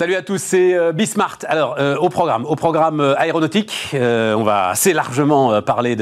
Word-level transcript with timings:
Salut 0.00 0.14
à 0.14 0.22
tous, 0.22 0.38
c'est 0.38 0.74
euh, 0.74 0.92
Bismart. 0.92 1.36
Alors, 1.46 1.76
euh, 1.78 1.94
au 1.96 2.08
programme, 2.08 2.46
au 2.46 2.56
programme 2.56 3.00
euh, 3.00 3.20
aéronautique, 3.20 3.90
on 3.92 4.42
va 4.44 4.68
assez 4.68 4.94
largement 4.94 5.60
parler 5.60 5.94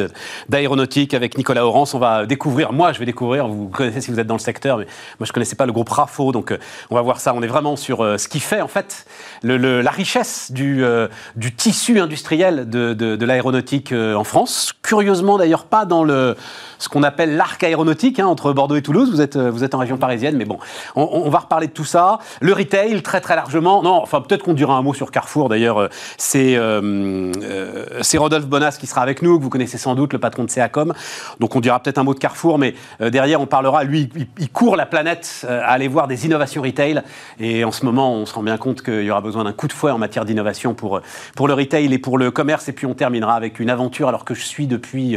d'aéronautique 0.49 1.15
avec 1.15 1.37
Nicolas 1.37 1.67
Orance. 1.67 1.95
On 1.95 1.99
va 1.99 2.25
découvrir, 2.25 2.73
moi 2.73 2.93
je 2.93 3.01
vais 3.01 3.07
découvrir, 3.07 3.49
vous 3.49 3.67
connaissez 3.67 4.01
si 4.01 4.13
vous 4.13 4.21
êtes 4.21 4.29
dans 4.29 4.37
le 4.37 4.41
secteur, 4.41 4.79
mais 4.79 4.87
moi 5.19 5.27
je 5.27 5.33
connaissais 5.33 5.57
pas 5.57 5.67
le 5.67 5.73
groupe 5.73 5.89
RAFO, 5.89 6.31
donc 6.31 6.57
on 6.91 6.95
va 6.95 7.03
voir 7.03 7.19
ça. 7.19 7.35
On 7.35 7.43
est 7.43 7.49
vraiment 7.49 7.75
sur 7.75 7.99
ce 7.99 8.29
qui 8.29 8.39
fait 8.39 8.61
en 8.61 8.69
fait 8.69 9.05
la 9.43 9.91
richesse 9.91 10.53
du, 10.53 10.85
tissu 11.57 11.99
industriel 11.99 12.71
de, 12.71 13.25
l'aéronautique 13.25 13.93
en 13.93 14.23
France. 14.23 14.75
Curieusement 14.83 15.39
d'ailleurs 15.39 15.65
pas 15.65 15.87
dans 15.87 16.05
le 16.05 16.37
ce 16.79 16.89
qu'on 16.89 17.03
appelle 17.03 17.37
l'arc 17.37 17.65
aéronautique 17.65 18.21
hein, 18.21 18.29
entre 18.29 18.53
Bordeaux 18.53 18.77
et 18.77 18.83
Toulouse. 18.83 19.11
Vous 19.11 19.21
êtes, 19.21 19.37
vous 19.37 19.65
êtes 19.65 19.75
en 19.75 19.79
région 19.79 19.97
parisienne, 19.97 20.37
mais 20.37 20.45
bon, 20.45 20.59
on, 20.95 21.09
on 21.25 21.29
va 21.29 21.41
reparler 21.41 21.67
de 21.67 21.73
tout 21.73 21.85
ça. 21.85 22.21
Le 22.41 22.53
retail, 22.53 23.03
très 23.03 23.21
très 23.21 23.35
largement 23.35 23.83
enfin 23.93 24.21
peut-être 24.21 24.43
qu'on 24.43 24.55
dira 24.55 24.75
un 24.75 24.83
mot 24.83 24.95
sur 24.95 25.11
Carrefour. 25.11 25.49
D'ailleurs, 25.49 25.79
euh, 25.79 25.89
euh, 26.35 27.33
euh, 27.43 27.85
c'est 28.03 28.19
Rodolphe 28.19 28.47
Bonas 28.47 28.77
qui 28.79 28.87
sera 28.87 29.03
avec 29.03 29.23
nous, 29.23 29.39
que 29.39 29.43
vous 29.43 29.51
connaissez 29.51 29.79
sans 29.79 29.95
doute, 29.95 30.13
le 30.13 30.19
patron 30.19 30.45
de 30.45 30.51
CACOM. 30.51 30.93
Donc 31.41 31.57
on 31.57 31.61
dira 31.61 31.81
peut-être 31.81 31.99
un 31.99 32.05
mot 32.05 32.15
de 32.15 32.19
Carrefour, 32.19 32.59
mais 32.59 32.75
derrière 33.01 33.41
on 33.41 33.47
parlera. 33.47 33.85
Lui, 33.85 34.09
il, 34.39 34.51
court 34.51 34.77
la 34.77 34.87
planète 34.87 35.47
à 35.49 35.71
aller 35.71 35.89
voir 35.89 36.09
des 36.09 36.27
innovations 36.27 36.63
retail. 36.63 37.03
Et 37.39 37.65
en 37.65 37.73
ce 37.73 37.85
moment, 37.85 38.13
on 38.15 38.27
se 38.27 38.35
rend 38.35 38.43
bien 38.43 38.57
compte 38.57 38.83
qu'il 38.83 39.03
y 39.03 39.11
aura 39.11 39.21
besoin 39.21 39.45
d'un 39.45 39.53
coup 39.53 39.69
de 39.69 39.73
fouet 39.73 39.91
en 39.91 39.99
matière 39.99 40.25
d'innovation 40.25 40.75
pour 40.75 41.01
pour 41.35 41.49
le 41.49 41.55
retail 41.55 41.93
et 41.93 41.99
pour 41.99 42.19
le 42.19 42.31
commerce. 42.31 42.69
Et 42.69 42.73
puis 42.73 42.87
on 42.87 42.95
terminera 42.95 43.35
avec 43.35 43.61
une 43.61 43.71
aventure, 43.71 44.09
alors 44.09 44.25
que 44.25 44.35
je 44.35 44.45
suis 44.45 44.67
depuis 44.67 45.17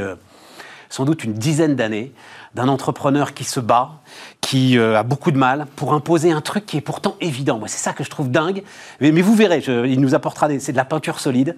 sans 0.89 1.05
doute 1.05 1.23
une 1.23 1.33
dizaine 1.33 1.75
d'années 1.75 2.11
d'un 2.55 2.67
entrepreneur 2.67 3.33
qui 3.33 3.43
se 3.43 3.59
bat, 3.59 4.01
qui 4.41 4.77
euh, 4.77 4.97
a 4.97 5.03
beaucoup 5.03 5.31
de 5.31 5.37
mal 5.37 5.67
pour 5.75 5.93
imposer 5.93 6.31
un 6.31 6.41
truc 6.41 6.65
qui 6.65 6.77
est 6.77 6.81
pourtant 6.81 7.15
évident. 7.21 7.59
Moi, 7.59 7.67
c'est 7.67 7.77
ça 7.77 7.93
que 7.93 8.03
je 8.03 8.09
trouve 8.09 8.29
dingue. 8.29 8.63
Mais, 8.99 9.11
vous 9.21 9.35
verrez, 9.35 9.63
il 9.67 10.01
nous 10.01 10.15
apportera 10.15 10.47
c'est 10.59 10.71
de 10.71 10.77
la 10.77 10.85
peinture 10.85 11.19
solide. 11.19 11.55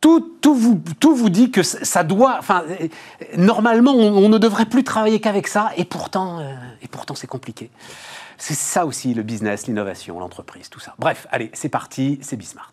Tout, 0.00 0.20
tout, 0.40 0.54
vous, 0.54 0.80
tout 1.00 1.16
vous 1.16 1.28
dit 1.28 1.50
que 1.50 1.62
ça 1.62 2.04
doit. 2.04 2.36
Enfin, 2.38 2.62
normalement, 3.36 3.92
on, 3.92 4.28
ne 4.28 4.38
devrait 4.38 4.66
plus 4.66 4.84
travailler 4.84 5.20
qu'avec 5.20 5.48
ça, 5.48 5.70
et 5.76 5.84
pourtant, 5.84 6.38
euh, 6.38 6.54
et 6.82 6.88
pourtant, 6.88 7.14
c'est 7.16 7.26
compliqué. 7.26 7.70
C'est 8.36 8.54
ça 8.54 8.86
aussi 8.86 9.14
le 9.14 9.24
business, 9.24 9.66
l'innovation, 9.66 10.20
l'entreprise, 10.20 10.70
tout 10.70 10.78
ça. 10.78 10.94
Bref, 10.98 11.26
allez, 11.32 11.50
c'est 11.52 11.68
parti, 11.68 12.20
c'est 12.22 12.36
Bismart. 12.36 12.72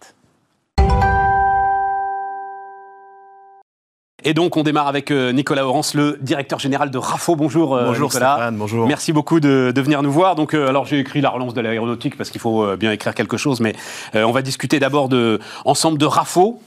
Et 4.28 4.34
donc, 4.34 4.58
on 4.58 4.64
démarre 4.64 4.88
avec 4.88 5.12
euh, 5.12 5.32
Nicolas 5.32 5.68
Orance, 5.68 5.94
le 5.94 6.18
directeur 6.20 6.58
général 6.58 6.90
de 6.90 6.98
RAFO. 6.98 7.36
Bonjour, 7.36 7.76
euh, 7.76 7.86
bonjour 7.86 8.08
Nicolas. 8.08 8.34
Stéphane, 8.34 8.58
bonjour. 8.58 8.88
Merci 8.88 9.14
beaucoup 9.14 9.40
de, 9.40 9.72
venir 9.78 10.02
nous 10.02 10.12
voir. 10.12 10.34
Donc, 10.34 10.56
euh, 10.56 10.68
alors 10.68 10.88
j'ai 10.88 10.98
écrit 10.98 11.22
la 11.22 11.30
relance 11.30 11.54
de 11.54 11.62
l'aéronautique 11.62 12.18
parce 12.18 12.32
qu'il 12.32 12.42
faut 12.42 12.76
bien 12.76 12.92
écrire 12.92 13.14
quelque 13.14 13.38
chose, 13.38 13.60
mais 13.60 13.76
on 14.16 14.32
va 14.32 14.42
discuter 14.42 14.80
d'abord 14.80 15.10
de 15.10 15.40
ensemble 15.64 16.00
de 16.00 16.06
RAFO, 16.08 16.60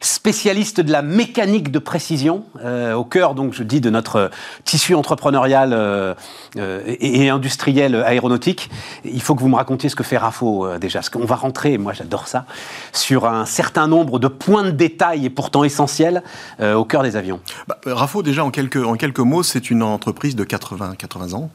spécialiste 0.00 0.80
de 0.80 0.92
la 0.92 1.02
mécanique 1.02 1.70
de 1.70 1.78
précision, 1.78 2.44
euh, 2.64 2.94
au 2.94 3.04
cœur, 3.04 3.34
donc, 3.34 3.52
je 3.54 3.62
dis, 3.62 3.80
de 3.80 3.90
notre 3.90 4.30
tissu 4.64 4.94
entrepreneurial 4.94 5.72
euh, 5.72 6.14
euh, 6.56 6.82
et, 6.86 7.28
industriel 7.28 7.94
aéronautique. 7.94 8.70
Il 9.04 9.22
faut 9.22 9.34
que 9.34 9.40
vous 9.40 9.48
me 9.48 9.56
racontiez 9.56 9.88
ce 9.88 9.96
que 9.96 10.04
fait 10.04 10.16
RAFO 10.16 10.78
déjà, 10.78 11.00
parce 11.00 11.10
qu'on 11.10 11.24
va 11.24 11.36
rentrer, 11.36 11.78
moi 11.78 11.92
j'adore 11.92 12.28
ça, 12.28 12.46
sur 12.92 13.26
un 13.26 13.44
certain 13.44 13.86
nombre 13.86 14.18
de 14.18 14.28
points 14.28 14.64
de 14.64 14.70
détail 14.70 15.26
et 15.26 15.30
pourtant 15.30 15.64
essentiels 15.64 16.22
au 16.60 16.84
cœur 16.84 17.02
des 17.02 17.16
avions. 17.16 17.40
Bah, 17.66 17.78
RAFO, 17.86 18.22
déjà, 18.22 18.44
en 18.44 18.50
quelques, 18.50 18.84
en 18.84 18.94
quelques 18.94 19.18
mots, 19.18 19.42
c'est 19.42 19.70
une 19.70 19.82
entreprise 19.82 20.36
de 20.36 20.44
80, 20.44 20.94
80 20.96 21.34
ans 21.34 21.50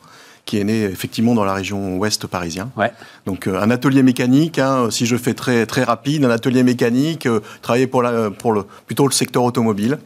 qui 0.46 0.60
est 0.60 0.64
né 0.64 0.84
effectivement 0.84 1.34
dans 1.36 1.46
la 1.46 1.54
région 1.54 1.98
ouest 1.98 2.28
parisien. 2.28 2.70
Ouais. 2.76 2.92
Donc 3.26 3.48
euh, 3.48 3.62
un 3.62 3.70
atelier 3.70 4.04
mécanique, 4.04 4.60
hein, 4.60 4.90
si 4.92 5.06
je 5.06 5.16
fais 5.16 5.34
très 5.34 5.66
très 5.66 5.84
rapide, 5.84 6.26
un 6.26 6.30
atelier 6.30 6.64
mécanique, 6.64 7.26
euh, 7.26 7.40
travaillé 7.62 7.88
pour, 7.88 8.02
la, 8.02 8.30
pour 8.30 8.52
le, 8.52 8.64
plutôt 8.86 9.08
le 9.08 9.14
secteur 9.14 9.44
automobile. 9.44 10.00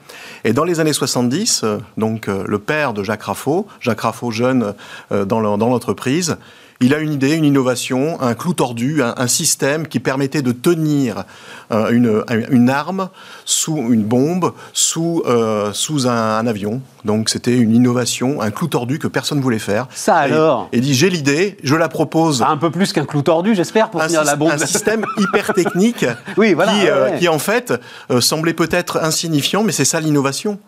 Et 0.44 0.54
dans 0.54 0.64
les 0.64 0.80
années 0.80 0.94
70, 0.94 1.62
euh, 1.64 1.80
donc 1.98 2.28
le 2.28 2.60
père 2.60 2.94
de 2.94 3.04
Jacques 3.04 3.24
Raffaut, 3.24 3.68
Jacques 3.80 4.02
Raffaut 4.02 4.32
jeune 4.32 4.74
dans 5.12 5.40
l'entreprise, 5.40 6.38
il 6.80 6.94
a 6.94 7.00
une 7.00 7.12
idée, 7.12 7.34
une 7.34 7.46
innovation, 7.46 8.22
un 8.22 8.34
clou 8.34 8.54
tordu, 8.54 9.02
un, 9.02 9.28
système 9.28 9.88
qui 9.88 10.00
permettait 10.00 10.42
de 10.42 10.52
tenir 10.52 11.24
euh, 11.72 11.90
une, 11.90 12.24
une, 12.50 12.70
arme 12.70 13.10
sous 13.46 13.78
une 13.78 14.04
bombe, 14.04 14.54
sous, 14.74 15.24
euh, 15.26 15.74
sous 15.74 16.08
un, 16.08 16.46
avion. 16.48 16.82
Donc 17.04 17.30
c'était 17.30 17.58
une 17.58 17.74
innovation, 17.74 18.42
un 18.42 18.52
clou 18.52 18.68
tordu 18.68 19.00
que 19.00 19.08
personne 19.08 19.40
ne 19.40 19.44
voulait 19.44 19.60
faire. 19.60 19.88
Ça 19.94 20.16
alors 20.16 20.70
Et, 20.72 20.80
dit 20.80 20.94
j'ai 20.94 21.10
l'idée, 21.10 21.58
je 21.64 21.76
la 21.76 21.90
propose. 21.90 22.42
Un 22.42 22.58
peu 22.58 22.70
plus 22.70 22.94
qu'un 22.94 23.06
clou 23.06 23.22
tordu, 23.22 23.56
j'espère, 23.56 23.90
pour 23.90 24.02
tenir 24.06 24.24
la 24.24 24.36
bombe. 24.36 24.52
Un 24.52 24.58
système 24.58 25.06
hyper 25.18 25.54
technique 25.54 26.06
oui, 26.38 26.54
voilà, 26.54 26.74
qui, 26.74 26.88
euh, 26.88 27.10
qui 27.18 27.28
en 27.28 27.40
fait 27.40 27.74
semblait 28.20 28.54
peut-être 28.54 28.98
insignifiant, 28.98 29.64
mais 29.64 29.72
c'est 29.72 29.86
ça 29.86 30.00
l'innovation. 30.00 30.60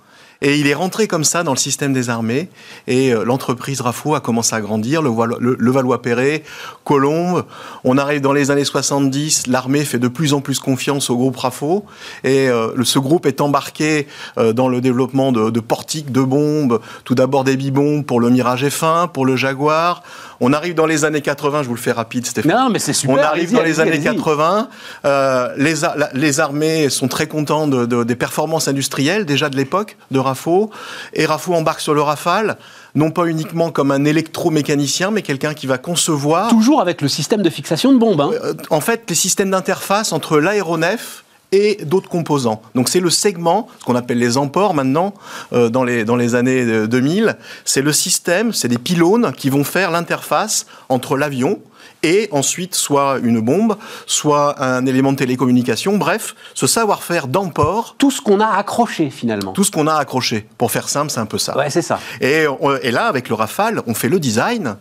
Et 0.42 0.58
il 0.58 0.68
est 0.68 0.74
rentré 0.74 1.08
comme 1.08 1.26
ça 1.26 1.44
dans 1.44 1.52
le 1.52 1.58
système 1.58 1.92
des 1.92 2.10
armées. 2.10 2.48
Et 2.88 3.14
euh, 3.14 3.26
l'entreprise 3.26 3.82
RAFO 3.82 4.16
a 4.16 4.22
commencé 4.22 4.56
à 4.56 4.62
grandir, 4.62 5.02
le, 5.02 5.72
Valois-Perret, 5.72 6.44
Colombe. 6.86 7.46
On 7.84 7.98
arrive 7.98 8.22
dans 8.22 8.32
les 8.32 8.50
années 8.50 8.64
70, 8.64 9.48
l'armée 9.48 9.84
fait 9.84 10.00
de 10.00 10.08
plus 10.08 10.34
en 10.34 10.40
plus 10.40 10.60
confiance 10.60 11.10
au 11.10 11.18
groupe 11.18 11.36
RAFO. 11.36 11.86
Et 12.24 12.50
euh, 12.50 12.84
ce 12.84 13.00
groupe 13.00 13.26
est 13.26 13.42
embarqué 13.42 14.08
euh, 14.38 14.54
dans 14.54 14.70
le 14.70 14.80
développement 14.80 15.34
de, 15.34 15.50
de 15.50 15.60
portiques, 15.60 16.12
de 16.12 16.22
bombes, 16.22 16.80
tout 17.04 17.16
d'abord 17.16 17.44
des 17.44 17.58
bibombes 17.58 18.06
pour 18.06 18.22
le 18.22 18.30
Mirage 18.30 18.64
F1, 18.64 19.10
pour 19.10 19.26
le 19.26 19.36
Jaguar. 19.36 20.04
On 20.42 20.54
arrive 20.54 20.74
dans 20.74 20.86
les 20.86 21.06
années 21.06 21.22
80, 21.22 21.64
je 21.64 21.68
vous 21.68 21.76
le 21.76 21.80
fais 21.80 21.92
rapide, 21.92 22.26
Stéphane. 22.26 22.52
Non, 22.52 22.70
mais 22.70 22.80
c'est 22.80 22.94
super. 22.94 23.16
On 23.16 23.20
arrive 23.20 23.52
dans 23.52 23.64
les 23.64 23.80
années 23.80 24.00
80. 24.00 24.70
Euh, 25.06 25.54
les, 25.58 25.74
les, 26.14 26.40
armées 26.40 26.90
sont 26.90 27.08
très 27.08 27.28
contents 27.28 27.68
de, 27.68 28.04
des 28.04 28.16
performances 28.16 28.68
industrielles, 28.68 29.26
déjà 29.26 29.50
de 29.50 29.58
l'époque, 29.58 29.98
de 30.12 30.20
RAFO. 30.20 30.72
Et 31.14 31.26
RAFO 31.26 31.54
embarque 31.54 31.82
sur 31.82 31.94
le 31.94 32.02
Rafale 32.02 32.58
non 32.96 33.12
pas 33.12 33.26
uniquement 33.26 33.72
comme 33.72 33.92
un 33.92 34.04
électromécanicien, 34.04 35.12
mais 35.12 35.22
quelqu'un 35.22 35.54
qui 35.54 35.68
va 35.68 35.78
concevoir... 35.78 36.50
Toujours 36.50 36.82
avec 36.82 37.02
le 37.02 37.08
système 37.08 37.44
de 37.44 37.50
fixation 37.50 37.92
de 37.92 38.00
bombes. 38.00 38.22
Hein. 38.22 38.32
Euh, 38.44 38.54
en 38.72 38.82
fait, 38.82 39.04
les 39.10 39.16
systèmes 39.16 39.52
d'interface 39.52 40.12
entre 40.12 40.40
l'aéronef 40.40 41.24
et 41.52 41.80
d'autres 41.84 42.10
composants. 42.10 42.62
Donc 42.76 42.90
c'est 42.90 43.00
le 43.00 43.10
segment, 43.10 43.68
ce 43.80 43.86
qu'on 43.86 43.96
appelle 43.96 44.20
les 44.20 44.38
emports 44.38 44.74
maintenant, 44.74 45.14
euh, 45.54 45.70
dans, 45.70 45.84
les, 45.84 46.06
dans 46.06 46.16
les 46.16 46.36
années 46.36 46.88
2000, 46.88 47.24
euh, 47.24 47.34
c'est 47.66 47.82
le 47.82 47.92
système, 47.92 48.54
c'est 48.54 48.68
des 48.68 48.78
pylônes 48.78 49.32
qui 49.34 49.50
vont 49.50 49.64
faire 49.64 49.92
l'interface 49.92 50.66
entre 50.90 51.18
l'avion 51.18 51.60
et 52.04 52.30
ensuite 52.32 52.76
soit 52.76 53.20
une 53.24 53.42
bombe, 53.42 53.76
soit 54.06 54.62
un 54.64 54.86
élément 54.86 55.12
de 55.12 55.18
télécommunication, 55.18 55.98
bref, 55.98 56.36
ce 56.54 56.66
savoir-faire 56.66 57.28
d'emport. 57.28 57.96
Tout 57.98 58.12
ce 58.12 58.22
qu'on 58.22 58.40
a 58.40 58.48
accroché 58.48 59.10
finalement. 59.10 59.52
Tout 59.52 59.64
ce 59.64 59.72
qu'on 59.72 59.88
a 59.88 59.96
accroché. 59.96 60.48
Pour 60.58 60.72
faire 60.72 60.88
simple, 60.88 61.12
c'est 61.12 61.20
un 61.20 61.26
peu 61.26 61.38
ça. 61.38 61.58
Ouais, 61.58 61.70
c'est 61.70 61.82
ça. 61.82 62.00
Et, 62.22 62.46
et 62.84 62.92
là, 62.92 63.08
avec 63.08 63.28
le 63.28 63.36
Rafale, 63.36 63.82
on 63.86 63.94
fait 63.94 64.08
le 64.08 64.20
design, 64.20 64.78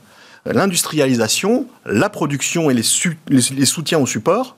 l'industrialisation, 0.46 1.66
la 1.86 2.08
production 2.08 2.70
et 2.70 2.74
les, 2.74 2.84
les 3.30 3.66
soutiens 3.66 3.98
au 3.98 4.06
support 4.06 4.54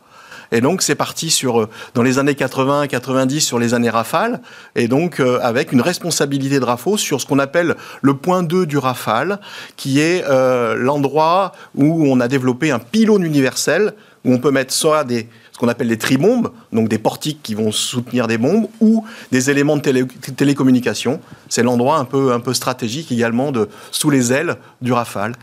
et 0.52 0.60
donc 0.60 0.82
c'est 0.82 0.94
parti 0.94 1.30
sur 1.30 1.60
euh, 1.60 1.68
dans 1.94 2.02
les 2.02 2.18
années 2.18 2.34
80, 2.34 2.86
90 2.86 3.40
sur 3.40 3.58
les 3.58 3.74
années 3.74 3.90
Rafale, 3.90 4.40
et 4.74 4.88
donc 4.88 5.20
euh, 5.20 5.38
avec 5.42 5.72
une 5.72 5.80
responsabilité 5.80 6.60
de 6.60 6.64
RAFO 6.64 6.96
sur 6.96 7.20
ce 7.20 7.26
qu'on 7.26 7.38
appelle 7.38 7.76
le 8.02 8.14
point 8.14 8.42
2 8.42 8.66
du 8.66 8.78
Rafale, 8.78 9.40
qui 9.76 10.00
est 10.00 10.24
euh, 10.28 10.74
l'endroit 10.76 11.52
où 11.74 12.04
on 12.06 12.20
a 12.20 12.28
développé 12.28 12.70
un 12.70 12.78
pylône 12.78 13.24
universel 13.24 13.94
où 14.24 14.32
on 14.32 14.38
peut 14.38 14.50
mettre 14.50 14.72
soit 14.72 15.04
des 15.04 15.28
ce 15.52 15.58
qu'on 15.58 15.68
appelle 15.68 15.88
des 15.88 15.98
tribombes, 15.98 16.52
donc 16.72 16.88
des 16.88 16.98
portiques 16.98 17.40
qui 17.42 17.54
vont 17.54 17.70
soutenir 17.70 18.26
des 18.26 18.38
bombes, 18.38 18.68
ou 18.80 19.04
des 19.30 19.50
éléments 19.50 19.76
de 19.76 19.82
télécommunication. 19.82 21.20
C'est 21.50 21.62
l'endroit 21.62 21.98
un 21.98 22.06
peu, 22.06 22.32
un 22.32 22.40
peu 22.40 22.54
stratégique 22.54 23.12
également 23.12 23.52
de 23.52 23.68
sous 23.90 24.08
les 24.08 24.32
ailes 24.32 24.56
du 24.80 24.94
Rafale 24.94 25.34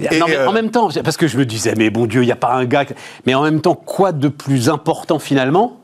non, 0.00 0.26
mais 0.26 0.38
en 0.38 0.50
euh, 0.50 0.52
même 0.52 0.70
temps, 0.70 0.88
parce 1.02 1.16
que 1.16 1.26
je 1.26 1.38
me 1.38 1.46
disais, 1.46 1.74
mais 1.76 1.90
bon 1.90 2.06
Dieu, 2.06 2.22
il 2.22 2.26
n'y 2.26 2.32
a 2.32 2.36
pas 2.36 2.52
un 2.52 2.64
gars. 2.64 2.84
Mais 3.26 3.34
en 3.34 3.42
même 3.42 3.60
temps, 3.60 3.74
quoi 3.74 4.12
de 4.12 4.28
plus 4.28 4.68
important 4.68 5.18
finalement 5.18 5.80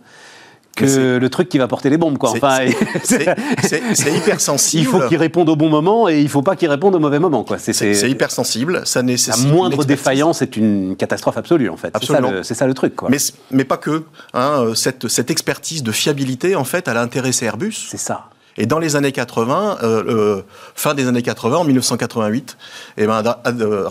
que 0.76 1.18
le 1.18 1.30
truc 1.30 1.48
qui 1.48 1.58
va 1.58 1.68
porter 1.68 1.90
les 1.90 1.98
bombes, 1.98 2.16
quoi. 2.18 2.30
Enfin, 2.30 2.60
c'est 3.02 4.14
hyper 4.14 4.40
sensible. 4.40 4.82
Il 4.82 4.86
faut 4.86 5.08
qu'il 5.08 5.18
réponde 5.18 5.48
au 5.48 5.56
bon 5.56 5.68
moment 5.68 6.08
et 6.08 6.18
il 6.20 6.24
ne 6.24 6.28
faut 6.28 6.42
pas 6.42 6.56
qu'il 6.56 6.70
réponde 6.70 6.94
au 6.94 6.98
mauvais 6.98 7.18
moment, 7.18 7.44
quoi. 7.44 7.58
C'est 7.58 8.10
hyper 8.10 8.30
sensible. 8.30 8.82
Ça 8.84 9.02
nécessite. 9.02 9.44
La 9.44 9.52
moindre 9.52 9.84
défaillance 9.84 10.42
est 10.42 10.56
une 10.56 10.96
catastrophe 10.96 11.36
absolue, 11.36 11.68
en 11.68 11.76
fait. 11.76 11.94
C'est 12.42 12.54
ça, 12.54 12.66
le 12.66 12.74
truc, 12.74 12.96
quoi. 12.96 13.08
Mais, 13.10 13.18
mais 13.50 13.64
pas 13.64 13.76
que. 13.76 14.04
Hein, 14.32 14.72
cette, 14.74 15.08
cette 15.08 15.30
expertise 15.30 15.82
de 15.82 15.92
fiabilité, 15.92 16.56
en 16.56 16.64
fait, 16.64 16.88
elle 16.88 16.96
a 16.96 17.02
intéressé 17.02 17.46
Airbus. 17.46 17.72
C'est 17.72 17.98
ça. 17.98 18.30
Et 18.56 18.66
dans 18.66 18.78
les 18.78 18.96
années 18.96 19.12
80, 19.12 19.78
euh, 19.82 20.04
euh, 20.06 20.42
fin 20.74 20.94
des 20.94 21.06
années 21.08 21.22
80, 21.22 21.58
en 21.58 21.64
1988, 21.64 22.56
eh 22.96 23.06
ben, 23.06 23.22
euh, 23.46 23.88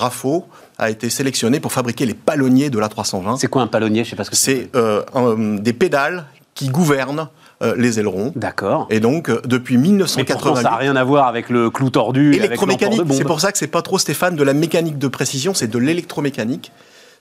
a 0.77 0.89
été 0.89 1.09
sélectionné 1.09 1.59
pour 1.59 1.71
fabriquer 1.71 2.05
les 2.05 2.13
palonniers 2.13 2.69
de 2.69 2.79
l'A320. 2.79 3.37
C'est 3.37 3.47
quoi 3.47 3.61
un 3.61 3.67
palonnier? 3.67 4.03
Je 4.03 4.11
sais 4.11 4.15
pas 4.15 4.23
ce 4.23 4.29
que 4.29 4.35
c'est. 4.35 4.69
C'est 4.73 5.61
des 5.61 5.73
pédales 5.73 6.25
qui 6.53 6.69
gouvernent 6.69 7.29
les 7.75 7.99
ailerons. 7.99 8.31
D'accord. 8.37 8.87
Et 8.89 9.01
donc, 9.01 9.29
depuis 9.45 9.77
1988... 9.77 10.55
ça 10.55 10.61
n'a 10.61 10.77
rien 10.77 10.95
à 10.95 11.03
voir 11.03 11.27
avec 11.27 11.49
le 11.49 11.69
clou 11.69 11.89
tordu. 11.89 12.33
Électromécanique, 12.33 13.01
c'est 13.11 13.25
pour 13.25 13.41
ça 13.41 13.51
que 13.51 13.57
c'est 13.57 13.67
pas 13.67 13.81
trop 13.81 13.97
Stéphane 13.97 14.35
de 14.35 14.43
la 14.43 14.53
mécanique 14.53 14.97
de 14.97 15.07
précision, 15.07 15.53
c'est 15.53 15.67
de 15.67 15.77
l'électromécanique. 15.77 16.71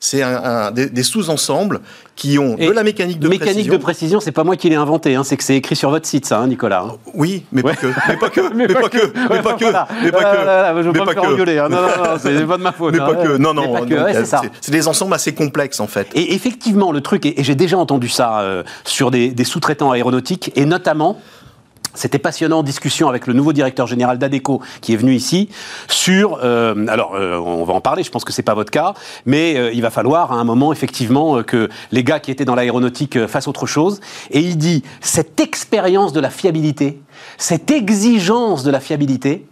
C'est 0.01 0.23
un, 0.23 0.71
des, 0.71 1.03
sous-ensembles 1.03 1.81
qui 2.15 2.39
ont 2.39 2.55
de 2.55 2.71
la 2.71 2.83
mécanique 2.83 3.19
de 3.19 3.29
mécanique 3.29 3.41
précision. 3.41 3.65
Mécanique 3.65 3.71
de 3.71 3.77
précision, 3.83 4.21
c'est 4.21 4.33
pas 4.33 4.45
moi 4.45 4.57
qui 4.57 4.69
l'ai 4.69 4.77
inventé, 4.77 5.15
hein, 5.15 5.25
c'est 5.25 5.37
que 5.37 5.45
c'est 5.45 5.57
écrit 5.57 5.77
sur 5.77 5.91
votre 5.91 6.07
site, 6.07 6.27
ça, 6.27 6.39
hein, 6.39 6.47
Nicolas. 6.47 6.85
Hein. 6.89 6.97
Oui, 7.15 7.45
mais 7.53 7.63
pas 7.63 7.75
que, 7.75 7.87
mais 8.07 8.17
pas 8.17 8.31
que, 8.31 8.41
mais 8.55 8.67
pas 8.69 8.89
que, 8.89 8.99
mais 9.31 9.43
pas 9.43 9.55
que, 9.55 9.65
mais 10.03 10.11
pas 10.13 10.25
que. 10.25 10.83
Je 10.83 10.87
veux 10.87 10.93
pas 10.93 11.05
me 11.05 11.13
faire 11.13 11.25
engueuler. 11.25 11.57
Non, 11.69 11.83
non, 11.83 11.89
non, 11.89 12.19
c'est 12.19 12.47
pas 12.47 12.57
de 12.57 12.63
ma 12.63 12.73
faute. 12.73 12.95
Mais 12.95 12.99
pas 12.99 13.15
que, 13.15 13.37
non, 13.37 13.53
non. 13.53 13.75
C'est 14.61 14.71
des 14.71 14.89
ensembles 14.89 15.15
assez 15.15 15.35
complexes 15.35 15.81
en 15.81 15.87
fait. 15.87 16.09
Et 16.15 16.35
effectivement, 16.35 16.93
le 16.93 17.01
truc, 17.01 17.27
et 17.27 17.35
j'ai 17.39 17.55
déjà 17.55 17.77
entendu 17.77 18.09
ça 18.09 18.41
euh, 18.41 18.63
sur 18.85 19.11
des, 19.11 19.31
des 19.31 19.45
sous-traitants 19.45 19.91
aéronautiques, 19.91 20.53
et 20.57 20.65
notamment 20.65 21.21
c'était 21.95 22.19
passionnant 22.19 22.63
discussion 22.63 23.09
avec 23.09 23.27
le 23.27 23.33
nouveau 23.33 23.53
directeur 23.53 23.87
général 23.87 24.19
d'ADECO 24.19 24.61
qui 24.81 24.93
est 24.93 24.97
venu 24.97 25.15
ici 25.15 25.49
sur. 25.89 26.39
Euh, 26.43 26.87
alors, 26.89 27.15
euh, 27.15 27.37
on 27.39 27.65
va 27.65 27.75
en 27.75 27.81
parler. 27.81 28.03
Je 28.03 28.11
pense 28.11 28.25
que 28.25 28.33
c'est 28.33 28.43
pas 28.43 28.55
votre 28.55 28.71
cas, 28.71 28.95
mais 29.27 29.57
euh, 29.57 29.73
il 29.73 29.83
va 29.83 29.91
falloir 29.91 30.33
à 30.33 30.37
un 30.37 30.45
moment 30.45 30.73
effectivement 30.73 31.43
que 31.43 31.69
les 31.91 32.05
gars 32.05 32.21
qui 32.21 32.31
étaient 32.31 32.45
dans 32.45 32.55
l'aéronautique 32.55 33.27
fassent 33.27 33.49
autre 33.49 33.67
chose. 33.67 34.01
Et 34.31 34.41
il 34.41 34.59
dit 34.59 34.83
cette 35.01 35.41
expérience 35.41 36.13
de 36.13 36.21
la 36.21 36.31
fiabilité, 36.31 37.01
cette 37.37 37.71
exigence 37.71 38.63
de 38.63 38.71
la 38.71 38.81
fiabilité. 38.81 39.47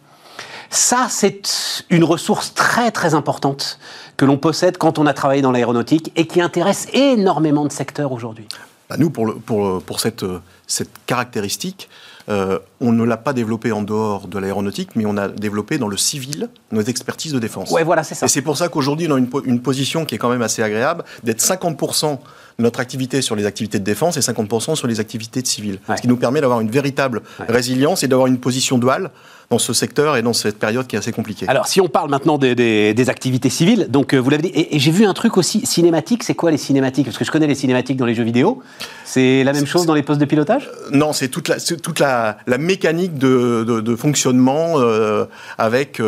Ça, 0.68 1.06
c'est 1.08 1.84
une 1.90 2.02
ressource 2.02 2.52
très 2.52 2.90
très 2.90 3.14
importante 3.14 3.78
que 4.16 4.24
l'on 4.24 4.36
possède 4.36 4.78
quand 4.78 4.98
on 4.98 5.06
a 5.06 5.14
travaillé 5.14 5.40
dans 5.40 5.52
l'aéronautique 5.52 6.12
et 6.16 6.26
qui 6.26 6.40
intéresse 6.40 6.88
énormément 6.92 7.64
de 7.64 7.72
secteurs 7.72 8.10
aujourd'hui. 8.10 8.48
Bah, 8.90 8.96
nous, 8.98 9.10
pour, 9.10 9.34
pour, 9.44 9.82
pour 9.82 10.00
cette, 10.00 10.24
cette 10.66 10.90
caractéristique, 11.06 11.88
euh, 12.28 12.58
on 12.81 12.93
ne 12.93 13.05
l'a 13.05 13.17
pas 13.17 13.32
développé 13.32 13.73
en 13.73 13.82
dehors 13.82 14.26
de 14.26 14.38
l'aéronautique, 14.38 14.90
mais 14.96 15.06
on 15.06 15.17
a 15.17 15.28
développé 15.28 15.78
dans 15.78 15.88
le 15.88 15.96
civil 15.96 16.49
nos 16.73 16.82
expertises 16.82 17.32
de 17.32 17.38
défense. 17.38 17.70
Ouais, 17.70 17.84
voilà, 17.84 18.02
c'est 18.02 18.14
ça. 18.14 18.26
Et 18.26 18.28
c'est 18.28 18.43
pour 18.43 18.56
ça 18.56 18.69
qu'aujourd'hui, 18.69 19.06
on 19.08 19.14
a 19.14 19.19
une, 19.19 19.61
position 19.61 20.05
qui 20.05 20.14
est 20.14 20.19
quand 20.19 20.28
même 20.28 20.43
assez 20.43 20.62
agréable, 20.62 21.05
d'être 21.23 21.40
50% 21.40 22.19
de 22.58 22.62
notre 22.62 22.81
activité 22.81 23.23
sur 23.23 23.37
les 23.37 23.46
activités 23.46 23.78
de 23.78 23.84
défense 23.84 24.17
et 24.17 24.20
50% 24.20 24.75
sur 24.75 24.87
les 24.87 25.00
activités 25.00 25.43
de 25.43 25.46
civil. 25.46 25.78
Ce 25.94 26.00
qui 26.00 26.08
nous 26.08 26.17
permet 26.17 26.40
d'avoir 26.40 26.61
une 26.61 26.70
véritable 26.70 27.23
résilience 27.49 28.02
et 28.02 28.08
d'avoir 28.08 28.26
une 28.26 28.38
position 28.38 28.78
duale 28.78 29.11
dans 29.50 29.58
ce 29.58 29.72
secteur 29.72 30.16
et 30.16 30.22
dans 30.22 30.32
cette 30.32 30.58
période 30.58 30.87
qui 30.87 30.96
est 30.96 30.98
assez 30.98 31.12
compliquée. 31.12 31.46
Alors, 31.48 31.69
si 31.69 31.81
on 31.81 31.88
parle 31.88 32.10
maintenant 32.10 32.38
des, 32.38 33.06
activités 33.08 33.50
civiles, 33.50 33.87
donc 33.88 34.12
euh, 34.14 34.19
vous 34.19 34.31
l'avez 34.31 34.43
dit, 34.43 34.52
et, 34.54 34.78
j'ai 34.78 34.90
vu 34.90 35.04
un 35.04 35.14
truc 35.14 35.37
aussi 35.37 35.64
cinématique. 35.64 36.25
C'est 36.25 36.34
quoi 36.34 36.50
les 36.50 36.56
cinématiques? 36.56 37.06
Parce 37.06 37.19
que 37.19 37.25
je 37.25 37.31
connais 37.31 37.46
les 37.46 37.54
cinématiques 37.54 37.96
dans 37.96 38.06
les 38.06 38.14
jeux 38.14 38.25
vidéo. 38.25 38.62
C'est 39.04 39.44
la 39.44 39.52
même 39.52 39.66
chose 39.66 39.87
dans 39.87 39.94
les 39.94 40.02
postes 40.02 40.20
de 40.20 40.25
pilotage? 40.25 40.69
Euh, 40.69 40.90
Non, 40.96 41.12
c'est 41.12 41.28
toute 41.28 41.48
la, 41.48 41.60
toute 41.60 42.00
la, 42.00 42.38
mécanique 42.58 43.19
de, 43.19 43.96
fonctionnement 43.96 44.75
euh, 44.76 45.26
avec 45.58 46.02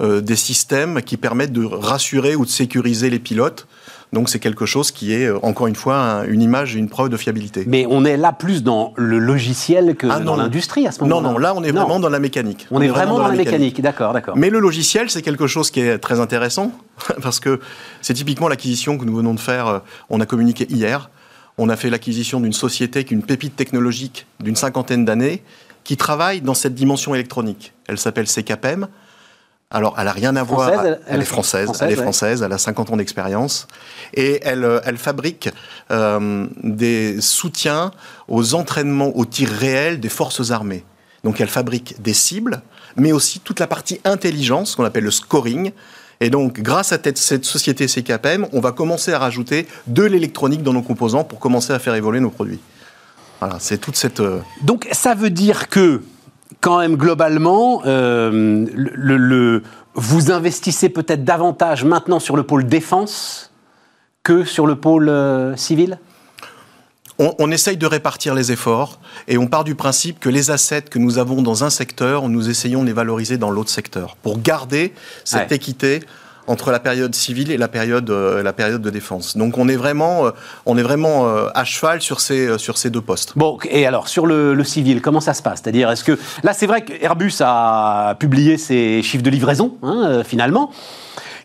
des 0.00 0.36
systèmes 0.36 1.02
qui 1.02 1.16
permettent 1.16 1.52
de 1.52 1.64
rassurer 1.64 2.34
ou 2.34 2.44
de 2.44 2.50
sécuriser 2.50 3.10
les 3.10 3.18
pilotes. 3.18 3.66
Donc 4.12 4.28
c'est 4.28 4.40
quelque 4.40 4.66
chose 4.66 4.90
qui 4.90 5.12
est, 5.12 5.30
encore 5.30 5.68
une 5.68 5.76
fois, 5.76 6.24
une 6.28 6.42
image 6.42 6.74
et 6.74 6.78
une 6.80 6.88
preuve 6.88 7.10
de 7.10 7.16
fiabilité. 7.16 7.64
Mais 7.66 7.86
on 7.88 8.04
est 8.04 8.16
là 8.16 8.32
plus 8.32 8.64
dans 8.64 8.92
le 8.96 9.18
logiciel 9.18 9.94
que 9.94 10.08
ah 10.10 10.18
dans 10.18 10.36
l'industrie 10.36 10.86
à 10.86 10.92
ce 10.92 11.02
moment-là. 11.04 11.20
Non, 11.20 11.32
non, 11.34 11.38
là 11.38 11.54
on 11.54 11.62
est 11.62 11.70
vraiment 11.70 12.00
dans 12.00 12.08
la 12.08 12.18
mécanique. 12.18 12.66
On, 12.72 12.80
est, 12.80 12.88
vraiment, 12.88 13.18
dans, 13.18 13.28
la 13.28 13.36
mécanique, 13.36 13.80
d'accord, 13.80 14.12
d'accord. 14.12 14.36
Mais 14.36 14.50
le 14.50 14.58
logiciel, 14.58 15.10
c'est 15.10 15.22
quelque 15.22 15.46
chose 15.46 15.70
qui 15.70 15.80
est 15.80 15.98
très 15.98 16.18
intéressant, 16.18 16.72
parce 17.22 17.38
que 17.38 17.60
c'est 18.00 18.14
typiquement 18.14 18.48
l'acquisition 18.48 18.98
que 18.98 19.04
nous 19.04 19.14
venons 19.14 19.34
de 19.34 19.40
faire, 19.40 19.66
euh, 19.68 19.78
on 20.08 20.20
a 20.20 20.26
communiqué 20.26 20.66
hier. 20.68 21.08
On 21.56 21.68
a 21.68 21.76
fait 21.76 21.90
l'acquisition 21.90 22.40
d'une 22.40 22.52
société 22.52 23.04
qui 23.04 23.14
est 23.14 23.16
une 23.16 23.22
pépite 23.22 23.54
technologique 23.54 24.26
d'une 24.40 24.56
cinquantaine 24.56 25.04
d'années, 25.04 25.42
qui 25.84 25.96
travaille 25.96 26.40
dans 26.40 26.54
cette 26.54 26.74
dimension 26.74 27.14
électronique. 27.14 27.74
Elle 27.86 27.98
s'appelle 27.98 28.26
CKPM. 28.26 28.88
Alors, 29.72 29.94
elle 29.98 30.06
n'a 30.06 30.12
rien 30.12 30.34
à 30.34 30.42
voir. 30.42 30.84
Elle, 31.06 31.20
est 31.20 31.24
française. 31.24 31.70
elle 31.80 31.92
est 31.92 31.96
française. 31.96 32.42
Elle 32.42 32.52
a 32.52 32.58
50 32.58 32.90
ans 32.90 32.96
d'expérience. 32.96 33.68
Et 34.14 34.40
elle, 34.42 34.64
euh, 34.64 34.80
elle 34.84 34.98
fabrique 34.98 35.48
euh, 35.92 36.48
des 36.64 37.20
soutiens 37.20 37.92
aux 38.26 38.54
entraînements 38.54 39.16
au 39.16 39.24
tir 39.24 39.48
réel 39.48 40.00
des 40.00 40.08
forces 40.08 40.50
armées. 40.50 40.84
Donc, 41.22 41.40
elle 41.40 41.48
fabrique 41.48 42.02
des 42.02 42.14
cibles, 42.14 42.62
mais 42.96 43.12
aussi 43.12 43.38
toute 43.38 43.60
la 43.60 43.68
partie 43.68 44.00
intelligence, 44.04 44.74
qu'on 44.74 44.84
appelle 44.84 45.04
le 45.04 45.12
scoring. 45.12 45.70
Et 46.18 46.30
donc, 46.30 46.60
grâce 46.60 46.92
à 46.92 46.98
cette 47.14 47.44
société 47.44 47.86
CKPM, 47.86 48.48
on 48.52 48.60
va 48.60 48.72
commencer 48.72 49.12
à 49.12 49.20
rajouter 49.20 49.68
de 49.86 50.02
l'électronique 50.02 50.64
dans 50.64 50.72
nos 50.72 50.82
composants 50.82 51.22
pour 51.22 51.38
commencer 51.38 51.72
à 51.72 51.78
faire 51.78 51.94
évoluer 51.94 52.18
nos 52.18 52.30
produits. 52.30 52.60
Voilà, 53.38 53.58
c'est 53.60 53.78
toute 53.78 53.96
cette. 53.96 54.20
Euh, 54.20 54.40
donc, 54.62 54.88
ça 54.90 55.14
veut 55.14 55.30
dire 55.30 55.68
que 55.68 56.02
quand 56.60 56.78
même 56.78 56.96
globalement, 56.96 57.82
euh, 57.86 58.66
le, 58.74 59.62
vous 59.94 60.30
investissez 60.30 60.88
peut-être 60.88 61.24
davantage 61.24 61.84
maintenant 61.84 62.18
sur 62.18 62.36
le 62.36 62.42
pôle 62.42 62.66
défense 62.66 63.52
que 64.22 64.44
sur 64.44 64.66
le 64.66 64.76
pôle 64.76 65.08
euh, 65.08 65.56
civil? 65.56 65.98
On, 67.38 67.50
essaye 67.50 67.76
de 67.76 67.84
répartir 67.84 68.34
les 68.34 68.50
efforts 68.50 68.98
et 69.28 69.36
on 69.36 69.46
part 69.46 69.62
du 69.62 69.74
principe 69.74 70.18
que 70.20 70.30
les 70.30 70.50
assets 70.50 70.80
que 70.80 70.98
nous 70.98 71.18
avons 71.18 71.42
dans 71.42 71.64
un 71.64 71.70
secteur, 71.70 72.30
nous 72.30 72.48
essayons 72.48 72.80
de 72.80 72.86
les 72.86 72.94
valoriser 72.94 73.36
dans 73.36 73.50
l'autre 73.50 73.68
secteur 73.68 74.16
pour 74.16 74.40
garder 74.40 74.94
cette 75.22 75.52
équité 75.52 76.00
entre 76.50 76.72
la 76.72 76.80
période 76.80 77.14
civile 77.14 77.52
et 77.52 77.56
la 77.56 77.68
période, 77.68 78.10
euh, 78.10 78.42
la 78.42 78.52
période 78.52 78.82
de 78.82 78.90
défense. 78.90 79.36
Donc 79.36 79.56
on 79.56 79.68
est 79.68 79.76
vraiment, 79.76 80.26
euh, 80.26 80.30
on 80.66 80.76
est 80.76 80.82
vraiment 80.82 81.28
euh, 81.28 81.46
à 81.54 81.64
cheval 81.64 82.02
sur 82.02 82.20
ces, 82.20 82.58
sur 82.58 82.76
ces 82.76 82.90
deux 82.90 83.00
postes. 83.00 83.34
Bon, 83.36 83.56
et 83.70 83.86
alors 83.86 84.08
sur 84.08 84.26
le, 84.26 84.64
civil, 84.64 85.00
comment 85.00 85.20
ça 85.20 85.32
se 85.32 85.42
passe? 85.42 85.60
C'est-à-dire, 85.62 85.90
est-ce 85.90 86.02
que 86.02 86.18
là, 86.42 86.52
c'est 86.52 86.66
vrai 86.66 86.82
qu'Airbus 86.82 87.34
a 87.40 88.16
publié 88.18 88.58
ses 88.58 89.00
chiffres 89.02 89.22
de 89.22 89.30
livraison, 89.30 89.76
hein, 89.82 90.22
finalement, 90.24 90.72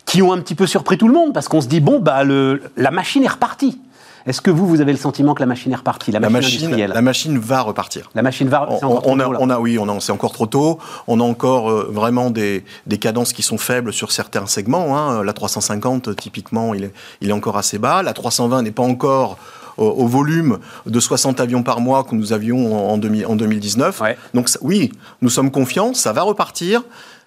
qui 0.06 0.24
ont 0.24 0.34
un 0.34 0.40
petit 0.40 0.56
peu 0.56 0.66
surpris 0.66 0.98
tout 0.98 1.08
le 1.08 1.14
monde 1.14 1.34
parce 1.34 1.48
qu'on 1.48 1.62
se 1.62 1.68
dit 1.68 1.82
bon, 1.82 2.00
bah 2.00 2.24
le, 2.24 2.64
la 2.76 2.90
machine 2.90 3.24
est 3.24 3.30
repartie. 3.30 3.80
Est-ce 4.26 4.42
que 4.42 4.50
vous, 4.50 4.66
vous 4.66 4.82
avez 4.82 4.92
le 4.92 4.98
sentiment 4.98 5.36
que 5.36 5.40
la 5.40 5.46
machine 5.46 5.72
est 5.72 5.76
repartie, 5.76 6.12
la, 6.12 6.20
machine, 6.20 6.76
La 6.76 7.02
machine 7.02 7.38
va 7.38 7.62
repartir. 7.62 8.10
La 8.16 8.24
machine 8.24 8.48
va. 8.50 8.68
On, 8.82 9.02
on, 9.06 9.20
a, 9.20 9.28
on 9.28 9.50
a, 9.52 9.60
oui, 9.60 9.78
on 9.78 9.88
a, 9.88 10.00
c'est 10.00 10.12
encore 10.12 10.34
trop 10.34 10.48
tôt. 10.48 10.80
On 11.08 11.20
a 11.20 11.24
encore 11.24 11.70
euh, 11.70 11.90
vraiment 11.92 12.32
des, 12.32 12.64
des, 12.88 12.98
cadences 12.98 13.34
qui 13.34 13.44
sont 13.44 13.60
faibles 13.60 13.94
sur 13.94 14.12
certains 14.12 14.48
segments. 14.48 14.98
Hein. 14.98 15.24
La 15.24 15.34
350, 15.34 16.16
typiquement, 16.16 16.74
il 16.74 16.86
est, 16.86 16.94
il 17.22 17.30
est 17.30 17.34
encore 17.34 17.58
assez 17.58 17.78
bas. 17.78 18.02
La 18.02 18.14
320 18.14 18.64
n'est 18.64 18.72
pas 18.72 18.84
encore 18.84 19.38
au, 19.78 20.08
volume 20.08 20.60
de 20.86 21.00
60 21.00 21.40
avions 21.40 21.64
par 21.64 21.82
mois 21.82 22.04
que 22.04 22.16
nous 22.16 22.34
avions 22.34 22.92
en, 22.92 22.94
en 22.94 22.98
2019. 22.98 24.02
Donc 24.34 24.50
oui, 24.62 24.92
nous 25.22 25.30
sommes 25.30 25.52
confiants, 25.52 25.94
ça 25.94 26.14
va 26.14 26.24
repartir 26.24 26.84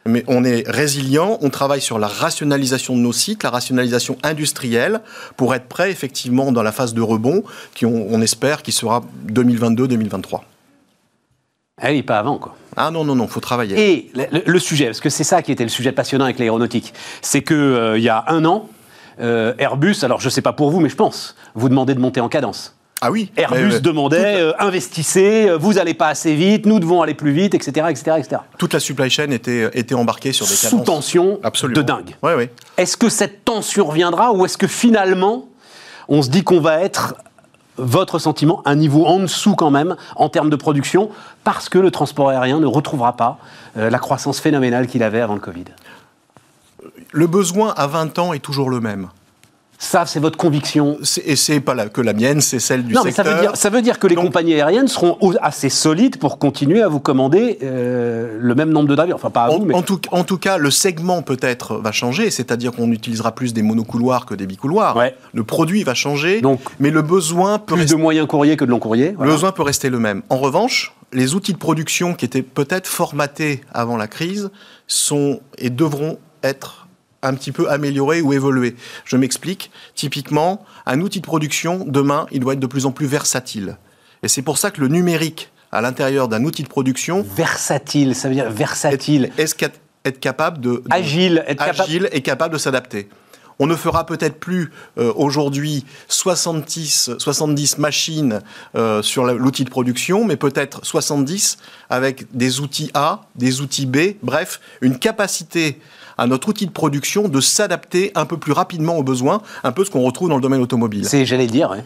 mais 0.08 0.24
on 0.26 0.42
est 0.42 0.68
résilient, 0.68 1.38
on 1.42 1.50
travaille 1.50 1.80
sur 1.80 1.98
la 1.98 2.08
rationalisation 2.08 2.96
de 2.96 3.00
nos 3.00 3.12
sites, 3.12 3.42
la 3.42 3.50
rationalisation 3.50 4.16
industrielle, 4.22 5.00
pour 5.36 5.54
être 5.54 5.66
prêt 5.66 5.90
effectivement 5.90 6.50
dans 6.50 6.62
la 6.62 6.72
phase 6.72 6.94
de 6.94 7.00
rebond, 7.00 7.44
qui 7.74 7.86
on, 7.86 8.20
espère 8.20 8.62
qui 8.62 8.72
sera 8.72 9.02
2022-2023. 9.28 10.40
Ah 11.80 11.90
oui, 11.90 12.02
pas 12.02 12.18
avant, 12.18 12.38
quoi. 12.38 12.56
Ah 12.76 12.90
non, 12.90 13.04
non, 13.04 13.14
non, 13.14 13.28
faut 13.28 13.40
travailler. 13.40 13.76
Et 13.78 14.12
le, 14.46 14.58
sujet, 14.58 14.86
parce 14.86 15.00
que 15.00 15.10
c'est 15.10 15.24
ça 15.24 15.42
qui 15.42 15.52
était 15.52 15.62
le 15.62 15.68
sujet 15.68 15.92
passionnant 15.92 16.24
avec 16.24 16.38
l'aéronautique, 16.38 16.92
c'est 17.22 17.42
qu'il 17.42 17.56
euh, 17.56 17.98
il 17.98 18.02
y 18.02 18.08
a 18.08 18.24
un 18.28 18.44
an, 18.44 18.68
euh, 19.20 19.54
Airbus, 19.58 19.96
alors 20.02 20.20
je 20.20 20.26
ne 20.26 20.30
sais 20.30 20.42
pas 20.42 20.52
pour 20.52 20.70
vous, 20.70 20.80
mais 20.80 20.88
je 20.88 20.96
pense, 20.96 21.36
vous 21.54 21.68
demandez 21.68 21.94
de 21.94 22.00
monter 22.00 22.20
en 22.20 22.28
cadence. 22.28 22.77
Ah 23.00 23.10
oui. 23.10 23.30
Airbus 23.36 23.80
demandait 23.80 24.40
euh, 24.40 24.52
investissez, 24.58 25.48
euh, 25.48 25.56
vous 25.56 25.74
n'allez 25.74 25.94
pas 25.94 26.08
assez 26.08 26.34
vite, 26.34 26.66
nous 26.66 26.80
devons 26.80 27.00
aller 27.00 27.14
plus 27.14 27.32
vite, 27.32 27.54
etc., 27.54 27.86
etc., 27.90 28.16
etc. 28.18 28.42
Toute 28.58 28.72
la 28.72 28.80
supply 28.80 29.08
chain 29.08 29.30
était, 29.30 29.70
était 29.74 29.94
embarquée 29.94 30.32
sur 30.32 30.46
des 30.46 30.54
sous 30.54 30.80
tension 30.80 31.38
de 31.42 31.82
dingue. 31.82 32.16
Est-ce 32.76 32.96
que 32.96 33.08
cette 33.08 33.44
tension 33.44 33.86
reviendra 33.86 34.32
ou 34.32 34.44
est-ce 34.44 34.58
que 34.58 34.66
finalement 34.66 35.48
on 36.08 36.22
se 36.22 36.30
dit 36.30 36.42
qu'on 36.42 36.60
va 36.60 36.80
être 36.80 37.14
votre 37.76 38.18
sentiment, 38.18 38.62
un 38.64 38.74
niveau 38.74 39.06
en 39.06 39.20
dessous 39.20 39.54
quand 39.54 39.70
même 39.70 39.96
en 40.16 40.28
termes 40.28 40.50
de 40.50 40.56
production, 40.56 41.10
parce 41.44 41.68
que 41.68 41.78
le 41.78 41.90
transport 41.90 42.28
aérien 42.28 42.58
ne 42.58 42.66
retrouvera 42.66 43.16
pas 43.16 43.38
euh, 43.76 43.88
la 43.88 43.98
croissance 43.98 44.40
phénoménale 44.40 44.88
qu'il 44.88 45.02
avait 45.02 45.20
avant 45.20 45.34
le 45.34 45.40
Covid? 45.40 45.64
Le 47.12 47.26
besoin 47.26 47.72
à 47.76 47.86
20 47.86 48.18
ans 48.18 48.32
est 48.32 48.40
toujours 48.40 48.68
le 48.70 48.80
même. 48.80 49.08
Ça, 49.80 50.06
c'est 50.06 50.18
votre 50.18 50.36
conviction. 50.36 50.98
Et 51.24 51.36
c'est 51.36 51.60
pas 51.60 51.88
que 51.88 52.00
la 52.00 52.12
mienne, 52.12 52.40
c'est 52.40 52.58
celle 52.58 52.82
du 52.84 52.94
non, 52.94 53.04
secteur. 53.04 53.24
Mais 53.24 53.30
ça 53.30 53.36
veut 53.36 53.40
dire, 53.40 53.56
ça 53.56 53.70
veut 53.70 53.80
dire 53.80 53.98
que 54.00 54.08
les 54.08 54.16
compagnies 54.16 54.54
aériennes 54.54 54.88
seront 54.88 55.16
assez 55.40 55.68
solides 55.68 56.18
pour 56.18 56.38
continuer 56.38 56.82
à 56.82 56.88
vous 56.88 56.98
commander 56.98 57.58
euh, 57.62 58.36
le 58.40 58.54
même 58.56 58.70
nombre 58.70 58.88
de 58.88 58.96
d'avions. 58.96 59.14
Enfin, 59.14 59.30
pas 59.30 59.44
à 59.44 59.50
en, 59.50 59.58
vous, 59.58 59.66
mais... 59.66 59.74
en, 59.74 59.82
tout, 59.82 60.00
en 60.10 60.24
tout 60.24 60.36
cas, 60.36 60.58
le 60.58 60.72
segment 60.72 61.22
peut-être 61.22 61.76
va 61.76 61.92
changer, 61.92 62.30
c'est-à-dire 62.30 62.72
qu'on 62.72 62.90
utilisera 62.90 63.32
plus 63.32 63.54
des 63.54 63.62
monocouloirs 63.62 64.26
que 64.26 64.34
des 64.34 64.46
bicouloirs. 64.46 64.96
Ouais. 64.96 65.14
Le 65.32 65.44
produit 65.44 65.84
va 65.84 65.94
changer, 65.94 66.40
Donc, 66.40 66.60
mais 66.80 66.90
le 66.90 67.02
besoin 67.02 67.60
peut 67.60 67.76
plus 67.76 67.86
de 67.86 67.94
moyens 67.94 68.26
courriers 68.26 68.56
que 68.56 68.64
de 68.64 68.70
long 68.70 68.80
courrier. 68.80 69.14
Le 69.20 69.26
besoin 69.30 69.52
peut 69.52 69.62
rester 69.62 69.90
le 69.90 70.00
même. 70.00 70.22
En 70.28 70.38
revanche, 70.38 70.92
les 71.12 71.36
outils 71.36 71.52
de 71.52 71.58
production 71.58 72.14
qui 72.14 72.24
étaient 72.24 72.42
peut-être 72.42 72.88
formatés 72.88 73.60
avant 73.72 73.96
la 73.96 74.08
crise 74.08 74.50
sont 74.88 75.40
et 75.56 75.70
devront 75.70 76.18
être 76.42 76.87
un 77.22 77.34
petit 77.34 77.52
peu 77.52 77.70
améliorer 77.70 78.20
ou 78.20 78.32
évoluer. 78.32 78.76
Je 79.04 79.16
m'explique. 79.16 79.70
Typiquement, 79.94 80.64
un 80.86 81.00
outil 81.00 81.20
de 81.20 81.26
production, 81.26 81.84
demain, 81.86 82.26
il 82.30 82.40
doit 82.40 82.54
être 82.54 82.60
de 82.60 82.66
plus 82.66 82.86
en 82.86 82.92
plus 82.92 83.06
versatile. 83.06 83.76
Et 84.22 84.28
c'est 84.28 84.42
pour 84.42 84.58
ça 84.58 84.70
que 84.70 84.80
le 84.80 84.88
numérique, 84.88 85.50
à 85.72 85.80
l'intérieur 85.80 86.28
d'un 86.28 86.44
outil 86.44 86.62
de 86.62 86.68
production... 86.68 87.24
Versatile, 87.36 88.14
ça 88.14 88.28
veut 88.28 88.34
dire 88.34 88.50
versatile. 88.50 89.30
Est, 89.36 89.62
être 90.04 90.20
capable 90.20 90.60
de... 90.60 90.82
agile. 90.90 91.44
Être 91.46 91.62
agile 91.62 92.08
et 92.12 92.22
capable 92.22 92.54
de 92.54 92.58
s'adapter. 92.58 93.08
On 93.60 93.66
ne 93.66 93.74
fera 93.74 94.06
peut-être 94.06 94.38
plus 94.38 94.70
euh, 94.98 95.12
aujourd'hui 95.16 95.84
70, 96.06 97.10
70 97.18 97.78
machines 97.78 98.40
euh, 98.76 99.02
sur 99.02 99.24
l'outil 99.24 99.64
de 99.64 99.70
production, 99.70 100.24
mais 100.24 100.36
peut-être 100.36 100.84
70 100.84 101.58
avec 101.90 102.26
des 102.36 102.60
outils 102.60 102.90
A, 102.94 103.22
des 103.34 103.60
outils 103.60 103.86
B, 103.86 104.14
bref, 104.22 104.60
une 104.80 104.98
capacité 104.98 105.80
à 106.18 106.26
notre 106.26 106.48
outil 106.48 106.66
de 106.66 106.72
production 106.72 107.28
de 107.28 107.40
s'adapter 107.40 108.12
un 108.14 108.26
peu 108.26 108.36
plus 108.36 108.52
rapidement 108.52 108.96
aux 108.96 109.02
besoins, 109.02 109.40
un 109.64 109.72
peu 109.72 109.84
ce 109.84 109.90
qu'on 109.90 110.02
retrouve 110.02 110.28
dans 110.28 110.36
le 110.36 110.42
domaine 110.42 110.60
automobile. 110.60 111.06
C'est, 111.06 111.24
j'allais 111.24 111.46
dire, 111.46 111.70
ouais. 111.70 111.84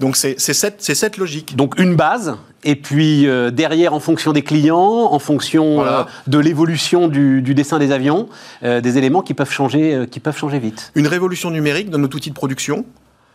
Donc 0.00 0.16
c'est 0.16 0.38
cette, 0.38 0.80
cette, 0.80 1.16
logique. 1.16 1.56
Donc 1.56 1.78
une 1.78 1.96
base, 1.96 2.36
et 2.62 2.76
puis 2.76 3.26
euh, 3.26 3.50
derrière, 3.50 3.94
en 3.94 4.00
fonction 4.00 4.32
des 4.32 4.42
clients, 4.42 5.08
en 5.10 5.18
fonction 5.18 5.84
euh, 5.84 6.04
de 6.26 6.38
l'évolution 6.38 7.08
du, 7.08 7.42
dessin 7.54 7.78
des 7.78 7.90
avions, 7.90 8.28
euh, 8.62 8.80
des 8.80 8.96
éléments 8.98 9.22
qui 9.22 9.34
peuvent, 9.34 9.50
changer, 9.50 10.06
qui 10.10 10.20
peuvent 10.20 10.36
changer 10.36 10.58
vite. 10.58 10.92
Une 10.94 11.08
révolution 11.08 11.50
numérique 11.50 11.90
dans 11.90 11.98
notre 11.98 12.16
outil 12.16 12.30
de 12.30 12.34
production, 12.34 12.84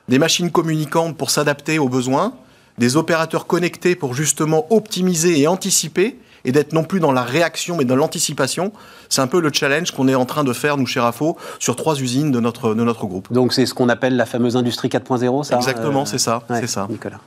des 0.08 0.20
machines 0.20 0.52
communicantes 0.52 1.18
pour 1.18 1.32
s'adapter 1.32 1.80
aux 1.80 1.90
besoins, 1.90 2.34
des 2.78 2.96
opérateurs 2.96 3.46
connectés 3.46 3.96
pour 3.96 4.14
justement 4.14 4.66
optimiser 4.70 5.40
et 5.40 5.48
anticiper, 5.48 6.18
et 6.46 6.52
d'être 6.52 6.74
non 6.74 6.84
plus 6.84 7.00
dans 7.00 7.12
la 7.12 7.24
réaction 7.24 7.78
mais 7.78 7.86
dans 7.86 7.96
l'anticipation. 7.96 8.72
C'est 9.10 9.22
un 9.22 9.28
peu 9.28 9.40
le 9.40 9.52
challenge 9.52 9.92
qu'on 9.92 10.08
est 10.08 10.16
en 10.16 10.26
train 10.26 10.44
de 10.44 10.54
faire, 10.54 10.78
nous, 10.78 10.86
chez 10.86 11.00
RAFO, 11.00 11.38
sur 11.60 11.76
trois 11.76 12.00
usines 12.00 12.32
de 12.32 12.40
notre, 12.40 12.74
de 12.74 12.84
notre 12.84 13.06
groupe. 13.06 13.32
Donc 13.32 13.54
c'est 13.54 13.66
ce 13.66 13.74
qu'on 13.74 13.90
appelle 13.90 14.16
la 14.16 14.26
fameuse 14.26 14.58
industrie 14.58 14.90
4.0, 14.90 15.44
ça 15.44 15.56
Exactement, 15.58 16.02
euh, 16.02 16.06
c'est 16.06 16.18
ça. 16.18 16.44
c'est 16.50 16.68
ça. 16.68 16.88
Nicolas. 16.90 17.20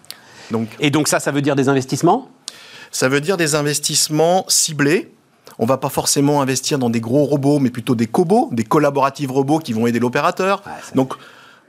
Donc, 0.50 0.68
et 0.80 0.90
donc 0.90 1.08
ça, 1.08 1.20
ça 1.20 1.32
veut 1.32 1.42
dire 1.42 1.56
des 1.56 1.68
investissements? 1.68 2.28
Ça 2.90 3.08
veut 3.08 3.20
dire 3.20 3.36
des 3.36 3.54
investissements 3.54 4.44
ciblés. 4.48 5.12
On 5.58 5.64
ne 5.64 5.68
va 5.68 5.78
pas 5.78 5.88
forcément 5.88 6.42
investir 6.42 6.78
dans 6.78 6.90
des 6.90 7.00
gros 7.00 7.24
robots, 7.24 7.58
mais 7.58 7.70
plutôt 7.70 7.94
des 7.94 8.06
cobots, 8.06 8.50
des 8.52 8.64
collaboratives 8.64 9.32
robots 9.32 9.58
qui 9.58 9.72
vont 9.72 9.86
aider 9.86 9.98
l'opérateur. 9.98 10.62
donc 10.94 11.14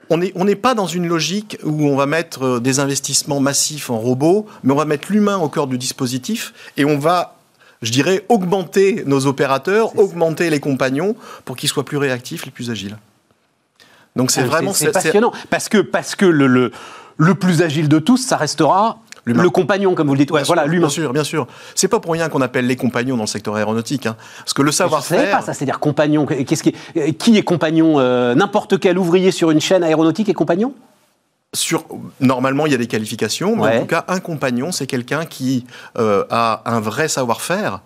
on 0.09 0.17
n'est 0.17 0.55
pas 0.55 0.73
dans 0.73 0.87
une 0.87 1.07
logique 1.07 1.57
où 1.63 1.85
on 1.85 1.95
va 1.95 2.05
mettre 2.05 2.43
euh, 2.43 2.59
des 2.59 2.79
investissements 2.79 3.39
massifs 3.39 3.89
en 3.89 3.97
robots, 3.97 4.45
mais 4.63 4.71
on 4.71 4.77
va 4.77 4.85
mettre 4.85 5.11
l'humain 5.11 5.37
au 5.37 5.49
cœur 5.49 5.67
du 5.67 5.77
dispositif 5.77 6.53
et 6.77 6.85
on 6.85 6.97
va 6.97 7.36
je 7.81 7.91
dirais, 7.91 8.25
augmenter 8.29 9.03
nos 9.05 9.25
opérateurs, 9.27 9.97
augmenter 9.99 10.49
les 10.49 10.59
compagnons 10.59 11.15
pour 11.45 11.55
qu'ils 11.55 11.69
soient 11.69 11.85
plus 11.85 11.97
réactifs 11.97 12.47
et 12.47 12.51
plus 12.51 12.69
agiles. 12.69 12.97
Donc 14.15 14.31
c'est 14.31 14.41
ah, 14.41 14.45
vraiment 14.45 14.73
c'est 14.73 14.91
passionnant 14.91 15.31
parce 15.49 15.69
que 15.69 15.77
parce 15.77 16.15
que 16.15 16.25
le, 16.25 16.47
le, 16.47 16.71
le 17.17 17.35
plus 17.35 17.61
agile 17.61 17.87
de 17.87 17.99
tous, 17.99 18.17
ça 18.17 18.35
restera 18.37 18.99
le 19.33 19.49
compagnon, 19.49 19.95
comme 19.95 20.07
vous 20.07 20.13
le 20.13 20.19
dites. 20.19 20.31
voilà, 20.31 20.65
l'humain. 20.65 20.87
Bien 20.87 20.89
sûr, 20.89 21.13
bien 21.13 21.23
sûr. 21.23 21.47
C'est 21.75 21.87
pas 21.87 21.99
pour 21.99 22.13
rien 22.13 22.29
qu'on 22.29 22.41
appelle 22.41 22.67
les 22.67 22.75
compagnons 22.75 23.17
dans 23.17 23.23
le 23.23 23.27
secteur 23.27 23.55
aéronautique. 23.55 24.05
Hein. 24.05 24.15
Parce 24.39 24.53
que 24.53 24.61
le 24.61 24.71
savoir-faire. 24.71 25.19
Je 25.19 25.25
ne 25.25 25.31
pas 25.31 25.41
ça, 25.41 25.53
c'est-à-dire 25.53 25.79
compagnon. 25.79 26.25
Qu'est-ce 26.25 26.63
qui, 26.63 26.73
qui 27.13 27.37
est 27.37 27.43
compagnon 27.43 27.99
euh, 27.99 28.35
N'importe 28.35 28.79
quel 28.79 28.97
ouvrier 28.97 29.31
sur 29.31 29.51
une 29.51 29.61
chaîne 29.61 29.83
aéronautique 29.83 30.29
est 30.29 30.33
compagnon? 30.33 30.73
Sur, 31.53 31.85
normalement, 32.19 32.65
il 32.65 32.71
y 32.71 32.75
a 32.75 32.77
des 32.77 32.87
qualifications, 32.87 33.55
mais 33.55 33.77
en 33.77 33.81
tout 33.81 33.87
cas, 33.87 34.05
un 34.07 34.19
compagnon, 34.19 34.71
c'est 34.71 34.87
quelqu'un 34.87 35.25
qui 35.25 35.65
euh, 35.97 36.25
a 36.29 36.61
un 36.65 36.79
vrai 36.79 37.07
savoir-faire. 37.07 37.81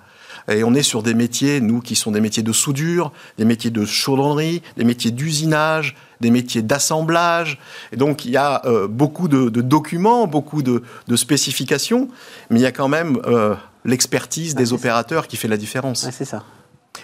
Et 0.50 0.64
on 0.64 0.74
est 0.74 0.84
sur 0.84 1.04
des 1.04 1.14
métiers, 1.14 1.62
nous, 1.62 1.82
qui 1.82 1.96
sont 1.96 2.12
des 2.12 2.20
métiers 2.20 2.42
de 2.42 2.52
soudure, 2.52 3.12
des 3.38 3.46
métiers 3.46 3.70
de 3.70 3.86
chaudronnerie, 3.86 4.64
des 4.76 4.84
métiers 4.84 5.12
d'usinage, 5.12 5.96
des 6.20 6.32
métiers 6.32 6.64
d'assemblage. 6.64 7.60
Et 7.92 7.98
donc, 7.98 8.26
il 8.26 8.32
y 8.32 8.38
a 8.38 8.66
euh, 8.66 8.88
beaucoup 8.88 9.28
de, 9.28 9.50
documents, 9.62 10.26
beaucoup 10.26 10.64
de, 10.64 10.82
spécifications, 11.16 12.10
mais 12.50 12.60
il 12.60 12.64
y 12.64 12.66
a 12.66 12.72
quand 12.72 12.88
même 12.88 13.20
euh, 13.26 13.54
l'expertise 13.86 14.56
des 14.56 14.74
opérateurs 14.74 15.28
qui 15.28 15.38
fait 15.38 15.48
la 15.48 15.58
différence. 15.58 16.10
c'est 16.12 16.26
ça. 16.26 16.44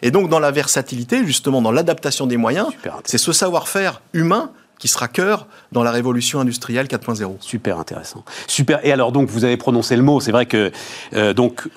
Et 0.01 0.11
donc, 0.11 0.29
dans 0.29 0.39
la 0.39 0.51
versatilité, 0.51 1.25
justement, 1.25 1.61
dans 1.61 1.71
l'adaptation 1.71 2.27
des 2.27 2.37
moyens, 2.37 2.67
c'est 3.05 3.17
ce 3.17 3.31
savoir-faire 3.31 4.01
humain 4.13 4.51
qui 4.79 4.87
sera 4.87 5.07
cœur 5.07 5.47
dans 5.71 5.83
la 5.83 5.91
révolution 5.91 6.39
industrielle 6.39 6.87
4.0. 6.87 7.37
Super 7.39 7.79
intéressant. 7.79 8.23
Super. 8.47 8.85
Et 8.85 8.91
alors 8.91 9.11
donc 9.11 9.29
vous 9.29 9.43
avez 9.43 9.57
prononcé 9.57 9.95
le 9.95 10.03
mot. 10.03 10.19
C'est 10.19 10.31
vrai 10.31 10.45
que 10.45 10.71
euh, 11.13 11.33
donc 11.33 11.67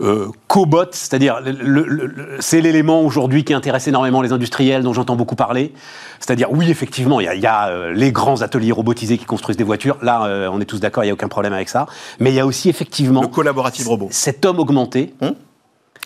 euh, 0.00 0.28
cobot, 0.46 0.86
c'est-à-dire 0.92 1.40
c'est 2.40 2.60
l'élément 2.60 3.02
aujourd'hui 3.02 3.44
qui 3.44 3.54
intéresse 3.54 3.88
énormément 3.88 4.22
les 4.22 4.32
industriels, 4.32 4.82
dont 4.82 4.92
j'entends 4.92 5.16
beaucoup 5.16 5.36
parler. 5.36 5.72
C'est-à-dire 6.20 6.50
oui 6.50 6.70
effectivement 6.70 7.20
il 7.20 7.40
y 7.40 7.46
a, 7.46 7.68
euh, 7.68 7.92
les 7.92 8.12
grands 8.12 8.42
ateliers 8.42 8.72
robotisés 8.72 9.18
qui 9.18 9.24
construisent 9.24 9.56
des 9.56 9.64
voitures. 9.64 9.98
Là 10.02 10.48
on 10.52 10.60
est 10.60 10.66
tous 10.66 10.80
d'accord, 10.80 11.04
il 11.04 11.08
n'y 11.08 11.10
a 11.12 11.14
aucun 11.14 11.28
problème 11.28 11.52
avec 11.52 11.68
ça. 11.68 11.86
Mais 12.20 12.30
il 12.30 12.34
y 12.34 12.40
a 12.40 12.46
aussi 12.46 12.68
effectivement 12.68 13.22
le 13.22 13.28
collaboratif 13.28 13.86
robot. 13.86 14.08
Cet 14.10 14.44
homme 14.44 14.58
augmenté. 14.58 15.14
Hum 15.20 15.34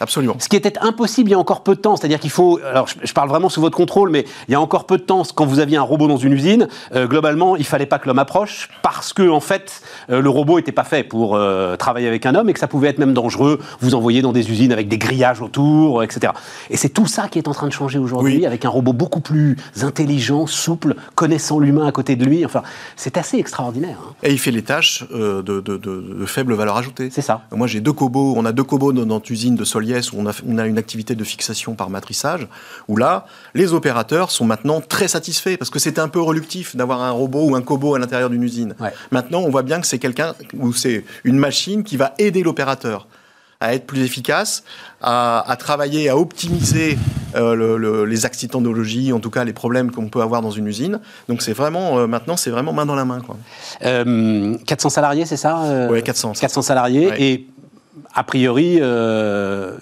Absolument. 0.02 0.37
Ce 0.38 0.49
qui 0.49 0.57
était 0.57 0.78
impossible 0.78 1.28
il 1.28 1.33
y 1.33 1.35
a 1.35 1.38
encore 1.38 1.62
peu 1.62 1.75
de 1.75 1.80
temps, 1.80 1.95
c'est-à-dire 1.95 2.19
qu'il 2.21 2.30
faut, 2.30 2.59
alors 2.64 2.87
je, 2.87 3.12
parle 3.12 3.28
vraiment 3.28 3.50
sous 3.50 3.61
votre 3.61 3.76
contrôle, 3.76 4.09
mais 4.09 4.25
il 4.49 4.52
y 4.52 4.54
a 4.54 4.61
encore 4.61 4.87
peu 4.87 4.97
de 4.97 5.02
temps, 5.02 5.23
quand 5.35 5.45
vous 5.45 5.61
aviez 5.61 5.76
un 5.76 5.83
robot 5.83 6.09
dans 6.09 6.16
une 6.16 6.33
usine, 6.33 6.69
euh, 6.95 7.07
globalement, 7.07 7.54
il 7.54 7.66
fallait 7.66 7.85
pas 7.85 7.99
que 7.99 8.09
l'homme 8.09 8.19
approche 8.19 8.71
parce 8.83 9.12
que 9.12 9.28
en 9.28 9.40
fait, 9.40 9.83
euh, 10.09 10.23
le 10.23 10.30
robot 10.30 10.57
n'était 10.57 10.73
pas 10.73 10.85
fait 10.85 11.04
pour 11.04 11.37
euh, 11.37 11.76
travailler 11.76 12.09
avec 12.09 12.25
un 12.25 12.35
homme 12.35 12.49
et 12.49 12.54
que 12.54 12.59
ça 12.59 12.66
pouvait 12.66 12.88
être 12.88 12.99
même 12.99 13.12
dangereux. 13.12 13.61
Vous 13.80 13.95
envoyer 13.95 14.23
dans 14.23 14.33
des 14.33 14.50
usines 14.50 14.73
avec 14.73 14.88
des 14.88 14.97
grillages 14.97 15.42
autour, 15.42 16.02
etc. 16.02 16.33
Et 16.71 16.78
c'est 16.78 16.88
tout 16.88 17.07
ça 17.07 17.28
qui 17.28 17.38
est 17.38 17.47
en 17.47 17.52
train 17.52 17.69
de 17.69 17.73
changer 17.73 17.99
aujourd'hui, 17.99 18.47
avec 18.47 18.64
un 18.64 18.71
robot 18.71 18.95
beaucoup 18.95 19.21
plus 19.21 19.59
intelligent, 19.83 20.47
souple, 20.47 20.95
connaissant 21.14 21.59
l'humain 21.59 21.87
à 21.87 21.92
côté 21.92 22.16
de 22.16 22.25
lui. 22.25 22.47
Enfin, 22.47 22.62
c'est 22.97 23.19
assez 23.19 23.37
extraordinaire. 23.37 23.99
Hein. 24.02 24.14
Et 24.23 24.33
il 24.33 24.38
fait 24.38 24.50
les 24.50 24.62
tâches 24.62 25.04
de, 25.11 25.42
de, 25.42 25.61
de, 25.61 26.25
faible 26.25 26.54
valeur 26.54 26.78
ajoutée. 26.78 27.11
C'est 27.11 27.21
ça. 27.21 27.42
Moi, 27.52 27.66
j'ai 27.66 27.80
deux 27.80 27.92
cobots. 27.92 28.33
On 28.37 28.47
a 28.47 28.52
deux 28.52 28.64
cobots 28.64 28.95
dans 28.95 29.04
notre 29.04 29.30
usine 29.30 29.57
de 29.57 29.64
Solier 29.64 29.89
où 30.12 30.16
on 30.18 30.59
a, 30.59 30.66
une 30.66 30.78
activité 30.78 31.14
de 31.14 31.25
fixation 31.25 31.75
par 31.75 31.90
matrissage, 31.90 32.47
où 32.88 32.97
là, 32.97 33.26
les 33.54 33.73
opérateurs 33.73 34.30
sont 34.30 34.44
maintenant 34.44 34.80
très 34.80 35.09
satisfaits, 35.09 35.56
parce 35.56 35.70
que 35.70 35.78
c'était 35.78 36.00
un 36.00 36.09
peu 36.09 36.20
reluctif 36.20 36.76
d'avoir 36.76 37.02
un 37.02 37.11
robot 37.11 37.50
ou 37.50 37.54
un 37.54 37.62
cobot 37.62 37.94
à 37.94 37.99
l'intérieur 37.99 38.30
d'une 38.30 38.42
usine. 38.42 38.75
Maintenant, 39.11 39.40
on 39.40 39.50
voit 39.50 39.62
bien 39.62 39.80
que 39.80 39.87
c'est 39.87 39.99
quelqu'un, 39.99 40.35
ou 40.54 40.73
c'est 40.73 41.04
une 41.25 41.38
machine 41.38 41.82
qui 41.82 41.97
va 41.97 42.14
aider 42.18 42.42
l'opérateur 42.42 43.06
à 43.61 43.75
être 43.75 43.87
plus 43.87 44.02
efficace, 44.02 44.64
à, 45.02 45.54
travailler, 45.59 46.09
à 46.09 46.16
optimiser 46.16 46.99
euh, 47.37 48.06
les 48.06 48.25
accidentologies, 48.25 49.12
en 49.12 49.20
tout 49.20 49.28
cas 49.28 49.44
les 49.44 49.52
problèmes 49.52 49.90
qu'on 49.90 50.09
peut 50.09 50.23
avoir 50.23 50.40
dans 50.40 50.50
une 50.50 50.66
usine. 50.66 50.99
Donc 51.28 51.42
c'est 51.42 51.52
vraiment, 51.52 51.99
euh, 51.99 52.06
maintenant, 52.06 52.38
c'est 52.38 52.50
vraiment 52.50 52.73
main 52.73 52.87
dans 52.87 52.94
la 52.94 53.04
main. 53.04 53.20
Quoi. 53.20 53.37
400 53.82 53.87
euh, 53.87 54.56
salariés, 54.88 55.26
c'est 55.26 55.37
ça 55.37 55.88
Oui, 55.90 56.02
400. 56.02 56.32
400 56.40 56.62
salariés. 56.62 57.12
Et 57.18 57.47
a 58.14 58.23
priori, 58.23 58.78
euh, 58.80 59.73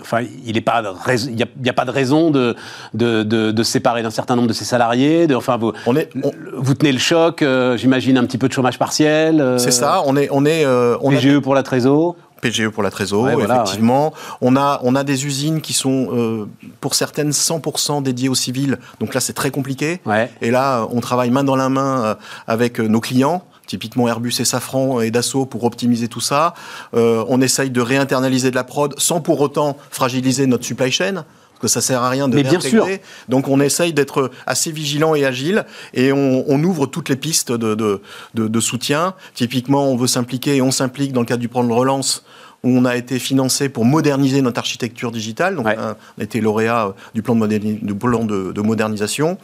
enfin, 0.00 0.20
il 0.22 0.52
n'y 0.52 0.58
a, 0.58 1.72
pas 1.72 1.84
de 1.84 1.90
raison 1.90 2.30
de, 2.30 2.56
de, 2.94 3.22
de, 3.22 3.62
se 3.62 3.72
séparer 3.72 4.02
d'un 4.02 4.10
certain 4.10 4.36
nombre 4.36 4.48
de 4.48 4.52
ses 4.52 4.64
salariés. 4.64 5.26
De, 5.26 5.34
enfin, 5.34 5.56
vous, 5.58 5.72
on 5.86 5.96
est, 5.96 6.10
vous 6.56 6.74
tenez 6.74 6.92
le 6.92 6.98
choc, 6.98 7.42
euh, 7.42 7.76
j'imagine 7.76 8.16
un 8.16 8.24
petit 8.24 8.38
peu 8.38 8.48
de 8.48 8.52
chômage 8.52 8.78
partiel. 8.78 9.40
Euh, 9.40 9.58
c'est 9.58 9.70
ça, 9.70 10.02
on 10.06 10.16
est... 10.16 10.28
On 10.30 10.46
est 10.46 10.66
on 10.66 11.10
PGE 11.10 11.38
pour 11.40 11.54
la 11.54 11.62
Trésor 11.62 12.16
PGE 12.40 12.68
pour 12.70 12.82
la 12.82 12.90
Trésor, 12.90 13.30
effectivement. 13.30 14.12
On, 14.40 14.56
a, 14.56 14.80
on 14.82 14.96
a 14.96 15.04
des 15.04 15.26
usines 15.26 15.60
qui 15.60 15.72
sont, 15.72 16.48
pour 16.80 16.96
certaines, 16.96 17.30
100% 17.30 18.02
dédiées 18.02 18.28
aux 18.28 18.34
civils. 18.34 18.78
Donc 18.98 19.14
là, 19.14 19.20
c'est 19.20 19.32
très 19.32 19.52
compliqué. 19.52 20.00
Et 20.40 20.50
là, 20.50 20.88
on 20.90 21.00
travaille 21.00 21.30
main 21.30 21.44
dans 21.44 21.54
la 21.54 21.68
main 21.68 22.16
avec 22.48 22.80
nos 22.80 23.00
clients 23.00 23.44
typiquement 23.72 24.06
Airbus 24.06 24.34
et 24.38 24.44
Safran 24.44 25.00
et 25.00 25.10
Dassault 25.10 25.46
pour 25.46 25.64
optimiser 25.64 26.06
tout 26.06 26.20
ça. 26.20 26.52
Euh, 26.92 27.24
on 27.28 27.40
essaye 27.40 27.70
de 27.70 27.80
réinternaliser 27.80 28.50
de 28.50 28.54
la 28.54 28.64
prod 28.64 28.94
sans 28.98 29.22
pour 29.22 29.40
autant 29.40 29.78
fragiliser 29.90 30.46
notre 30.46 30.66
supply 30.66 30.92
chain 30.92 31.14
parce 31.14 31.58
que 31.58 31.68
ça 31.68 31.80
sert 31.80 32.02
à 32.02 32.10
rien 32.10 32.28
de 32.28 32.34
Mais 32.34 32.42
bien 32.42 32.60
sûr. 32.60 32.86
Donc 33.30 33.48
on 33.48 33.60
essaye 33.60 33.94
d'être 33.94 34.30
assez 34.46 34.70
vigilant 34.72 35.14
et 35.14 35.24
agile 35.24 35.64
et 35.94 36.12
on, 36.12 36.62
ouvre 36.62 36.84
toutes 36.84 37.08
les 37.08 37.16
pistes 37.16 37.50
de, 37.50 38.02
de, 38.34 38.60
soutien. 38.60 39.14
Typiquement, 39.32 39.88
on 39.88 39.96
veut 39.96 40.06
s'impliquer 40.06 40.56
et 40.56 40.60
on 40.60 40.70
s'implique 40.70 41.14
dans 41.14 41.20
le 41.20 41.26
cadre 41.26 41.40
du 41.40 41.48
plan 41.48 41.64
de 41.64 41.72
relance 41.72 42.24
où 42.62 42.68
on 42.68 42.84
a 42.84 42.94
été 42.94 43.18
financé 43.18 43.70
pour 43.70 43.86
moderniser 43.86 44.42
notre 44.42 44.58
architecture 44.58 45.12
digitale. 45.12 45.56
Donc, 45.56 45.66
on 45.66 46.20
a 46.20 46.22
été 46.22 46.42
lauréat 46.42 46.92
du 47.14 47.22
plan 47.22 47.36
de, 47.36 47.46
du 47.46 47.94
plan 47.94 48.24
de, 48.24 48.60
modernisation. 48.60 49.38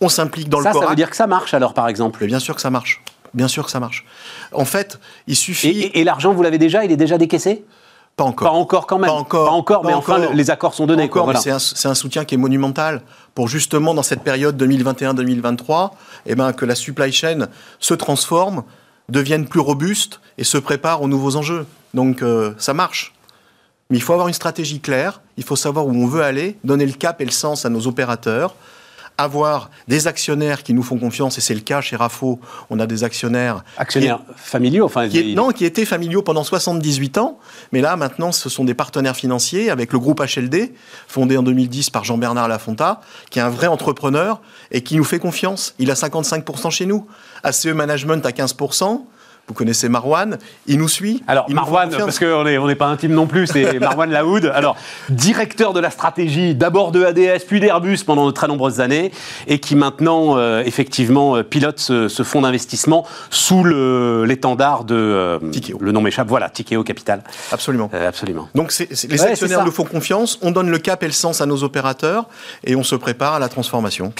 On 0.00 0.08
s'implique 0.08 0.48
dans 0.48 0.60
le 0.60 0.64
Ça, 0.64 0.72
ça 0.72 0.86
veut 0.86 0.94
dire 0.94 1.10
que 1.10 1.16
ça 1.16 1.26
marche 1.26 1.52
alors, 1.52 1.74
par 1.74 1.88
exemple 1.88 2.24
Bien 2.26 2.38
sûr 2.38 2.54
que 2.54 2.60
ça 2.60 2.70
marche. 2.70 3.02
Bien 3.34 3.48
sûr 3.48 3.64
que 3.64 3.70
ça 3.70 3.80
marche. 3.80 4.04
En 4.52 4.64
fait, 4.64 4.98
il 5.26 5.36
suffit. 5.36 5.90
Et, 5.94 6.04
l'argent, 6.04 6.32
vous 6.32 6.42
l'avez 6.42 6.58
déjà? 6.58 6.84
Il 6.84 6.92
est 6.92 6.96
déjà 6.96 7.18
décaissé? 7.18 7.64
Pas 8.16 8.24
encore. 8.24 8.50
Pas 8.50 8.56
encore 8.56 8.86
quand 8.86 8.98
même. 8.98 9.08
Pas 9.08 9.16
encore. 9.16 9.46
Pas 9.46 9.52
encore, 9.52 9.84
mais 9.84 9.94
enfin, 9.94 10.32
les 10.34 10.50
accords 10.50 10.74
sont 10.74 10.86
donnés. 10.86 11.04
Encore, 11.04 11.32
c'est 11.38 11.88
un, 11.88 11.94
soutien 11.94 12.24
qui 12.26 12.34
est 12.34 12.38
monumental 12.38 13.00
pour 13.34 13.48
justement, 13.48 13.94
dans 13.94 14.02
cette 14.02 14.22
période 14.22 14.62
2021-2023, 14.62 15.90
eh 16.26 16.34
ben, 16.34 16.52
que 16.52 16.66
la 16.66 16.74
supply 16.74 17.10
chain 17.10 17.48
se 17.78 17.94
transforme, 17.94 18.64
devienne 19.08 19.46
plus 19.46 19.60
robuste 19.60 20.20
et 20.36 20.44
se 20.44 20.58
prépare 20.58 21.00
aux 21.00 21.08
nouveaux 21.08 21.36
enjeux. 21.36 21.66
Donc, 21.94 22.22
euh, 22.22 22.52
ça 22.58 22.74
marche. 22.74 23.14
Mais 23.88 23.96
il 23.96 24.00
faut 24.02 24.12
avoir 24.12 24.28
une 24.28 24.34
stratégie 24.34 24.80
claire, 24.80 25.20
il 25.36 25.44
faut 25.44 25.56
savoir 25.56 25.86
où 25.86 25.90
on 25.90 26.06
veut 26.06 26.22
aller, 26.22 26.56
donner 26.64 26.86
le 26.86 26.92
cap 26.92 27.20
et 27.20 27.24
le 27.24 27.30
sens 27.30 27.64
à 27.64 27.68
nos 27.68 27.86
opérateurs, 27.86 28.54
avoir 29.18 29.70
des 29.88 30.06
actionnaires 30.06 30.62
qui 30.62 30.74
nous 30.74 30.82
font 30.82 30.98
confiance, 30.98 31.38
et 31.38 31.40
c'est 31.40 31.54
le 31.54 31.60
cas 31.60 31.80
chez 31.80 31.96
Rafo, 31.96 32.40
on 32.70 32.78
a 32.80 32.86
des 32.86 33.04
actionnaires... 33.04 33.64
Actionnaires 33.76 34.20
familiaux 34.36 34.86
enfin, 34.86 35.08
Non, 35.34 35.50
qui 35.50 35.64
étaient 35.64 35.84
familiaux 35.84 36.22
pendant 36.22 36.44
78 36.44 37.18
ans, 37.18 37.38
mais 37.72 37.80
là 37.80 37.96
maintenant 37.96 38.32
ce 38.32 38.48
sont 38.48 38.64
des 38.64 38.74
partenaires 38.74 39.16
financiers 39.16 39.70
avec 39.70 39.92
le 39.92 39.98
groupe 39.98 40.20
HLD, 40.20 40.72
fondé 41.06 41.36
en 41.36 41.42
2010 41.42 41.90
par 41.90 42.04
Jean-Bernard 42.04 42.48
Lafonta, 42.48 43.00
qui 43.30 43.38
est 43.38 43.42
un 43.42 43.50
vrai 43.50 43.66
entrepreneur 43.66 44.40
et 44.70 44.82
qui 44.82 44.96
nous 44.96 45.04
fait 45.04 45.18
confiance. 45.18 45.74
Il 45.78 45.90
a 45.90 45.94
55% 45.94 46.70
chez 46.70 46.86
nous. 46.86 47.06
ACE 47.44 47.66
Management 47.66 48.24
à 48.24 48.30
15%. 48.30 49.04
Vous 49.48 49.54
connaissez 49.54 49.88
Marwan, 49.88 50.38
il 50.66 50.78
nous 50.78 50.88
suit. 50.88 51.22
Alors 51.26 51.50
Marwan, 51.50 51.90
parce 51.90 52.20
qu'on 52.20 52.44
n'est 52.44 52.58
on 52.58 52.74
pas 52.76 52.86
intime 52.86 53.12
non 53.12 53.26
plus, 53.26 53.48
c'est 53.48 53.78
Marwan 53.80 54.08
Laoud. 54.08 54.50
Alors 54.54 54.76
directeur 55.08 55.72
de 55.72 55.80
la 55.80 55.90
stratégie, 55.90 56.54
d'abord 56.54 56.92
de 56.92 57.04
ADS, 57.04 57.44
puis 57.46 57.58
d'Airbus 57.58 57.98
pendant 58.06 58.26
de 58.26 58.30
très 58.30 58.46
nombreuses 58.46 58.80
années, 58.80 59.10
et 59.48 59.58
qui 59.58 59.74
maintenant 59.74 60.36
euh, 60.36 60.62
effectivement 60.64 61.36
euh, 61.36 61.42
pilote 61.42 61.80
ce, 61.80 62.22
fonds 62.22 62.42
d'investissement 62.42 63.04
sous 63.30 63.64
l'étendard 63.64 64.84
de 64.84 64.94
euh, 64.94 65.38
Le 65.80 65.90
nom 65.90 66.00
m'échappe. 66.00 66.28
Voilà, 66.28 66.48
Tikeo 66.48 66.84
Capital. 66.84 67.24
Absolument. 67.50 67.90
absolument. 67.92 68.48
Donc 68.54 68.72
les 68.78 69.22
actionnaires 69.22 69.64
nous 69.64 69.72
font 69.72 69.84
confiance, 69.84 70.38
on 70.42 70.52
donne 70.52 70.70
le 70.70 70.78
cap 70.78 71.02
et 71.02 71.06
le 71.06 71.12
sens 71.12 71.40
à 71.40 71.46
nos 71.46 71.64
opérateurs, 71.64 72.28
et 72.64 72.76
on 72.76 72.84
se 72.84 72.94
prépare 72.94 73.34
à 73.34 73.38
la 73.40 73.48
transformation. 73.48 74.12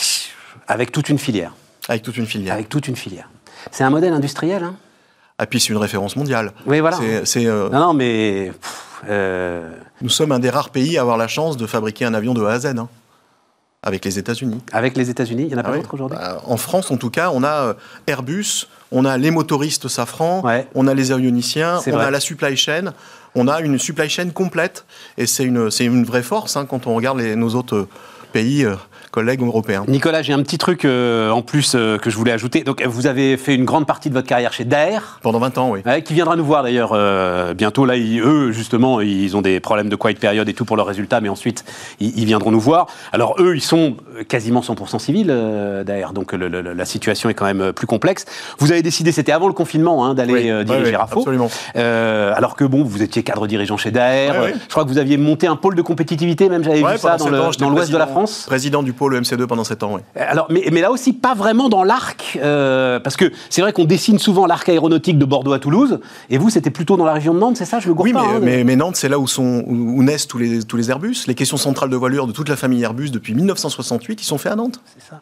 Avec 0.67 0.91
toute 0.91 1.09
une 1.09 1.19
filière. 1.19 1.53
Avec 1.89 2.03
toute 2.03 2.17
une 2.17 2.27
filière. 2.27 2.55
Avec 2.55 2.69
toute 2.69 2.89
une 2.89 2.97
filière. 2.97 3.29
C'est 3.71 3.85
un 3.85 3.91
modèle 3.91 4.13
industriel. 4.13 4.65
Hein? 4.65 4.75
Et 5.41 5.47
puis 5.47 5.61
c'est 5.61 5.71
une 5.71 5.79
référence 5.79 6.17
mondiale. 6.17 6.53
Oui, 6.67 6.81
voilà. 6.81 6.99
C'est, 7.25 7.47
euh, 7.47 7.69
non, 7.71 7.81
non, 7.81 7.95
mais. 7.95 8.53
Euh, 9.09 9.71
Nous 10.01 10.09
sommes 10.09 10.33
un 10.33 10.39
des 10.39 10.51
rares 10.51 10.71
pays 10.71 10.97
à 10.99 11.01
avoir 11.01 11.17
la 11.17 11.29
chance 11.29 11.57
de 11.57 11.67
fabriquer 11.67 12.05
un 12.05 12.15
avion 12.15 12.35
de 12.35 12.45
A 12.45 12.53
à 12.53 12.59
Z. 12.61 12.67
Hein, 12.67 12.89
avec 13.83 14.05
les 14.05 14.17
États-Unis. 14.17 14.63
Avec 14.73 14.97
les 14.97 15.11
États-Unis, 15.11 15.43
il 15.43 15.49
n'y 15.49 15.55
en 15.57 15.59
a 15.59 15.65
pas 15.65 15.71
ah 15.73 15.77
d'autres 15.77 15.95
aujourd'hui? 15.95 16.17
Bah, 16.17 16.41
En 16.47 16.57
France, 16.57 16.93
en 16.93 16.97
tout 16.97 17.11
cas, 17.11 17.31
on 17.35 17.43
a 17.43 17.69
euh, 17.69 17.75
Airbus, 18.07 18.69
on 18.93 19.05
a 19.05 19.19
les 19.19 19.33
motoristes 19.33 19.89
Safran, 19.89 20.45
on 20.77 20.87
a 20.87 20.95
les 20.95 21.11
avioniciens, 21.11 21.81
on 21.89 21.99
a 21.99 22.11
la 22.11 22.21
supply 22.21 22.57
chain, 22.57 22.93
on 23.35 23.49
a 23.49 23.61
une 23.61 23.81
supply 23.81 24.09
chain 24.09 24.31
complète. 24.31 24.85
Et 25.19 25.27
c'est 25.27 25.43
une, 25.43 25.69
c'est 25.73 25.85
une 25.85 26.05
vraie 26.05 26.23
force 26.23 26.57
hein, 26.57 26.65
quand 26.65 26.87
on 26.87 26.95
regarde 26.95 27.19
les, 27.19 27.35
nos 27.35 27.57
autres 27.57 27.89
pays 28.33 28.65
collègues 29.13 29.43
européens. 29.43 29.85
Nicolas, 29.87 30.23
j'ai 30.23 30.33
un 30.33 30.43
petit 30.43 30.59
truc 30.59 30.85
euh, 30.85 31.31
en 31.31 31.43
plus 31.43 31.75
euh, 31.75 31.99
que 31.99 32.11
je 32.11 32.17
voulais 32.17 32.33
ajouter. 32.33 32.65
Donc, 32.65 32.83
vous 32.85 33.07
avez 33.07 33.37
fait 33.37 33.55
une 33.55 33.67
grande 33.67 33.87
partie 33.87 34.09
de 34.09 34.15
votre 34.15 34.27
carrière 34.27 34.53
chez 34.55 34.65
Daer. 34.65 35.21
Pendant 35.23 35.39
20 35.39 35.59
ans, 35.59 35.71
oui. 35.71 36.03
qui 36.03 36.15
viendra 36.15 36.35
nous 36.35 36.45
voir 36.45 36.63
d'ailleurs 36.63 36.93
euh, 36.95 37.53
bientôt. 37.53 37.85
Là, 37.85 37.95
eux, 37.97 38.51
justement, 38.53 39.03
ils 39.03 39.37
ont 39.37 39.43
des 39.43 39.61
problèmes 39.61 39.91
de 39.91 39.97
quiet 39.97 40.15
période 40.15 40.49
et 40.49 40.55
tout 40.55 40.65
pour 40.65 40.77
leurs 40.77 40.87
résultats, 40.87 41.21
mais 41.21 41.29
ensuite, 41.29 41.65
ils, 42.01 42.25
viendront 42.25 42.51
nous 42.51 42.61
voir. 42.61 42.87
Alors, 43.13 43.37
eux, 43.39 43.55
ils 43.55 43.63
sont 43.63 43.97
quasiment 44.29 44.61
100% 44.61 44.99
civils, 44.99 45.27
Daer. 45.87 46.13
Donc, 46.15 46.33
la 46.33 46.85
situation 46.87 47.29
est 47.29 47.35
quand 47.35 47.45
même 47.45 47.73
plus 47.75 47.87
complexe. 47.87 48.25
Vous 48.59 48.73
avez 48.73 48.83
décidé, 48.83 49.13
c'était 49.13 49.33
avant 49.33 49.47
le 49.47 49.55
confinement, 49.55 50.07
hein, 50.07 50.15
d'aller 50.15 50.65
diriger 50.65 50.97
RAFO. 50.97 51.21
Absolument. 51.21 51.51
alors 51.75 52.57
que, 52.57 52.65
bon, 52.65 52.83
vous 52.83 53.03
étiez 53.03 53.23
cadre 53.23 53.47
dirigeant 53.47 53.77
chez 53.77 53.91
Daer. 53.91 54.55
je 54.65 54.71
crois 54.71 54.85
que 54.85 54.89
vous 54.89 54.99
aviez 54.99 55.19
monté 55.19 55.47
un 55.47 55.57
pôle 55.57 55.75
de 55.75 55.83
compétitivité, 55.83 56.49
même 56.49 56.65
j'avais 56.65 56.83
vu 56.83 56.99
ça 56.99 57.19
dans 57.19 57.29
l'ouest 57.71 57.93
de 57.93 57.99
la 57.99 58.07
France. 58.07 58.45
Président 58.47 58.83
du 58.83 58.95
le 59.09 59.21
MC2 59.21 59.47
pendant 59.47 59.65
7 59.65 59.83
ans, 59.83 59.95
oui. 59.95 60.01
Alors, 60.17 60.47
mais, 60.51 60.69
mais, 60.73 60.81
là 60.81 60.91
aussi, 60.91 61.13
pas 61.13 61.35
vraiment 61.35 61.69
dans 61.69 61.85
l'arc, 61.85 62.39
euh, 62.43 63.01
parce 63.01 63.17
que 63.17 63.31
c'est 63.51 63.63
vrai 63.63 63.73
qu'on 63.73 63.85
dessine 63.85 64.19
souvent 64.19 64.47
l'arc 64.47 64.69
aéronautique 64.69 65.19
de 65.19 65.25
Bordeaux 65.25 65.53
à 65.53 65.59
Toulouse, 65.59 66.01
et 66.31 66.39
vous, 66.39 66.51
c'était 66.51 66.71
plutôt 66.71 66.97
dans 66.97 67.05
la 67.05 67.15
région 67.15 67.35
de 67.35 67.39
Nantes, 67.39 67.57
c'est 67.57 67.65
ça 67.65 67.81
Je 67.81 67.89
le 67.89 67.95
Oui, 67.95 68.13
mais, 68.13 68.21
hein, 68.21 68.41
mais, 68.41 68.65
mais, 68.65 68.77
Nantes, 68.77 68.97
c'est 68.97 69.09
là 69.09 69.19
où, 69.19 69.27
sont, 69.27 69.65
où 69.67 70.03
naissent 70.03 70.29
tous 70.29 70.39
les, 70.39 70.63
tous 70.63 70.77
les 70.77 70.91
Airbus. 70.91 71.17
Les 71.27 71.35
questions 71.35 71.57
centrales 71.57 71.91
de 71.91 71.97
voilure 71.97 72.27
de 72.27 72.33
toute 72.33 72.49
la 72.49 72.57
famille 72.57 72.83
Airbus 72.83 73.11
depuis 73.11 73.35
1968, 73.35 74.21
ils 74.21 74.25
sont 74.25 74.39
faits 74.39 74.53
à 74.53 74.57
Nantes. 74.57 74.81
C'est 74.97 75.09
ça. 75.09 75.21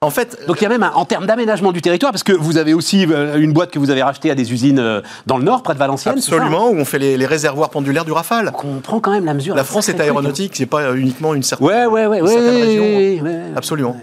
En 0.00 0.10
fait, 0.10 0.46
donc 0.46 0.60
il 0.60 0.62
y 0.62 0.66
a 0.66 0.68
même 0.68 0.88
en 0.94 1.04
termes 1.04 1.26
d'aménagement 1.26 1.72
du 1.72 1.82
territoire, 1.82 2.12
parce 2.12 2.22
que 2.22 2.32
vous 2.32 2.56
avez 2.56 2.72
aussi 2.72 3.04
euh, 3.10 3.36
une 3.40 3.52
boîte 3.52 3.72
que 3.72 3.80
vous 3.80 3.90
avez 3.90 4.04
rachetée 4.04 4.30
à 4.30 4.36
des 4.36 4.52
usines 4.52 4.78
euh, 4.78 5.00
dans 5.26 5.38
le 5.38 5.42
nord, 5.42 5.64
près 5.64 5.74
de 5.74 5.78
Valenciennes. 5.80 6.18
Absolument, 6.18 6.68
où 6.68 6.76
on 6.76 6.84
fait 6.84 7.00
les, 7.00 7.26
réservoirs 7.26 7.70
pendulaires 7.70 8.04
du 8.04 8.12
Rafale. 8.12 8.46
Donc 8.46 8.64
on 8.64 8.78
prend 8.78 9.00
quand 9.00 9.10
même 9.10 9.24
la 9.24 9.34
mesure. 9.34 9.56
La 9.56 9.64
France 9.64 9.88
est 9.88 9.98
aéronautique, 9.98 10.54
c'est 10.54 10.66
pas 10.66 10.94
uniquement 10.94 11.34
une 11.34 11.42
certaine, 11.42 11.66
ouais, 11.66 11.86
ouais, 11.86 12.06
ouais, 12.06 12.20
région. 12.20 13.26
Absolument. 13.56 13.96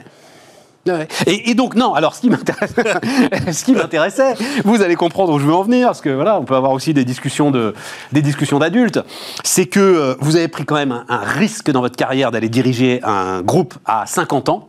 Et, 1.26 1.56
donc 1.56 1.76
non, 1.76 1.94
alors 1.94 2.14
ce 2.16 2.20
qui 2.20 3.72
m'intéressait, 3.74 4.34
vous 4.66 4.82
allez 4.82 4.96
comprendre 4.96 5.32
où 5.34 5.40
je 5.40 5.46
veux 5.46 5.56
en 5.56 5.64
venir, 5.64 5.88
parce 5.88 6.02
que 6.02 6.10
voilà, 6.10 6.38
on 6.38 6.44
peut 6.44 6.56
avoir 6.56 6.74
aussi 6.74 6.94
des 6.94 7.06
discussions 7.06 7.52
de, 7.52 7.74
des 8.12 8.22
discussions 8.22 8.60
d'adultes, 8.60 9.00
c'est 9.46 9.66
que 9.66 9.80
euh, 9.80 10.16
vous 10.20 10.36
avez 10.36 10.50
pris 10.50 10.66
quand 10.66 10.76
même 10.76 10.92
un, 10.92 11.06
un 11.08 11.24
risque 11.24 11.72
dans 11.72 11.82
votre 11.82 11.96
carrière 11.96 12.32
d'aller 12.32 12.50
diriger 12.50 13.00
un 13.04 13.42
groupe 13.42 13.76
à 13.86 14.06
50 14.06 14.50
ans. 14.50 14.68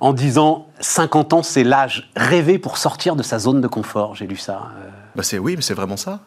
En 0.00 0.12
disant 0.12 0.68
50 0.80 1.32
ans, 1.32 1.42
c'est 1.42 1.64
l'âge 1.64 2.10
rêvé 2.16 2.58
pour 2.58 2.78
sortir 2.78 3.16
de 3.16 3.22
sa 3.22 3.38
zone 3.38 3.60
de 3.60 3.66
confort. 3.66 4.14
J'ai 4.14 4.26
lu 4.26 4.36
ça. 4.36 4.70
Euh. 4.78 4.88
Bah 5.16 5.22
c'est 5.22 5.38
oui, 5.38 5.54
mais 5.56 5.62
c'est 5.62 5.74
vraiment 5.74 5.96
ça. 5.96 6.20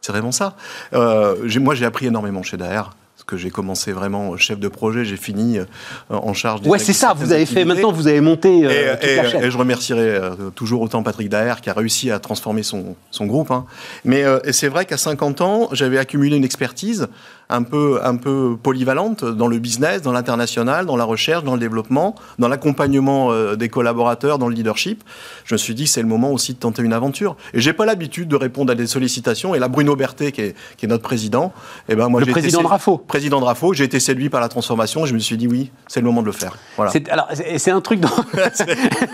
C'est 0.00 0.12
vraiment 0.12 0.32
ça. 0.32 0.54
Euh, 0.94 1.48
moi, 1.60 1.74
j'ai 1.74 1.84
appris 1.84 2.06
énormément 2.06 2.42
chez 2.42 2.56
Daer 2.56 2.90
que 3.26 3.36
j'ai 3.36 3.50
commencé 3.50 3.92
vraiment 3.92 4.38
chef 4.38 4.58
de 4.58 4.68
projet, 4.68 5.04
j'ai 5.04 5.18
fini 5.18 5.58
euh, 5.58 5.64
en 6.08 6.32
charge. 6.32 6.66
Ouais, 6.66 6.78
c'est 6.78 6.94
ça, 6.94 7.12
vous 7.12 7.30
avez 7.30 7.44
fait, 7.44 7.66
maintenant 7.66 7.92
vous 7.92 8.06
avez 8.06 8.22
monté. 8.22 8.60
et, 8.60 9.06
et, 9.06 9.50
je 9.50 9.58
remercierai 9.58 10.18
toujours 10.54 10.80
autant 10.80 11.02
Patrick 11.02 11.28
Daher 11.28 11.60
qui 11.60 11.68
a 11.68 11.74
réussi 11.74 12.10
à 12.10 12.20
transformer 12.20 12.62
son, 12.62 12.96
son 13.10 13.26
groupe. 13.26 13.50
Hein. 13.50 13.66
Mais 14.06 14.24
c'est 14.52 14.68
vrai 14.68 14.86
qu'à 14.86 14.96
50 14.96 15.42
ans, 15.42 15.68
j'avais 15.72 15.98
accumulé 15.98 16.38
une 16.38 16.44
expertise 16.44 17.08
un 17.50 17.62
peu, 17.62 18.00
un 18.04 18.16
peu 18.16 18.56
polyvalente 18.62 19.24
dans 19.24 19.48
le 19.48 19.58
business, 19.58 20.02
dans 20.02 20.12
l'international, 20.12 20.86
dans 20.86 20.96
la 20.96 21.04
recherche, 21.04 21.44
dans 21.44 21.54
le 21.54 21.60
développement, 21.60 22.14
dans 22.38 22.48
l'accompagnement 22.48 23.32
euh, 23.32 23.56
des 23.56 23.68
collaborateurs, 23.68 24.38
dans 24.38 24.48
le 24.48 24.54
leadership. 24.54 25.02
Je 25.44 25.54
me 25.54 25.58
suis 25.58 25.74
dit, 25.74 25.86
c'est 25.86 26.02
le 26.02 26.08
moment 26.08 26.30
aussi 26.30 26.54
de 26.54 26.58
tenter 26.58 26.82
une 26.82 26.92
aventure. 26.92 27.36
Et 27.54 27.60
j'ai 27.60 27.72
pas 27.72 27.86
l'habitude 27.86 28.28
de 28.28 28.36
répondre 28.36 28.72
à 28.72 28.74
des 28.74 28.86
sollicitations. 28.86 29.54
Et 29.54 29.58
là, 29.58 29.68
Bruno 29.68 29.96
Berthet, 29.96 30.32
qui 30.32 30.40
est, 30.42 30.54
qui 30.76 30.86
est 30.86 30.88
notre 30.88 31.02
président, 31.02 31.52
et 31.88 31.92
eh 31.92 31.96
ben 31.96 32.08
moi, 32.08 32.20
le 32.20 32.26
président 32.26 32.62
de 32.62 32.66
RAFO. 32.66 32.98
Président 32.98 33.40
de 33.40 33.74
j'ai 33.74 33.84
été 33.84 33.98
séduit 33.98 34.28
par 34.28 34.40
la 34.40 34.48
transformation. 34.48 35.04
Et 35.04 35.08
je 35.08 35.14
me 35.14 35.18
suis 35.18 35.36
dit, 35.36 35.46
oui, 35.46 35.70
c'est 35.86 36.00
le 36.00 36.06
moment 36.06 36.20
de 36.20 36.26
le 36.26 36.32
faire. 36.32 36.56
Voilà. 36.76 36.92
Alors, 37.10 37.28
c'est 37.56 37.70
un 37.70 37.80
truc 37.80 38.00
dont... 38.00 38.08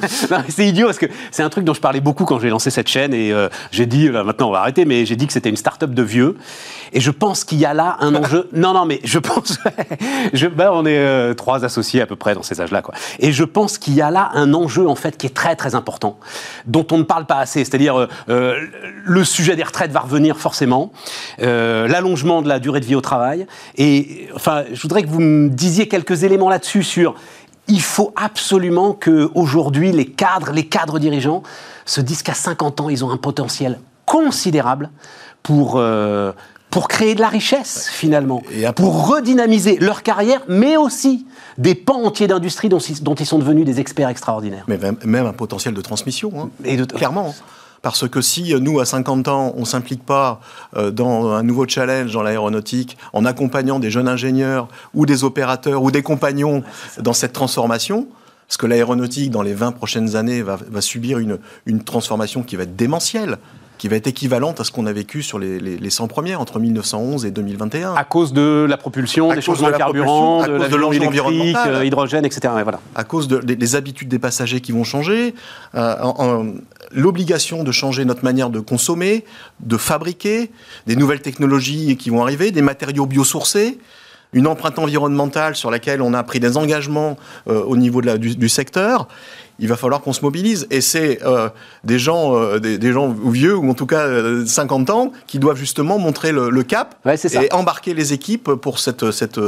c'est 0.48 0.66
idiot 0.66 0.86
parce 0.86 0.98
que 0.98 1.06
c'est 1.30 1.42
un 1.42 1.48
truc 1.48 1.64
dont 1.64 1.74
je 1.74 1.80
parlais 1.80 2.00
beaucoup 2.00 2.24
quand 2.24 2.38
j'ai 2.40 2.50
lancé 2.50 2.70
cette 2.70 2.88
chaîne. 2.88 3.14
Et 3.14 3.32
euh, 3.32 3.48
j'ai 3.70 3.86
dit, 3.86 4.08
là, 4.08 4.24
maintenant 4.24 4.48
on 4.48 4.52
va 4.52 4.60
arrêter, 4.60 4.84
mais 4.84 5.06
j'ai 5.06 5.16
dit 5.16 5.26
que 5.26 5.32
c'était 5.32 5.50
une 5.50 5.56
start-up 5.56 5.92
de 5.92 6.02
vieux. 6.02 6.36
Et 6.94 7.00
je 7.00 7.10
pense 7.10 7.42
qu'il 7.42 7.58
y 7.58 7.66
a 7.66 7.74
là 7.74 7.96
un 8.00 8.14
enjeu. 8.14 8.48
non, 8.52 8.72
non, 8.72 8.86
mais 8.86 9.00
je 9.02 9.18
pense. 9.18 9.58
je, 10.32 10.46
ben, 10.46 10.70
on 10.72 10.86
est 10.86 10.96
euh, 10.96 11.34
trois 11.34 11.64
associés 11.64 12.00
à 12.00 12.06
peu 12.06 12.14
près 12.14 12.34
dans 12.34 12.44
ces 12.44 12.60
âges-là, 12.60 12.82
quoi. 12.82 12.94
Et 13.18 13.32
je 13.32 13.42
pense 13.42 13.78
qu'il 13.78 13.94
y 13.94 14.00
a 14.00 14.12
là 14.12 14.30
un 14.34 14.54
enjeu 14.54 14.88
en 14.88 14.94
fait 14.94 15.18
qui 15.18 15.26
est 15.26 15.34
très 15.34 15.56
très 15.56 15.74
important, 15.74 16.18
dont 16.66 16.86
on 16.92 16.98
ne 16.98 17.02
parle 17.02 17.26
pas 17.26 17.38
assez. 17.38 17.64
C'est-à-dire 17.64 17.98
euh, 17.98 18.08
euh, 18.28 18.60
le 19.04 19.24
sujet 19.24 19.56
des 19.56 19.64
retraites 19.64 19.90
va 19.90 20.00
revenir 20.00 20.36
forcément, 20.36 20.92
l'allongement 21.38 22.42
de 22.42 22.48
la 22.48 22.60
durée 22.60 22.78
de 22.78 22.84
vie 22.84 22.94
au 22.94 23.00
travail. 23.00 23.46
Et 23.76 24.28
enfin, 24.34 24.62
je 24.72 24.80
voudrais 24.80 25.02
que 25.02 25.08
vous 25.08 25.20
me 25.20 25.48
disiez 25.48 25.88
quelques 25.88 26.22
éléments 26.22 26.48
là-dessus 26.48 26.84
sur 26.84 27.16
il 27.66 27.80
faut 27.80 28.12
absolument 28.14 28.92
que 28.92 29.30
aujourd'hui 29.34 29.90
les 29.90 30.06
cadres, 30.06 30.52
les 30.52 30.66
cadres 30.66 31.00
dirigeants 31.00 31.42
se 31.86 32.00
disent 32.00 32.22
qu'à 32.22 32.34
50 32.34 32.80
ans, 32.80 32.88
ils 32.88 33.04
ont 33.04 33.10
un 33.10 33.16
potentiel 33.16 33.80
considérable 34.06 34.90
pour 35.42 35.80
pour 36.74 36.88
créer 36.88 37.14
de 37.14 37.20
la 37.20 37.28
richesse 37.28 37.88
finalement, 37.88 38.42
et 38.52 38.64
pour 38.74 39.08
redynamiser 39.08 39.78
leur 39.78 40.02
carrière, 40.02 40.40
mais 40.48 40.76
aussi 40.76 41.24
des 41.56 41.76
pans 41.76 42.02
entiers 42.02 42.26
d'industrie 42.26 42.68
dont, 42.68 42.80
ils 42.80 43.26
sont 43.26 43.38
devenus 43.38 43.64
des 43.64 43.78
experts 43.78 44.08
extraordinaires. 44.08 44.64
Mais 44.66 44.80
même, 45.04 45.26
un 45.26 45.32
potentiel 45.32 45.72
de 45.72 45.80
transmission, 45.80 46.32
hein. 46.36 46.50
et 46.64 46.76
de, 46.76 46.84
clairement. 46.84 47.32
Parce 47.80 48.08
que 48.08 48.20
si 48.20 48.52
euh, 48.52 48.58
nous, 48.58 48.80
à 48.80 48.86
50 48.86 49.28
ans, 49.28 49.52
on 49.56 49.60
ne 49.60 49.64
s'implique 49.64 50.04
pas 50.04 50.40
euh, 50.76 50.90
dans 50.90 51.30
un 51.30 51.44
nouveau 51.44 51.64
challenge 51.68 52.12
dans 52.12 52.24
l'aéronautique, 52.24 52.98
en 53.12 53.24
accompagnant 53.24 53.78
des 53.78 53.92
jeunes 53.92 54.08
ingénieurs 54.08 54.66
ou 54.94 55.06
des 55.06 55.22
opérateurs 55.22 55.80
ou 55.80 55.92
des 55.92 56.02
compagnons 56.02 56.64
dans 56.98 57.12
cette 57.12 57.34
transformation, 57.34 58.08
parce 58.48 58.56
que 58.56 58.66
l'aéronautique, 58.66 59.30
dans 59.30 59.42
les 59.42 59.54
20 59.54 59.72
prochaines 59.72 60.16
années, 60.16 60.42
va, 60.42 60.58
subir 60.80 61.20
une, 61.20 61.38
une 61.66 61.84
transformation 61.84 62.42
qui 62.42 62.56
va 62.56 62.64
être 62.64 62.74
démentielle 62.74 63.38
qui 63.78 63.88
va 63.88 63.96
être 63.96 64.06
équivalente 64.06 64.60
à 64.60 64.64
ce 64.64 64.70
qu'on 64.70 64.86
a 64.86 64.92
vécu 64.92 65.22
sur 65.22 65.38
les, 65.38 65.58
les, 65.58 65.90
100 65.90 66.08
premières 66.08 66.40
entre 66.40 66.58
1911 66.58 67.26
et 67.26 67.30
2021. 67.30 67.94
À 67.94 68.04
cause 68.04 68.32
de 68.32 68.66
la 68.68 68.76
propulsion, 68.76 69.32
des 69.32 69.40
changements 69.40 69.70
de, 69.70 69.76
carburant, 69.76 70.46
de, 70.46 70.68
de 70.68 70.76
l'enjeu 70.76 71.02
électrique, 71.02 71.56
euh, 71.66 71.84
hydrogène, 71.84 72.24
etc. 72.24 72.54
voilà. 72.62 72.80
À 72.94 73.04
cause 73.04 73.28
des 73.28 73.76
habitudes 73.76 74.08
des 74.08 74.18
passagers 74.18 74.60
qui 74.60 74.72
vont 74.72 74.84
changer, 74.84 75.34
euh, 75.74 76.52
l'obligation 76.92 77.64
de 77.64 77.72
changer 77.72 78.04
notre 78.04 78.24
manière 78.24 78.50
de 78.50 78.60
consommer, 78.60 79.24
de 79.60 79.76
fabriquer, 79.76 80.50
des 80.86 80.96
nouvelles 80.96 81.22
technologies 81.22 81.96
qui 81.96 82.10
vont 82.10 82.22
arriver, 82.22 82.52
des 82.52 82.62
matériaux 82.62 83.06
biosourcés. 83.06 83.78
une 84.32 84.46
empreinte 84.48 84.78
environnementale 84.78 85.54
sur 85.54 85.70
laquelle 85.70 86.02
on 86.02 86.12
a 86.12 86.22
pris 86.24 86.40
des 86.40 86.56
engagements 86.56 87.16
au 87.46 87.76
niveau 87.76 88.00
de 88.00 88.06
la, 88.06 88.18
du, 88.18 88.48
secteur 88.48 89.06
il 89.58 89.68
va 89.68 89.76
falloir 89.76 90.00
qu'on 90.00 90.12
se 90.12 90.22
mobilise. 90.22 90.66
Et 90.70 90.80
c'est 90.80 91.20
des 91.84 91.98
gens, 91.98 92.58
des, 92.58 92.92
gens 92.92 93.08
vieux 93.08 93.56
ou 93.56 93.70
en 93.70 93.74
tout 93.74 93.86
cas 93.86 94.06
50 94.46 94.90
ans 94.90 95.12
qui 95.26 95.38
doivent 95.38 95.56
justement 95.56 95.98
montrer 95.98 96.32
le, 96.32 96.62
cap 96.62 96.96
et 97.06 97.52
embarquer 97.52 97.94
les 97.94 98.12
équipes 98.12 98.54
pour 98.54 98.78
cette, 98.78 99.10
cette, 99.10 99.40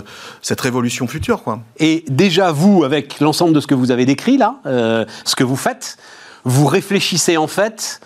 cette 0.42 0.60
révolution 0.60 1.06
future. 1.06 1.42
Quoi. 1.42 1.60
Et 1.78 2.04
déjà 2.08 2.52
vous, 2.52 2.84
avec 2.84 3.20
l'ensemble 3.20 3.52
de 3.52 3.60
ce 3.60 3.66
que 3.66 3.74
vous 3.74 3.90
avez 3.90 4.06
décrit 4.06 4.36
là, 4.36 4.56
ce 4.64 5.34
que 5.36 5.44
vous 5.44 5.56
faites, 5.56 5.96
vous 6.44 6.66
réfléchissez 6.66 7.36
en 7.36 7.48
fait 7.48 8.00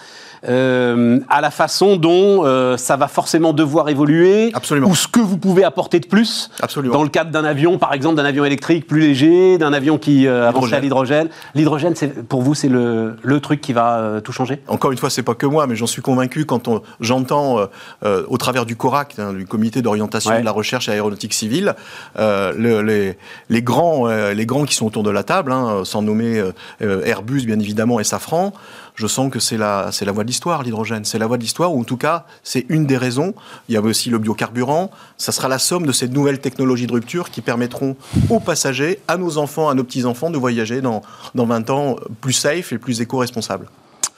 euh, 0.49 1.21
à 1.29 1.41
la 1.41 1.51
façon 1.51 1.97
dont 1.97 2.45
euh, 2.45 2.77
ça 2.77 2.97
va 2.97 3.09
forcément 3.09 3.53
devoir 3.53 3.89
évoluer, 3.89 4.51
Absolument. 4.55 4.89
ou 4.89 4.95
ce 4.95 5.07
que 5.07 5.21
vous 5.21 5.37
pouvez 5.37 5.65
apporter 5.65 6.01
de 6.01 6.07
plus 6.07 6.51
Absolument. 6.61 6.95
dans 6.95 7.03
le 7.03 7.11
cadre 7.11 7.31
d'un 7.31 7.45
avion, 7.45 7.79
par 7.79 7.93
exemple 7.93 8.17
d'un 8.17 8.25
avion 8.25 8.45
électrique 8.45 8.87
plus 8.87 9.01
léger, 9.01 9.59
d'un 9.59 9.73
avion 9.73 9.99
qui 9.99 10.27
euh, 10.27 10.49
avance 10.49 10.73
à 10.73 10.81
l'hydrogène. 10.81 11.29
L'hydrogène, 11.55 11.95
pour 12.29 12.43
vous, 12.43 12.55
c'est 12.55 12.69
le, 12.69 13.17
le, 13.23 13.41
truc 13.41 13.61
qui 13.61 13.73
va 13.73 13.99
euh, 13.99 14.21
tout 14.21 14.33
changer? 14.33 14.63
Encore 14.69 14.93
une 14.93 14.99
fois, 14.99 15.11
c'est 15.11 15.23
pas 15.23 15.35
que 15.35 15.47
moi, 15.47 15.67
mais 15.67 15.77
j'en 15.77 15.87
suis 15.87 16.03
convaincu 16.03 16.47
quand 16.47 16.71
j'entends 17.01 17.59
au 18.03 18.39
travers 18.39 18.65
du 18.67 18.77
CORAC, 18.77 19.19
hein, 19.19 19.33
du 19.33 19.47
Comité 19.47 19.83
d'orientation 19.83 20.39
de 20.39 20.45
la 20.45 20.53
recherche 20.53 20.89
aéronautique 20.89 21.35
civile, 21.35 21.75
le, 22.17 22.81
les, 22.83 23.17
les, 23.49 23.63
grands, 23.63 24.07
les 24.07 24.47
grands 24.47 24.65
qui 24.65 24.75
sont 24.75 24.87
autour 24.87 25.03
de 25.03 25.11
la 25.11 25.23
table, 25.23 25.53
hein, 25.53 25.83
sans 25.85 26.03
nommer 26.03 26.43
Airbus 26.81 27.45
bien 27.45 27.59
évidemment 27.59 28.01
et 28.01 28.05
Safran, 28.05 28.53
je 29.01 29.07
sens 29.07 29.31
que 29.31 29.41
c'est 29.41 29.57
la, 29.57 29.91
voie 30.13 30.25
de 30.25 30.29
l'histoire, 30.29 30.63
l'hydrogène. 30.63 31.07
C'est 31.07 31.19
la 31.19 31.27
voie 31.27 31.39
de 31.39 31.43
l'histoire, 31.43 31.75
ou 31.75 31.81
en 31.81 31.85
tout 31.85 31.97
cas, 31.97 32.27
c'est 32.43 32.67
une 32.69 32.85
des 32.85 32.99
raisons. 32.99 33.33
Il 33.69 33.75
y 33.75 33.79
a 33.79 33.81
aussi 33.81 34.11
le 34.11 34.19
biocarburant. 34.19 34.91
Ça 35.17 35.33
sera 35.33 35.49
la 35.49 35.59
somme 35.59 35.87
de 35.87 35.93
ces 35.93 36.07
nouvelles 36.07 36.41
technologies 36.41 36.87
de 36.87 36.93
rupture 36.93 37.31
qui 37.31 37.41
permettront 37.41 37.97
aux 38.29 38.41
passagers, 38.41 39.01
à 39.09 39.17
nos 39.17 39.39
enfants, 39.39 39.71
à 39.71 39.75
nos 39.75 39.85
petits-enfants, 39.85 40.29
de 40.29 40.37
voyager 40.37 40.83
dans, 40.83 41.01
dans 41.35 41.47
20 41.47 41.71
ans 41.71 41.97
plus 42.21 42.35
safe 42.35 42.75
et 42.75 42.79
plus 42.79 43.01
éco-responsable. 43.01 43.69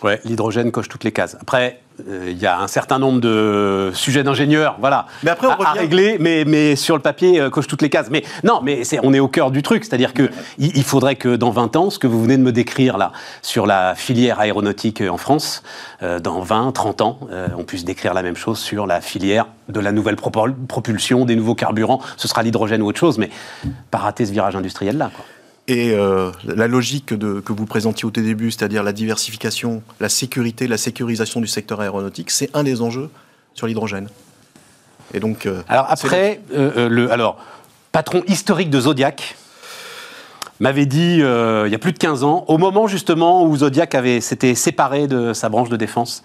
Ouais, 0.03 0.21
l'hydrogène 0.25 0.73
coche 0.73 0.89
toutes 0.89 1.05
les 1.05 1.13
cases. 1.13 1.37
Après, 1.41 1.81
euh, 2.09 2.29
il 2.31 2.39
y 2.39 2.47
a 2.47 2.61
un 2.61 2.67
certain 2.67 2.99
nombre 2.99 3.21
de 3.21 3.91
sujets 3.95 4.23
d'ingénieurs, 4.23 4.77
voilà, 4.81 5.07
mais 5.23 5.31
après, 5.31 5.47
on 5.47 5.63
à, 5.63 5.73
régler, 5.73 6.17
mais, 6.19 6.45
mais 6.47 6.75
sur 6.75 6.97
le 6.97 7.03
papier, 7.03 7.41
euh, 7.41 7.51
coche 7.51 7.67
toutes 7.67 7.83
les 7.83 7.91
cases. 7.91 8.09
Mais 8.11 8.25
non, 8.45 8.61
mais 8.63 8.83
on 9.03 9.15
est 9.15 9.21
au 9.21 9.29
cœur 9.29 9.51
du 9.51 9.63
truc, 9.63 9.85
c'est-à-dire 9.85 10.15
que 10.15 10.31
il, 10.59 10.83
faudrait 10.83 11.17
que 11.17 11.37
dans 11.37 11.51
20 11.51 11.77
ans, 11.77 11.91
ce 11.91 11.99
que 11.99 12.07
vous 12.07 12.23
venez 12.23 12.37
de 12.37 12.43
me 12.43 12.53
décrire 12.53 12.99
là, 12.99 13.13
sur 13.43 13.67
la 13.67 13.95
filière 13.95 14.41
aéronautique 14.41 15.03
en 15.03 15.19
France, 15.19 15.63
euh, 16.03 16.19
dans 16.19 16.41
20, 16.41 16.73
30 16.73 17.01
ans, 17.03 17.21
on 17.57 17.65
puisse 17.65 17.85
décrire 17.85 18.15
la 18.15 18.23
même 18.23 18.37
chose 18.37 18.59
sur 18.59 18.87
la 18.87 19.01
filière 19.01 19.47
de 19.69 19.81
la 19.81 19.93
nouvelle 19.93 20.17
propulsion, 20.17 21.25
des 21.25 21.37
nouveaux 21.37 21.55
carburants. 21.55 22.01
Ce 22.17 22.27
sera 22.27 22.43
l'hydrogène 22.43 22.83
ou 22.83 22.87
autre 22.87 22.99
chose, 22.99 23.19
mais 23.19 23.31
pas 23.91 23.99
rater 23.99 24.27
ce 24.27 24.33
virage 24.33 24.57
industriel 24.57 24.97
là. 24.97 25.11
Quoi. 25.15 25.25
Et 25.69 25.93
euh, 25.93 26.33
la 26.45 26.67
logique 26.67 27.15
de, 27.15 27.41
que 27.41 27.53
vous 27.53 27.67
présentiez 27.67 28.05
au 28.05 28.11
début, 28.11 28.51
c'est-à-dire 28.51 28.83
la 28.83 28.93
diversification, 28.93 29.83
la 30.01 30.09
sécurité, 30.09 30.67
la 30.67 30.77
sécurisation 30.77 31.41
du 31.41 31.47
secteur 31.47 31.81
aéronautique, 31.81 32.31
c'est 32.31 32.51
un 32.55 32.65
des 32.65 32.83
enjeux 32.83 33.11
sur 33.55 33.67
l'hydrogène. 33.67 34.09
Et 35.15 35.21
donc. 35.21 35.47
Euh, 35.47 35.63
alors 35.69 35.87
après, 35.89 36.41
euh, 36.53 36.89
le 36.89 37.13
alors 37.13 37.39
patron 37.93 38.25
historique 38.27 38.71
de 38.71 38.81
Zodiac 38.81 39.37
m'avait 40.59 40.87
dit 40.87 41.19
il 41.19 41.71
y 41.71 41.75
a 41.75 41.79
plus 41.79 41.93
de 41.93 41.99
15 41.99 42.25
ans, 42.25 42.45
au 42.49 42.59
moment 42.59 42.89
justement 42.89 43.45
où 43.45 43.57
Zodiac 43.57 43.95
avait 43.95 44.21
s'était 44.21 44.55
séparé 44.55 45.07
de 45.07 45.33
sa 45.33 45.49
branche 45.49 45.69
de 45.69 45.77
défense, 45.77 46.23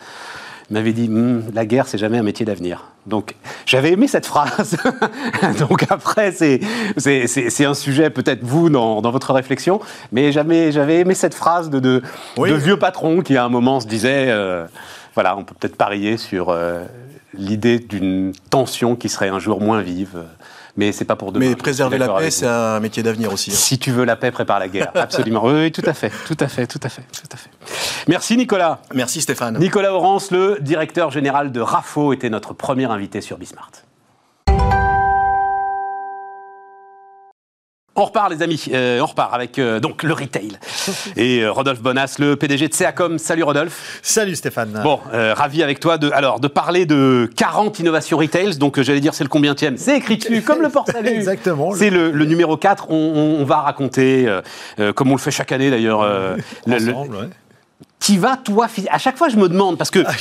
m'avait 0.71 0.93
dit 0.93 1.08
hum, 1.08 1.43
la 1.54 1.65
guerre 1.65 1.88
c'est 1.88 1.97
jamais 1.97 2.17
un 2.17 2.23
métier 2.23 2.45
d'avenir. 2.45 2.86
Donc 3.08 3.36
j'avais 3.65 3.93
aimé 3.93 4.08
cette 4.08 4.26
phrase. 4.26 4.78
Donc 5.60 5.86
après 5.89 6.32
c'est 6.32 6.60
c'est 6.98 7.65
un 7.65 7.74
sujet 7.74 8.10
peut-être 8.10 8.43
vous 8.43 8.70
dans, 8.70 9.02
dans, 9.02 9.12
votre 9.12 9.34
réflexion, 9.34 9.80
mais 10.12 10.32
j'avais 10.32 11.00
aimé 11.00 11.13
cette 11.15 11.34
phrase 11.34 11.70
de 11.70 11.80
de, 11.80 12.02
de, 12.38 12.54
vieux 12.54 12.78
patron 12.78 13.22
qui 13.22 13.38
à 13.38 13.46
un 13.46 13.50
moment 13.50 13.80
se 13.80 13.88
disait 13.88 14.28
euh, 14.30 14.65
voilà 15.15 15.38
on 15.38 15.43
peut 15.43 15.56
peut-être 15.58 15.78
parier 15.78 16.17
sur 16.17 16.50
euh, 16.50 16.84
l'idée 17.34 17.80
d'une 17.80 18.34
tension 18.50 18.96
qui 18.96 19.10
serait 19.10 19.30
un 19.30 19.39
jour 19.39 19.62
moins 19.62 19.82
vive 19.82 20.24
mais 20.77 20.91
c'est 20.91 21.05
pas 21.05 21.15
pour 21.15 21.31
demain. 21.31 21.49
Mais 21.49 21.55
préserver 21.55 21.97
la 21.97 22.09
paix, 22.09 22.31
c'est 22.31 22.47
un 22.47 22.79
métier 22.79 23.03
d'avenir 23.03 23.33
aussi. 23.33 23.51
Hein. 23.51 23.55
Si 23.55 23.77
tu 23.79 23.91
veux 23.91 24.05
la 24.05 24.15
paix, 24.15 24.31
prépare 24.31 24.59
la 24.59 24.67
guerre. 24.67 24.91
Absolument. 24.95 25.43
oui, 25.43 25.71
tout 25.71 25.83
à 25.85 25.93
fait, 25.93 26.11
tout 26.25 26.37
à 26.39 26.47
fait, 26.47 26.67
tout 26.67 26.79
à 26.83 26.89
fait, 26.89 27.01
tout 27.11 27.29
à 27.33 27.37
fait. 27.37 27.49
Merci 28.07 28.37
Nicolas. 28.37 28.79
Merci 28.93 29.21
Stéphane. 29.21 29.57
Nicolas 29.57 29.93
Orance, 29.93 30.31
le 30.31 30.59
directeur 30.61 31.11
général 31.11 31.51
de 31.51 31.59
RAFO, 31.59 32.13
était 32.13 32.29
notre 32.29 32.53
premier 32.53 32.85
invité 32.85 33.21
sur 33.21 33.37
Bismart. 33.37 33.71
On 37.99 38.05
repart, 38.05 38.29
les 38.29 38.43
amis. 38.43 38.63
Euh, 38.71 38.99
on 39.01 39.07
repart 39.07 39.33
avec 39.33 39.57
euh, 39.57 39.79
donc 39.79 40.03
le 40.03 40.13
retail. 40.13 40.51
Et 41.17 41.39
euh, 41.39 41.51
Rodolphe 41.51 41.81
Bonas, 41.81 42.17
le 42.19 42.36
PDG 42.36 42.67
de 42.67 42.73
Seacom. 42.75 43.17
Salut 43.17 43.41
Rodolphe. 43.41 43.99
Salut 44.03 44.36
Stéphane. 44.36 44.79
Bon, 44.83 44.99
ravi 45.12 45.63
avec 45.63 45.79
toi 45.79 45.97
de, 45.97 46.12
alors, 46.12 46.39
de 46.39 46.47
parler 46.47 46.86
de 46.86 47.27
40 47.36 47.79
innovations 47.79 48.19
retail. 48.19 48.57
Donc, 48.60 48.79
j'allais 48.79 48.99
dire, 48.99 49.15
c'est 49.15 49.23
le 49.23 49.29
combientième 49.29 49.77
C'est 49.77 49.97
écrit 49.97 50.17
dessus, 50.17 50.43
comme 50.43 50.62
le 50.62 50.69
port 50.69 50.86
salut. 50.86 51.07
Exactement. 51.15 51.73
C'est 51.73 51.89
le, 51.89 52.12
numéro 52.25 52.55
4. 52.55 52.91
On, 52.91 53.43
va 53.45 53.62
raconter, 53.62 54.31
comme 54.95 55.10
on 55.10 55.15
le 55.15 55.19
fait 55.19 55.31
chaque 55.31 55.51
année 55.51 55.71
d'ailleurs, 55.71 56.01
Ensemble, 56.67 57.15
ouais 57.15 57.29
qui 57.99 58.17
vas, 58.17 58.38
toi, 58.38 58.67
à 58.89 58.97
chaque 58.97 59.17
fois 59.17 59.29
je 59.29 59.38
me 59.38 59.49
demande, 59.49 59.77
parce 59.77 59.89
que 59.89 60.03
ah, 60.05 60.12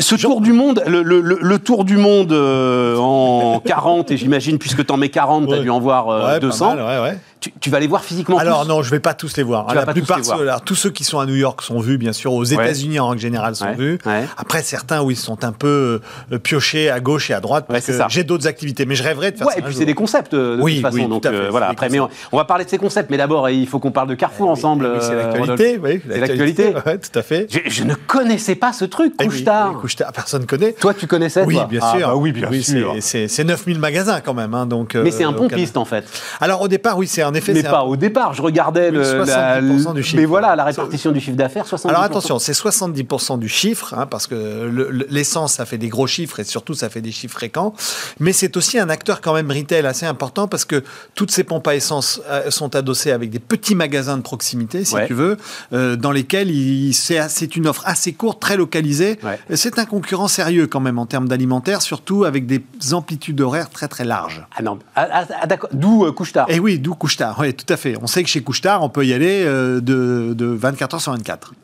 ce 0.00 0.14
tour 0.16 0.40
du 0.40 0.52
monde, 0.52 0.82
le, 0.86 1.58
tour 1.58 1.84
du 1.84 1.96
monde 1.96 2.32
en 2.32 3.60
40, 3.64 4.10
et 4.10 4.16
j'imagine, 4.16 4.58
puisque 4.58 4.84
tu 4.84 4.92
en 4.92 4.96
mets 4.96 5.10
40, 5.10 5.48
tu 5.48 5.54
as 5.54 5.58
dû 5.58 5.70
en 5.70 5.80
voir 5.80 6.40
200, 6.40 6.76
ouais, 6.76 6.82
ouais, 6.82 7.18
tu, 7.40 7.70
vas 7.70 7.80
les 7.80 7.86
voir 7.86 8.04
physiquement 8.04 8.38
Alors 8.38 8.66
non, 8.66 8.82
je 8.82 8.90
vais 8.90 9.00
pas 9.00 9.14
tous 9.14 9.36
les 9.36 9.42
voir. 9.42 9.72
la 9.74 9.86
plupart, 9.86 10.20
tous, 10.20 10.34
tous 10.64 10.74
ceux 10.74 10.90
qui 10.90 11.04
sont 11.04 11.18
à 11.18 11.26
New 11.26 11.34
York 11.34 11.62
sont 11.62 11.80
vus, 11.80 11.98
bien 11.98 12.12
sûr. 12.12 12.32
Aux 12.32 12.44
États-Unis 12.44 12.98
en 12.98 13.08
règle 13.08 13.22
générale 13.22 13.56
sont 13.56 13.72
vus. 13.72 13.98
Après 14.36 14.62
certains, 14.62 15.02
oui, 15.02 15.16
sont 15.16 15.44
un 15.44 15.52
peu 15.52 16.00
euh, 16.32 16.38
piochés 16.38 16.90
à 16.90 17.00
gauche 17.00 17.30
et 17.30 17.34
à 17.34 17.40
droite 17.40 17.66
parce 17.68 17.86
que 17.86 17.92
j'ai 18.08 18.24
d'autres 18.24 18.46
activités. 18.46 18.86
Mais 18.86 18.94
je 18.94 19.02
rêverais 19.02 19.32
de 19.32 19.38
faire 19.38 19.48
ça. 19.48 19.58
Et 19.58 19.62
puis 19.62 19.74
c'est 19.74 19.86
des 19.86 19.94
concepts 19.94 20.34
de 20.34 20.58
toute 20.60 20.80
façon. 20.80 21.08
donc 21.08 21.26
euh, 21.26 21.48
voilà. 21.50 21.68
Après, 21.68 21.88
mais 21.88 22.00
on, 22.00 22.36
va 22.36 22.44
parler 22.44 22.64
de 22.64 22.70
ces 22.70 22.78
concepts, 22.78 23.10
mais 23.10 23.16
d'abord 23.16 23.48
il 23.50 23.66
faut 23.66 23.78
qu'on 23.78 23.92
parle 23.92 24.08
de 24.08 24.14
Carrefour 24.14 24.48
eh 24.48 24.52
ensemble. 24.52 24.88
c'est 25.00 25.12
euh, 25.12 25.22
l'actualité. 25.22 25.80
Oui, 25.82 26.00
c'est 26.08 26.18
l'actualité. 26.18 26.72
tout 26.84 27.18
à 27.18 27.22
fait. 27.22 27.46
Je, 27.66 27.84
ne 27.84 27.94
connaissais 27.94 28.54
pas 28.54 28.72
ce 28.72 28.84
truc, 28.84 29.14
eh 29.20 29.26
Couche-Tard. 29.26 29.82
personne 30.14 30.46
connaît. 30.46 30.72
Toi, 30.72 30.94
tu 30.94 31.06
connaissais 31.06 31.44
Oui, 31.44 31.58
bien 31.68 31.80
ah, 31.82 31.96
sûr. 31.96 32.08
Bah 32.08 32.16
oui, 32.16 32.32
bien 32.32 32.50
sûr. 32.62 32.96
C'est 33.00 33.44
9000 33.44 33.78
magasins 33.78 34.20
quand 34.20 34.34
même. 34.34 34.54
Hein, 34.54 34.66
donc. 34.66 34.94
Mais 34.94 35.10
c'est 35.10 35.24
un 35.24 35.32
pompiste 35.32 35.76
en 35.76 35.84
fait. 35.84 36.04
Alors 36.40 36.62
au 36.62 36.68
départ, 36.68 36.98
oui, 36.98 37.06
c'est 37.06 37.22
en 37.30 37.34
effet. 37.34 37.52
Mais 37.52 37.62
pas 37.62 37.84
au 37.84 37.96
départ 37.96 38.34
je 38.34 38.42
regardais 38.42 38.90
le, 38.90 39.02
70% 39.02 39.94
du 39.94 40.02
chiffre. 40.02 40.16
Mais 40.16 40.26
voilà, 40.26 40.56
la 40.56 40.64
répartition 40.64 41.12
du 41.12 41.20
chiffre 41.20 41.36
d'affaires, 41.36 41.66
70%. 41.66 41.88
Alors 41.88 42.02
attention, 42.02 42.38
c'est 42.38 42.52
70% 42.52 43.38
du 43.38 43.48
chiffre, 43.48 43.94
hein, 43.94 44.06
parce 44.06 44.26
que 44.26 45.04
l'essence, 45.08 45.54
ça 45.54 45.66
fait 45.66 45.78
des 45.78 45.88
gros 45.88 46.06
chiffres 46.06 46.40
et 46.40 46.44
surtout, 46.44 46.74
ça 46.74 46.90
fait 46.90 47.00
des 47.00 47.12
chiffres 47.12 47.34
fréquents. 47.34 47.74
Mais 48.18 48.32
c'est 48.32 48.56
aussi 48.56 48.78
un 48.78 48.88
acteur 48.88 49.20
quand 49.20 49.34
même 49.34 49.50
retail 49.50 49.86
assez 49.86 50.06
important 50.06 50.48
parce 50.48 50.64
que 50.64 50.82
toutes 51.14 51.30
ces 51.30 51.44
pompes 51.44 51.66
à 51.66 51.74
essence 51.74 52.20
euh, 52.28 52.50
sont 52.50 52.74
adossées 52.76 53.12
avec 53.12 53.30
des 53.30 53.38
petits 53.38 53.74
magasins 53.74 54.16
de 54.16 54.22
proximité, 54.22 54.84
si 54.84 54.96
tu 55.06 55.14
veux, 55.14 55.36
euh, 55.72 55.96
dans 55.96 56.12
lesquels 56.12 56.50
c'est 56.92 57.56
une 57.56 57.66
offre 57.66 57.82
assez 57.86 58.12
courte, 58.12 58.40
très 58.40 58.56
localisée. 58.56 59.18
C'est 59.54 59.78
un 59.78 59.84
concurrent 59.84 60.28
sérieux 60.28 60.66
quand 60.66 60.80
même 60.80 60.98
en 60.98 61.06
termes 61.06 61.28
d'alimentaire, 61.28 61.82
surtout 61.82 62.24
avec 62.24 62.46
des 62.46 62.62
amplitudes 62.92 63.40
horaires 63.40 63.70
très 63.70 63.88
très 63.88 64.04
larges. 64.04 64.46
Ah 64.56 64.62
non, 64.62 64.78
ah, 64.96 65.08
ah, 65.12 65.24
ah, 65.42 65.46
d'accord. 65.46 65.70
D'où 65.72 66.04
euh, 66.04 66.12
couche 66.12 66.32
Eh 66.48 66.58
oui, 66.58 66.78
d'où 66.78 66.94
couche 66.94 67.16
oui, 67.38 67.54
tout 67.54 67.70
à 67.72 67.76
fait. 67.76 67.96
On 68.00 68.06
sait 68.06 68.22
que 68.22 68.28
chez 68.28 68.42
Couchetard, 68.42 68.82
on 68.82 68.88
peut 68.88 69.06
y 69.06 69.12
aller 69.12 69.42
euh, 69.44 69.80
de, 69.80 70.34
de 70.34 70.46
24 70.46 70.94
heures 70.94 71.00
sur 71.00 71.12
24 71.12 71.54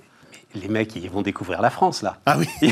les 0.61 0.69
mecs, 0.69 0.97
ils 0.97 1.11
vont 1.11 1.23
découvrir 1.23 1.61
la 1.61 1.71
France, 1.71 2.03
là. 2.03 2.17
Ah 2.27 2.37
oui 2.39 2.49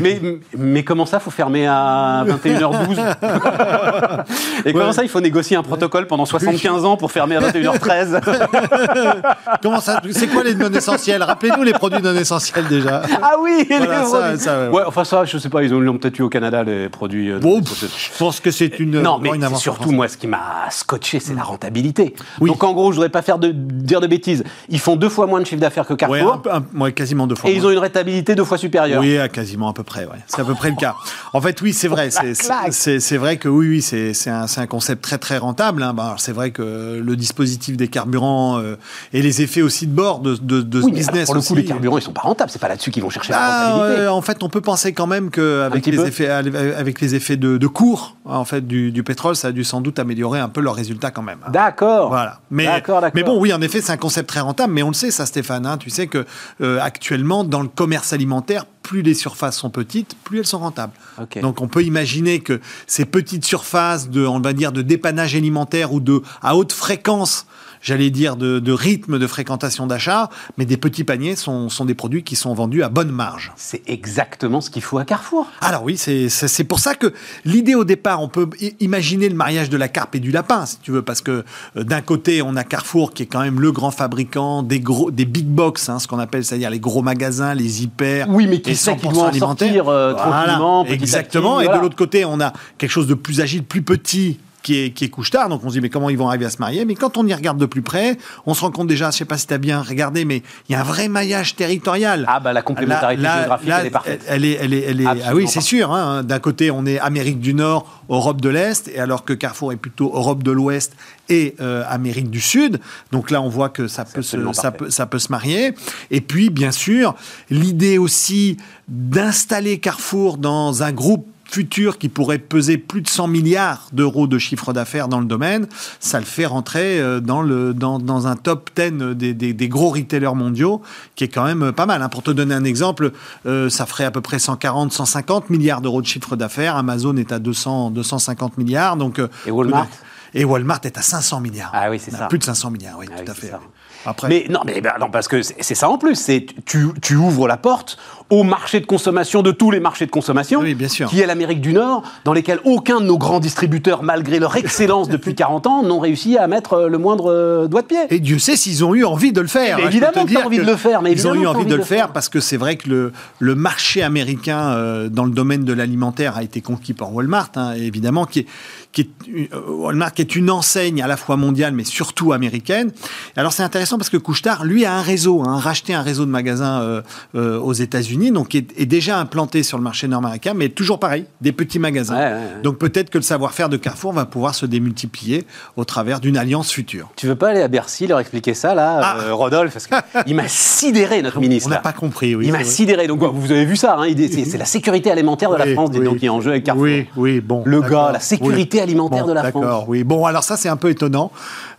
mais, 0.00 0.20
mais 0.56 0.82
comment 0.82 1.06
ça, 1.06 1.20
faut 1.20 1.30
fermer 1.30 1.66
à 1.66 2.24
21h12 2.26 4.24
Et 4.64 4.72
comment 4.72 4.92
ça, 4.92 5.02
il 5.02 5.08
faut 5.08 5.20
négocier 5.20 5.56
un 5.56 5.62
protocole 5.62 6.06
pendant 6.06 6.24
75 6.24 6.84
ans 6.84 6.96
pour 6.96 7.12
fermer 7.12 7.36
à 7.36 7.40
21h13 7.40 8.20
Comment 9.62 9.80
ça 9.80 10.00
C'est 10.12 10.28
quoi 10.28 10.44
les 10.44 10.54
non 10.54 10.70
essentiels 10.72 11.22
Rappelez-nous 11.22 11.62
les 11.62 11.72
produits 11.72 12.02
non 12.02 12.14
essentiels 12.14 12.66
déjà. 12.68 13.02
Ah 13.22 13.34
oui 13.40 13.66
ouais. 13.68 14.82
enfin 14.86 15.04
ça, 15.04 15.24
je 15.24 15.38
sais 15.38 15.48
pas, 15.48 15.62
ils 15.62 15.74
ont 15.74 15.98
peut-être 15.98 16.18
eu 16.18 16.22
au 16.22 16.28
Canada, 16.28 16.62
les 16.62 16.88
produits... 16.88 17.30
Euh, 17.30 17.38
bon, 17.38 17.62
je 17.62 18.18
pense 18.18 18.40
que 18.40 18.50
c'est 18.50 18.78
une... 18.80 19.00
Non, 19.02 19.18
mais 19.18 19.30
surtout, 19.56 19.90
moi, 19.92 20.08
ce 20.08 20.16
qui 20.16 20.26
m'a 20.26 20.70
scotché, 20.70 21.20
c'est 21.20 21.34
la 21.34 21.42
rentabilité. 21.42 22.14
Donc 22.40 22.62
en 22.64 22.72
gros, 22.72 22.92
je 22.92 22.96
voudrais 22.96 23.08
pas 23.08 23.22
faire 23.22 23.38
de, 23.38 23.52
dire 23.52 24.00
de 24.00 24.06
bêtises. 24.06 24.44
Ils 24.68 24.80
font 24.80 24.96
deux 24.96 25.08
fois 25.08 25.26
moins 25.26 25.40
de 25.40 25.46
chiffre 25.46 25.60
d'affaires 25.60 25.86
que 25.86 25.94
Carrefour 25.94 26.29
fois 26.42 26.54
un- 26.56 26.58
un- 26.58 26.80
ouais, 26.80 26.92
quasiment 26.92 27.26
deux 27.26 27.34
fois. 27.34 27.50
Et 27.50 27.54
ils 27.56 27.64
ont 27.66 27.70
une 27.70 27.78
rétabilité 27.78 28.34
deux 28.34 28.44
fois 28.44 28.58
supérieure. 28.58 29.00
Oui, 29.00 29.18
à 29.18 29.28
quasiment 29.28 29.68
à 29.68 29.72
peu 29.72 29.82
près. 29.82 30.04
Ouais. 30.04 30.18
C'est 30.26 30.40
à 30.40 30.44
peu 30.44 30.54
près 30.54 30.70
le 30.70 30.76
cas. 30.76 30.94
En 31.32 31.40
fait, 31.40 31.60
oui, 31.62 31.72
c'est 31.72 31.86
vrai. 31.88 32.10
C'est- 32.10 33.16
vrai 33.16 33.36
que 33.36 33.48
oui, 33.48 33.68
oui, 33.68 33.82
c'est 33.82 34.30
un, 34.30 34.66
concept 34.66 35.02
très 35.02 35.18
très 35.18 35.38
rentable. 35.38 35.82
hein. 35.82 35.92
Bah, 35.94 36.16
c'est 36.18 36.32
vrai 36.32 36.50
que 36.50 37.00
le 37.04 37.16
dispositif 37.16 37.76
des 37.76 37.88
carburants 37.88 38.58
euh, 38.58 38.76
et 39.12 39.22
les 39.22 39.42
effets 39.42 39.62
aussi 39.62 39.86
de 39.86 39.92
bord 39.92 40.18
de, 40.20 40.34
de, 40.36 40.60
de 40.60 40.80
ce 40.80 40.86
Oui, 40.86 40.92
business. 40.92 41.26
pour 41.26 41.34
le 41.34 41.40
coup, 41.40 41.46
aussi, 41.46 41.54
les 41.54 41.64
carburants, 41.64 41.98
ils 41.98 42.02
sont 42.02 42.12
pas 42.12 42.22
rentables. 42.22 42.50
C'est 42.50 42.58
pas 42.60 42.68
là-dessus 42.68 42.90
qu'ils 42.90 43.02
vont 43.02 43.10
chercher 43.10 43.32
la 43.32 43.38
ah, 43.40 43.72
rentabilité. 43.72 44.02
ouais, 44.02 44.08
en 44.08 44.22
fait, 44.22 44.42
on 44.42 44.48
peut 44.48 44.60
penser 44.60 44.92
quand 44.92 45.06
même 45.06 45.30
qu'avec 45.30 45.86
les 45.86 45.96
peu 45.96 46.06
effets, 46.06 46.28
avec 46.28 47.00
les 47.00 47.14
effets 47.14 47.36
de, 47.36 47.56
de 47.58 47.66
cours 47.66 48.16
en 48.24 48.44
fait 48.44 48.66
du, 48.66 48.90
du 48.92 49.02
pétrole, 49.02 49.36
ça 49.36 49.48
a 49.48 49.52
dû 49.52 49.64
sans 49.64 49.80
doute 49.80 49.98
améliorer 49.98 50.40
un 50.40 50.48
peu 50.48 50.60
leurs 50.60 50.74
résultats 50.74 51.10
quand 51.10 51.22
même. 51.22 51.38
D'accord. 51.50 52.08
Voilà. 52.08 52.40
Mais, 52.50 52.64
D'accord, 52.66 53.00
d'accord. 53.00 53.12
mais 53.14 53.22
bon, 53.22 53.40
oui, 53.40 53.52
en 53.52 53.60
effet, 53.60 53.80
c'est 53.80 53.92
un 53.92 53.96
concept 53.96 54.28
très 54.28 54.40
rentable. 54.40 54.72
Mais 54.72 54.82
on 54.82 54.88
le 54.88 54.94
sait, 54.94 55.10
ça, 55.10 55.26
Stéphane. 55.26 55.66
hein, 55.66 55.76
tu 55.78 55.90
sais 55.90 56.06
que 56.06 56.19
euh, 56.60 56.78
actuellement, 56.80 57.44
dans 57.44 57.62
le 57.62 57.68
commerce 57.68 58.12
alimentaire, 58.12 58.66
plus 58.82 59.02
les 59.02 59.14
surfaces 59.14 59.56
sont 59.58 59.70
petites, 59.70 60.16
plus 60.24 60.38
elles 60.38 60.46
sont 60.46 60.58
rentables. 60.58 60.92
Donc, 61.40 61.60
on 61.60 61.68
peut 61.68 61.84
imaginer 61.84 62.40
que 62.40 62.60
ces 62.86 63.04
petites 63.04 63.44
surfaces 63.44 64.08
de, 64.10 64.26
on 64.26 64.40
va 64.40 64.52
dire, 64.52 64.72
de 64.72 64.82
dépannage 64.82 65.36
alimentaire 65.36 65.92
ou 65.92 66.00
de 66.00 66.22
à 66.42 66.56
haute 66.56 66.72
fréquence. 66.72 67.46
J'allais 67.82 68.10
dire 68.10 68.36
de, 68.36 68.58
de 68.58 68.72
rythme 68.72 69.18
de 69.18 69.26
fréquentation 69.26 69.86
d'achat, 69.86 70.28
mais 70.58 70.66
des 70.66 70.76
petits 70.76 71.04
paniers 71.04 71.36
sont, 71.36 71.68
sont 71.68 71.84
des 71.84 71.94
produits 71.94 72.22
qui 72.22 72.36
sont 72.36 72.52
vendus 72.52 72.82
à 72.82 72.88
bonne 72.88 73.10
marge. 73.10 73.52
C'est 73.56 73.82
exactement 73.88 74.60
ce 74.60 74.70
qu'il 74.70 74.82
faut 74.82 74.98
à 74.98 75.04
Carrefour. 75.04 75.46
Alors 75.60 75.84
oui, 75.84 75.96
c'est 75.96 76.64
pour 76.64 76.78
ça 76.78 76.94
que 76.94 77.12
l'idée 77.44 77.74
au 77.74 77.84
départ, 77.84 78.22
on 78.22 78.28
peut 78.28 78.48
imaginer 78.80 79.28
le 79.28 79.34
mariage 79.34 79.70
de 79.70 79.76
la 79.76 79.88
carpe 79.88 80.14
et 80.14 80.20
du 80.20 80.30
lapin, 80.30 80.66
si 80.66 80.78
tu 80.78 80.90
veux, 80.90 81.02
parce 81.02 81.20
que 81.22 81.44
euh, 81.76 81.84
d'un 81.84 82.02
côté, 82.02 82.42
on 82.42 82.56
a 82.56 82.64
Carrefour 82.64 83.12
qui 83.12 83.22
est 83.22 83.26
quand 83.26 83.40
même 83.40 83.60
le 83.60 83.72
grand 83.72 83.90
fabricant 83.90 84.62
des 84.62 84.80
gros, 84.80 85.10
des 85.10 85.24
big 85.24 85.46
box, 85.46 85.88
hein, 85.88 85.98
ce 85.98 86.06
qu'on 86.06 86.18
appelle, 86.18 86.44
c'est-à-dire 86.44 86.70
les 86.70 86.80
gros 86.80 87.02
magasins, 87.02 87.54
les 87.54 87.82
hyper, 87.82 88.28
Oui, 88.28 88.46
mais 88.46 88.60
qui 88.60 88.72
100% 88.72 89.12
doit 89.12 89.28
en 89.28 89.32
sortir, 89.32 89.88
euh, 89.88 90.12
tranquillement, 90.14 90.84
exactement. 90.84 91.56
petit, 91.56 91.62
et 91.62 91.66
voilà. 91.66 91.78
de 91.78 91.82
l'autre 91.82 91.96
côté, 91.96 92.24
on 92.24 92.40
a 92.40 92.52
quelque 92.78 92.90
chose 92.90 93.06
de 93.06 93.14
plus 93.14 93.40
agile, 93.40 93.64
plus 93.64 93.82
petit. 93.82 94.38
Qui 94.62 94.76
est, 94.78 94.90
qui 94.90 95.06
est 95.06 95.08
couche-tard, 95.08 95.48
donc 95.48 95.64
on 95.64 95.68
se 95.70 95.74
dit 95.74 95.80
mais 95.80 95.88
comment 95.88 96.10
ils 96.10 96.18
vont 96.18 96.28
arriver 96.28 96.44
à 96.44 96.50
se 96.50 96.58
marier? 96.58 96.84
Mais 96.84 96.94
quand 96.94 97.16
on 97.16 97.26
y 97.26 97.32
regarde 97.32 97.56
de 97.56 97.64
plus 97.64 97.80
près, 97.80 98.18
on 98.44 98.52
se 98.52 98.60
rend 98.60 98.70
compte 98.70 98.88
déjà, 98.88 99.10
je 99.10 99.16
sais 99.16 99.24
pas 99.24 99.38
si 99.38 99.46
tu 99.46 99.54
as 99.54 99.58
bien 99.58 99.80
regardé, 99.80 100.26
mais 100.26 100.42
il 100.68 100.72
y 100.72 100.74
a 100.74 100.80
un 100.80 100.84
vrai 100.84 101.08
maillage 101.08 101.56
territorial. 101.56 102.26
Ah, 102.28 102.40
bah, 102.40 102.52
la 102.52 102.60
complémentarité 102.60 103.22
Là- 103.22 103.38
géographique, 103.38 103.68
là, 103.70 103.80
elle 103.80 103.86
est 103.86 103.90
parfaite. 103.90 104.20
Elle 104.28 104.44
est, 104.44 104.58
elle 104.60 104.74
est, 104.74 104.80
elle 104.82 105.00
est- 105.00 105.06
ah 105.06 105.34
oui, 105.34 105.48
c'est 105.48 105.62
sûr. 105.62 105.90
hein. 105.94 106.22
D'un 106.24 106.40
côté, 106.40 106.70
on 106.70 106.84
est 106.84 106.98
Amérique 106.98 107.40
du 107.40 107.54
Nord, 107.54 108.02
Europe 108.10 108.42
de 108.42 108.50
l'Est, 108.50 108.88
et 108.88 108.98
alors 109.00 109.24
que 109.24 109.32
Carrefour 109.32 109.72
est 109.72 109.76
plutôt 109.76 110.12
Europe 110.14 110.42
de 110.42 110.50
l'Ouest 110.50 110.92
et 111.30 111.54
euh, 111.62 111.82
Amérique 111.88 112.28
du 112.28 112.42
Sud. 112.42 112.80
Donc 113.12 113.30
là, 113.30 113.40
on 113.40 113.48
voit 113.48 113.70
que 113.70 113.88
ça 113.88 114.04
peut, 114.04 114.20
se, 114.20 114.36
ça, 114.52 114.72
peut, 114.72 114.90
ça 114.90 115.06
peut 115.06 115.18
se 115.18 115.32
marier. 115.32 115.72
Et 116.10 116.20
puis, 116.20 116.50
bien 116.50 116.70
sûr, 116.72 117.14
l'idée 117.48 117.96
aussi 117.96 118.58
d'installer 118.88 119.78
Carrefour 119.78 120.36
dans 120.36 120.82
un 120.82 120.92
groupe 120.92 121.26
futur 121.50 121.98
qui 121.98 122.08
pourrait 122.08 122.38
peser 122.38 122.78
plus 122.78 123.02
de 123.02 123.08
100 123.08 123.26
milliards 123.28 123.88
d'euros 123.92 124.26
de 124.26 124.38
chiffre 124.38 124.72
d'affaires 124.72 125.08
dans 125.08 125.20
le 125.20 125.26
domaine, 125.26 125.66
ça 125.98 126.18
le 126.20 126.24
fait 126.24 126.46
rentrer 126.46 127.00
euh, 127.00 127.20
dans, 127.20 127.42
le, 127.42 127.74
dans, 127.74 127.98
dans 127.98 128.26
un 128.26 128.36
top 128.36 128.70
10 128.76 129.14
des, 129.16 129.34
des, 129.34 129.52
des 129.52 129.68
gros 129.68 129.90
retailers 129.90 130.34
mondiaux, 130.34 130.80
qui 131.16 131.24
est 131.24 131.28
quand 131.28 131.44
même 131.44 131.62
euh, 131.64 131.72
pas 131.72 131.86
mal. 131.86 132.02
hein. 132.02 132.08
Pour 132.08 132.22
te 132.22 132.30
donner 132.30 132.54
un 132.54 132.64
exemple, 132.64 133.12
euh, 133.46 133.68
ça 133.68 133.86
ferait 133.86 134.04
à 134.04 134.10
peu 134.10 134.20
près 134.20 134.38
140, 134.38 134.92
150 134.92 135.50
milliards 135.50 135.80
d'euros 135.80 136.00
de 136.02 136.06
chiffre 136.06 136.36
d'affaires. 136.36 136.76
Amazon 136.76 137.16
est 137.16 137.32
à 137.32 137.38
200, 137.38 137.90
250 137.90 138.56
milliards. 138.58 138.96
Donc, 138.96 139.20
Et 139.46 139.50
Walmart 139.50 139.88
Et 140.34 140.44
Walmart 140.44 140.80
est 140.84 140.96
à 140.96 141.02
500 141.02 141.40
milliards. 141.40 141.70
Ah 141.74 141.90
oui, 141.90 141.98
c'est 141.98 142.12
ça. 142.12 142.26
Plus 142.28 142.38
de 142.38 142.44
500 142.44 142.70
milliards, 142.70 142.96
oui, 142.98 143.06
Ah 143.10 143.16
tout 143.18 143.24
oui, 143.24 143.30
à 143.30 143.34
fait. 143.34 143.48
ça. 143.48 143.60
Après, 144.06 144.28
Mais 144.28 144.46
non, 144.48 144.60
mais 144.64 144.80
ben, 144.80 144.92
non, 144.98 145.10
parce 145.10 145.28
que 145.28 145.42
c'est 145.42 145.56
c'est 145.60 145.74
ça 145.74 145.90
en 145.90 145.98
plus. 145.98 146.14
C'est 146.14 146.46
tu, 146.64 146.86
tu 147.02 147.16
ouvres 147.16 147.46
la 147.46 147.58
porte 147.58 147.98
au 148.30 148.42
marché 148.42 148.80
de 148.80 148.86
consommation 148.86 149.42
de 149.42 149.50
tous 149.50 149.70
les 149.70 149.80
marchés 149.80 150.06
de 150.06 150.10
consommation, 150.10 150.60
Oui, 150.60 150.74
bien 150.74 150.88
sûr. 150.88 151.08
qui 151.08 151.20
est 151.20 151.26
l'Amérique 151.26 151.60
du 151.60 151.72
Nord, 151.72 152.02
dans 152.24 152.32
lesquels 152.32 152.60
aucun 152.64 153.00
de 153.00 153.06
nos 153.06 153.18
grands 153.18 153.40
distributeurs, 153.40 154.02
malgré 154.02 154.38
leur 154.38 154.56
excellence 154.56 155.08
depuis 155.10 155.34
40 155.34 155.66
ans, 155.66 155.82
n'ont 155.82 155.98
réussi 155.98 156.38
à 156.38 156.46
mettre 156.46 156.74
euh, 156.74 156.88
le 156.88 156.98
moindre 156.98 157.30
euh, 157.30 157.66
doigt 157.66 157.82
de 157.82 157.86
pied. 157.86 157.98
Et 158.10 158.20
Dieu 158.20 158.38
sait 158.38 158.56
s'ils 158.56 158.84
ont 158.84 158.94
eu 158.94 159.04
envie 159.04 159.32
de 159.32 159.40
le 159.40 159.48
faire. 159.48 159.78
Mais 159.78 159.84
hein, 159.84 159.88
évidemment 159.88 160.12
t'as 160.14 160.24
dire 160.24 160.46
envie 160.46 160.58
de 160.58 160.62
le 160.62 160.76
faire, 160.76 161.02
mais 161.02 161.12
ils 161.12 161.26
ont 161.26 161.34
eu 161.34 161.46
envie 161.46 161.66
de 161.66 161.74
le 161.74 161.82
faire 161.82 162.12
parce 162.12 162.28
que 162.28 162.40
c'est 162.40 162.56
vrai 162.56 162.76
que 162.76 162.88
le, 162.88 163.12
le 163.38 163.54
marché 163.54 164.02
américain 164.02 164.70
euh, 164.70 165.08
dans 165.08 165.24
le 165.24 165.32
domaine 165.32 165.64
de 165.64 165.72
l'alimentaire 165.72 166.36
a 166.36 166.42
été 166.42 166.60
conquis 166.60 166.94
par 166.94 167.12
Walmart, 167.12 167.50
hein, 167.56 167.72
évidemment, 167.72 168.26
qui 168.26 168.40
est, 168.40 168.46
qui 168.92 169.02
est, 169.02 169.54
Walmart 169.68 170.14
qui 170.14 170.22
est 170.22 170.36
une 170.36 170.50
enseigne 170.50 171.02
à 171.02 171.06
la 171.06 171.16
fois 171.16 171.36
mondiale 171.36 171.72
mais 171.72 171.84
surtout 171.84 172.32
américaine. 172.32 172.92
Alors 173.36 173.52
c'est 173.52 173.62
intéressant 173.62 173.98
parce 173.98 174.10
que 174.10 174.16
Couchetard, 174.16 174.64
lui, 174.64 174.84
a 174.84 174.94
un 174.94 175.02
réseau, 175.02 175.42
hein, 175.42 175.58
racheté 175.58 175.94
un 175.94 176.02
réseau 176.02 176.24
de 176.24 176.30
magasins 176.30 176.80
euh, 176.80 177.02
euh, 177.34 177.58
aux 177.58 177.72
États-Unis, 177.72 178.19
donc 178.30 178.48
qui 178.48 178.58
est, 178.58 178.66
est 178.78 178.86
déjà 178.86 179.18
implanté 179.18 179.62
sur 179.62 179.78
le 179.78 179.84
marché 179.84 180.06
nord-américain, 180.06 180.52
mais 180.54 180.68
toujours 180.68 181.00
pareil, 181.00 181.24
des 181.40 181.52
petits 181.52 181.78
magasins. 181.78 182.14
Ouais, 182.16 182.24
ouais, 182.24 182.32
ouais. 182.32 182.62
Donc 182.62 182.76
peut-être 182.78 183.08
que 183.08 183.16
le 183.18 183.22
savoir-faire 183.22 183.70
de 183.70 183.78
Carrefour 183.78 184.12
va 184.12 184.26
pouvoir 184.26 184.54
se 184.54 184.66
démultiplier 184.66 185.46
au 185.76 185.84
travers 185.84 186.20
d'une 186.20 186.36
alliance 186.36 186.70
future. 186.70 187.08
Tu 187.16 187.26
veux 187.26 187.36
pas 187.36 187.48
aller 187.48 187.62
à 187.62 187.68
Bercy 187.68 188.06
leur 188.06 188.20
expliquer 188.20 188.52
ça, 188.52 188.74
là, 188.74 189.00
Ah. 189.02 189.18
euh, 189.22 189.34
Rodolphe 189.34 189.72
Parce 189.72 189.86
qu'il 190.26 190.34
m'a 190.36 190.48
sidéré, 190.48 191.22
notre 191.22 191.40
ministre. 191.40 191.68
On 191.68 191.70
n'a 191.70 191.78
pas 191.78 191.92
compris, 191.94 192.34
oui. 192.34 192.46
Il 192.46 192.52
m'a 192.52 192.64
sidéré. 192.64 193.06
Donc, 193.06 193.22
vous 193.22 193.50
avez 193.52 193.64
vu 193.64 193.76
ça, 193.76 193.96
hein, 193.98 194.12
c'est 194.44 194.58
la 194.58 194.64
sécurité 194.64 195.10
alimentaire 195.10 195.50
de 195.50 195.56
la 195.56 195.66
France, 195.72 195.90
oui. 195.94 196.04
donc, 196.04 196.18
qui 196.18 196.26
est 196.26 196.30
en 196.30 196.40
jeu 196.40 196.50
avec 196.50 196.64
Carrefour. 196.64 196.84
Oui, 196.84 197.06
oui, 197.16 197.40
bon. 197.40 197.62
Le 197.64 197.80
gars, 197.80 198.10
la 198.12 198.20
sécurité 198.20 198.78
oui. 198.78 198.82
alimentaire 198.82 199.22
Bon, 199.22 199.28
de 199.28 199.32
la 199.34 199.50
France. 199.50 199.62
D'accord, 199.62 199.88
oui. 199.88 200.04
Bon, 200.04 200.24
alors 200.26 200.42
ça, 200.42 200.56
c'est 200.56 200.68
un 200.68 200.76
peu 200.76 200.90
étonnant. 200.90 201.30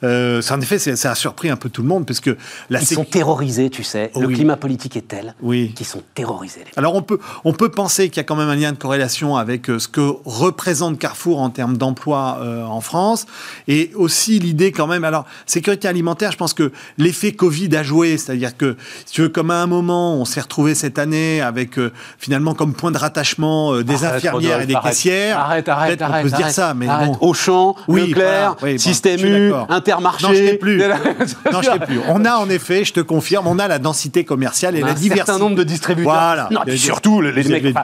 Euh, 0.03 0.41
ça, 0.41 0.55
en 0.55 0.61
effet, 0.61 0.79
ça 0.79 1.11
a 1.11 1.15
surpris 1.15 1.49
un 1.49 1.55
peu 1.57 1.69
tout 1.69 1.81
le 1.81 1.87
monde, 1.87 2.05
parce 2.05 2.19
que 2.19 2.37
la 2.69 2.79
Ils 2.79 2.87
sont 2.87 3.03
terrorisés, 3.03 3.69
tu 3.69 3.83
sais. 3.83 4.11
Le 4.19 4.27
climat 4.27 4.55
politique 4.57 4.95
est 4.97 5.07
tel 5.07 5.35
Oui. 5.41 5.73
qu'ils 5.75 5.85
sont 5.85 6.01
terrorisés. 6.15 6.30
Les 6.41 6.49
Alors 6.77 6.95
on 6.95 7.01
peut, 7.01 7.19
on 7.43 7.53
peut 7.53 7.69
penser 7.69 8.09
qu'il 8.09 8.17
y 8.17 8.19
a 8.21 8.23
quand 8.23 8.35
même 8.35 8.49
un 8.49 8.55
lien 8.55 8.71
de 8.71 8.77
corrélation 8.77 9.35
avec 9.37 9.69
euh, 9.69 9.79
ce 9.79 9.87
que 9.87 10.13
représente 10.25 10.97
Carrefour 10.99 11.39
en 11.41 11.49
termes 11.49 11.77
d'emploi 11.77 12.39
euh, 12.41 12.63
en 12.63 12.81
France 12.81 13.25
et 13.67 13.91
aussi 13.95 14.39
l'idée 14.39 14.71
quand 14.71 14.87
même. 14.87 15.03
Alors 15.03 15.25
sécurité 15.45 15.87
alimentaire, 15.87 16.31
je 16.31 16.37
pense 16.37 16.53
que 16.53 16.71
l'effet 16.97 17.31
Covid 17.33 17.75
a 17.75 17.83
joué, 17.83 18.17
c'est-à-dire 18.17 18.55
que 18.55 18.77
si 19.05 19.13
tu 19.13 19.21
veux, 19.23 19.29
comme 19.29 19.51
à 19.51 19.61
un 19.61 19.67
moment 19.67 20.15
on 20.15 20.25
s'est 20.25 20.41
retrouvé 20.41 20.75
cette 20.75 20.99
année 20.99 21.41
avec 21.41 21.77
euh, 21.77 21.91
finalement 22.17 22.53
comme 22.53 22.73
point 22.73 22.91
de 22.91 22.97
rattachement 22.97 23.73
euh, 23.73 23.83
des 23.83 24.03
Arrête, 24.03 24.17
infirmières 24.17 24.33
Rodolphe, 24.59 24.63
et 24.63 24.67
des 24.67 24.75
arrête. 24.75 24.91
caissières. 24.91 25.39
Arrête, 25.39 25.69
arrête, 25.69 26.01
arrête. 26.01 26.23
peut 26.23 26.29
se 26.29 26.35
dire 26.35 26.45
arrête, 26.45 26.55
ça, 26.55 26.73
mais 26.73 26.87
arrête. 26.87 27.07
bon. 27.09 27.17
Auchan, 27.21 27.75
Oui, 27.87 28.07
Leclerc, 28.07 28.55
voilà, 28.57 28.57
oui, 28.63 28.71
bon, 28.73 28.77
Système 28.79 29.19
U. 29.25 29.53
Intermarché. 29.69 30.27
Non, 30.27 30.33
je 30.33 30.39
t'ai 30.39 30.57
plus. 30.57 30.81
Non, 31.51 31.61
je 31.61 31.69
sais 31.69 31.79
plus. 31.79 31.99
On 32.07 32.23
a 32.25 32.35
en 32.35 32.49
effet, 32.49 32.85
je 32.85 32.93
te 32.93 32.99
confirme, 32.99 33.47
on 33.47 33.59
a 33.59 33.67
la 33.67 33.79
densité 33.79 34.23
commerciale 34.23 34.75
et 34.75 34.81
On 34.81 34.85
a 34.85 34.87
la 34.87 34.91
un 34.93 34.95
diversité. 34.95 35.25
certain 35.25 35.39
nombre 35.39 35.55
de 35.55 35.63
distributeurs. 35.63 36.11
Voilà. 36.13 36.20
Non, 36.51 36.61
puis 36.65 36.77
surtout, 36.79 37.21
les, 37.21 37.31
mecs, 37.31 37.47
avez- 37.47 37.69
enfin, 37.71 37.83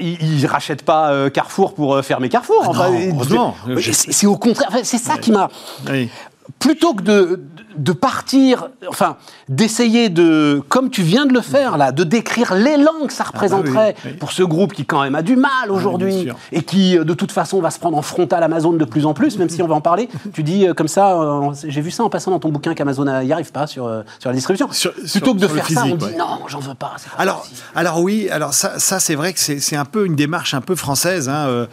ils, 0.00 0.40
ils 0.40 0.46
rachètent 0.46 0.84
pas 0.84 1.10
euh, 1.10 1.30
Carrefour 1.30 1.74
pour 1.74 1.94
euh, 1.94 2.02
fermer 2.02 2.28
Carrefour. 2.28 2.62
Ah 2.66 2.70
enfin, 2.70 2.90
C'est 3.92 4.26
au 4.26 4.36
contraire. 4.36 4.68
Enfin, 4.70 4.80
c'est 4.84 4.98
ça 4.98 5.18
qui 5.18 5.32
m'a. 5.32 5.48
Oui. 5.90 6.08
Plutôt 6.60 6.92
que 6.94 7.02
de, 7.02 7.40
de 7.76 7.92
partir, 7.92 8.68
enfin, 8.88 9.16
d'essayer 9.48 10.10
de, 10.10 10.62
comme 10.68 10.90
tu 10.90 11.02
viens 11.02 11.24
de 11.26 11.32
le 11.32 11.40
faire 11.40 11.78
là, 11.78 11.90
de 11.90 12.04
décrire 12.04 12.54
l'élan 12.54 13.06
que 13.06 13.12
ça 13.14 13.24
représenterait 13.24 13.70
Ah 13.74 13.92
bah 13.92 14.00
oui, 14.04 14.10
oui. 14.12 14.16
pour 14.18 14.30
ce 14.32 14.42
groupe 14.42 14.74
qui 14.74 14.84
quand 14.84 15.00
même 15.02 15.14
a 15.14 15.22
du 15.22 15.36
mal 15.36 15.50
bien 15.66 15.74
aujourd'hui 15.74 16.28
et 16.52 16.62
qui 16.62 16.98
euh, 16.98 17.04
de 17.04 17.14
toute 17.14 17.32
façon 17.32 17.60
va 17.62 17.70
se 17.70 17.78
prendre 17.78 17.96
en 17.96 18.02
frontal 18.02 18.42
Amazon 18.42 18.72
de 18.74 18.84
plus 18.84 19.06
en 19.06 19.14
plus, 19.14 19.38
même 19.38 19.48
si 19.48 19.62
on 19.62 19.66
va 19.66 19.74
en 19.74 19.80
parler. 19.80 20.08
Tu 20.34 20.42
dis 20.42 20.66
euh, 20.68 20.74
comme 20.74 20.86
ça, 20.88 21.18
euh, 21.20 21.50
j'ai 21.66 21.80
vu 21.80 21.90
ça 21.90 22.04
en 22.04 22.10
passant 22.10 22.30
dans 22.30 22.38
ton 22.38 22.50
bouquin 22.50 22.74
qu'Amazon 22.74 23.04
n'y 23.04 23.32
arrive 23.32 23.52
pas 23.52 23.66
sur, 23.66 23.86
euh, 23.86 24.02
sur 24.18 24.28
la 24.28 24.36
distribution. 24.36 24.68
Sur- 24.70 24.92
Plutôt 24.92 25.08
sur- 25.08 25.34
que 25.34 25.38
de 25.40 25.46
faire 25.48 25.68
ça, 25.70 25.84
on 25.86 25.94
dit 25.96 26.04
ouais. 26.04 26.16
non, 26.18 26.40
j'en 26.46 26.60
veux 26.60 26.74
pas. 26.74 26.92
Alors, 27.16 27.40
possible. 27.40 27.60
alors 27.74 28.00
oui, 28.02 28.28
alors 28.30 28.52
ça, 28.52 28.78
ça 28.78 29.00
c'est 29.00 29.14
vrai 29.14 29.32
que 29.32 29.40
c'est 29.40 29.76
un 29.76 29.84
peu 29.86 30.04
une 30.06 30.14
démarche 30.14 30.52
un 30.54 30.60
peu 30.60 30.74
française. 30.74 31.28
hein, 31.30 31.46
euh, 31.48 31.66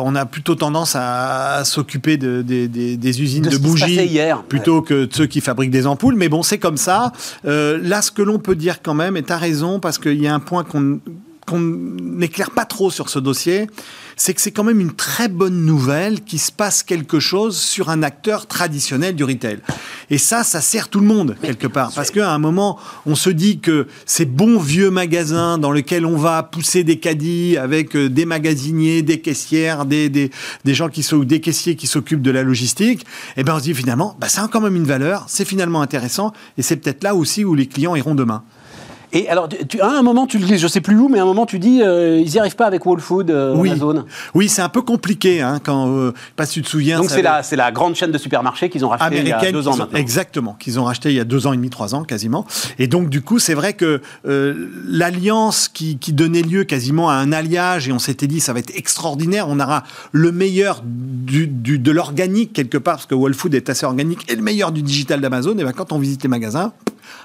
on 0.00 0.14
a 0.14 0.24
plutôt 0.24 0.54
tendance 0.54 0.94
à, 0.94 1.54
à 1.56 1.64
s'occuper 1.64 2.16
de- 2.16 2.42
des- 2.42 2.68
des- 2.68 2.96
des 2.96 3.22
usines 3.22 3.42
De 3.42 3.50
de, 3.50 3.58
bougies 3.58 4.19
hier. 4.20 4.42
plutôt 4.42 4.82
que 4.82 5.06
de 5.06 5.14
ceux 5.14 5.26
qui 5.26 5.40
fabriquent 5.40 5.70
des 5.70 5.86
ampoules. 5.86 6.16
Mais 6.16 6.28
bon, 6.28 6.42
c'est 6.42 6.58
comme 6.58 6.76
ça. 6.76 7.12
Euh, 7.46 7.78
là, 7.82 8.02
ce 8.02 8.10
que 8.10 8.22
l'on 8.22 8.38
peut 8.38 8.54
dire 8.54 8.82
quand 8.82 8.94
même, 8.94 9.16
et 9.16 9.22
tu 9.22 9.32
as 9.32 9.38
raison, 9.38 9.80
parce 9.80 9.98
qu'il 9.98 10.20
y 10.20 10.28
a 10.28 10.34
un 10.34 10.40
point 10.40 10.64
qu'on 10.64 11.00
qu'on 11.46 11.58
n'éclaire 11.58 12.52
pas 12.52 12.64
trop 12.64 12.90
sur 12.90 13.08
ce 13.08 13.18
dossier, 13.18 13.66
c'est 14.20 14.34
que 14.34 14.42
c'est 14.42 14.50
quand 14.50 14.64
même 14.64 14.80
une 14.80 14.92
très 14.92 15.28
bonne 15.28 15.64
nouvelle 15.64 16.20
qu'il 16.20 16.40
se 16.40 16.52
passe 16.52 16.82
quelque 16.82 17.20
chose 17.20 17.56
sur 17.56 17.88
un 17.88 18.02
acteur 18.02 18.46
traditionnel 18.46 19.16
du 19.16 19.24
retail. 19.24 19.60
Et 20.10 20.18
ça, 20.18 20.44
ça 20.44 20.60
sert 20.60 20.88
tout 20.88 21.00
le 21.00 21.06
monde, 21.06 21.36
quelque 21.40 21.66
part. 21.66 21.90
Parce 21.94 22.10
qu'à 22.10 22.30
un 22.30 22.38
moment, 22.38 22.78
on 23.06 23.14
se 23.14 23.30
dit 23.30 23.60
que 23.60 23.86
ces 24.04 24.26
bons 24.26 24.58
vieux 24.58 24.90
magasins 24.90 25.56
dans 25.56 25.72
lesquels 25.72 26.04
on 26.04 26.18
va 26.18 26.42
pousser 26.42 26.84
des 26.84 26.98
caddies 26.98 27.56
avec 27.56 27.96
euh, 27.96 28.10
des 28.10 28.26
magasiniers, 28.26 29.00
des 29.00 29.22
caissières, 29.22 29.86
des, 29.86 30.10
des, 30.10 30.30
des 30.66 30.74
gens 30.74 30.90
qui 30.90 31.02
sont, 31.02 31.20
des 31.20 31.40
caissiers 31.40 31.74
qui 31.74 31.86
s'occupent 31.86 32.20
de 32.20 32.30
la 32.30 32.42
logistique, 32.42 33.06
et 33.38 33.42
ben 33.42 33.54
on 33.54 33.58
se 33.58 33.64
dit 33.64 33.74
finalement, 33.74 34.18
bah, 34.20 34.28
ça 34.28 34.44
a 34.44 34.48
quand 34.48 34.60
même 34.60 34.76
une 34.76 34.84
valeur, 34.84 35.24
c'est 35.28 35.46
finalement 35.46 35.80
intéressant, 35.80 36.34
et 36.58 36.62
c'est 36.62 36.76
peut-être 36.76 37.02
là 37.04 37.14
aussi 37.14 37.42
où 37.42 37.54
les 37.54 37.66
clients 37.66 37.96
iront 37.96 38.14
demain. 38.14 38.44
Et 39.12 39.28
alors, 39.28 39.48
tu, 39.48 39.80
à 39.80 39.88
un 39.90 40.02
moment, 40.02 40.26
tu 40.26 40.38
le 40.38 40.46
dis, 40.46 40.56
je 40.58 40.68
sais 40.68 40.80
plus 40.80 40.96
où, 40.96 41.08
mais 41.08 41.18
à 41.18 41.22
un 41.22 41.26
moment, 41.26 41.44
tu 41.46 41.58
dis, 41.58 41.82
euh, 41.82 42.18
ils 42.24 42.30
n'y 42.30 42.38
arrivent 42.38 42.54
pas 42.56 42.66
avec 42.66 42.86
Whole 42.86 43.00
Food, 43.00 43.30
euh, 43.30 43.54
Oui. 43.56 43.70
Amazon. 43.70 44.04
Oui, 44.34 44.48
c'est 44.48 44.62
un 44.62 44.68
peu 44.68 44.82
compliqué 44.82 45.40
hein, 45.42 45.58
quand 45.62 45.88
euh, 45.96 46.12
pas 46.36 46.46
si 46.46 46.54
tu 46.54 46.62
te 46.62 46.68
souviens. 46.68 46.98
Donc 46.98 47.06
c'est 47.08 47.14
avait- 47.14 47.22
la, 47.22 47.42
c'est 47.42 47.56
la 47.56 47.72
grande 47.72 47.94
chaîne 47.96 48.12
de 48.12 48.18
supermarchés 48.18 48.68
qu'ils 48.70 48.84
ont 48.84 48.88
racheté 48.90 49.18
il 49.18 49.26
y 49.26 49.32
a 49.32 49.50
deux 49.52 49.66
ans 49.68 49.76
maintenant. 49.76 49.98
Exactement, 49.98 50.56
qu'ils 50.60 50.78
ont 50.78 50.84
racheté 50.84 51.10
il 51.10 51.16
y 51.16 51.20
a 51.20 51.24
deux 51.24 51.46
ans 51.46 51.52
et 51.52 51.56
demi, 51.56 51.70
trois 51.70 51.94
ans 51.94 52.04
quasiment. 52.04 52.46
Et 52.78 52.86
donc 52.86 53.08
du 53.10 53.20
coup, 53.22 53.38
c'est 53.38 53.54
vrai 53.54 53.72
que 53.72 54.00
euh, 54.28 54.68
l'alliance 54.86 55.68
qui, 55.68 55.98
qui 55.98 56.12
donnait 56.12 56.42
lieu 56.42 56.64
quasiment 56.64 57.10
à 57.10 57.14
un 57.14 57.32
alliage, 57.32 57.88
et 57.88 57.92
on 57.92 57.98
s'était 57.98 58.26
dit 58.26 58.38
ça 58.40 58.52
va 58.52 58.60
être 58.60 58.72
extraordinaire, 58.76 59.46
on 59.48 59.58
aura 59.60 59.82
le 60.12 60.30
meilleur 60.30 60.82
du, 60.84 61.46
du- 61.46 61.78
de 61.78 61.90
l'organique 61.90 62.52
quelque 62.52 62.78
part, 62.78 62.96
parce 62.96 63.06
que 63.06 63.14
Whole 63.14 63.34
Food 63.34 63.54
est 63.54 63.68
assez 63.70 63.86
organique, 63.86 64.20
et 64.30 64.36
le 64.36 64.42
meilleur 64.42 64.70
du 64.72 64.82
digital 64.82 65.20
d'Amazon. 65.20 65.56
Et 65.58 65.64
ben 65.64 65.72
quand 65.72 65.92
on 65.92 65.98
visite 65.98 66.22
les 66.22 66.28
magasins, 66.28 66.72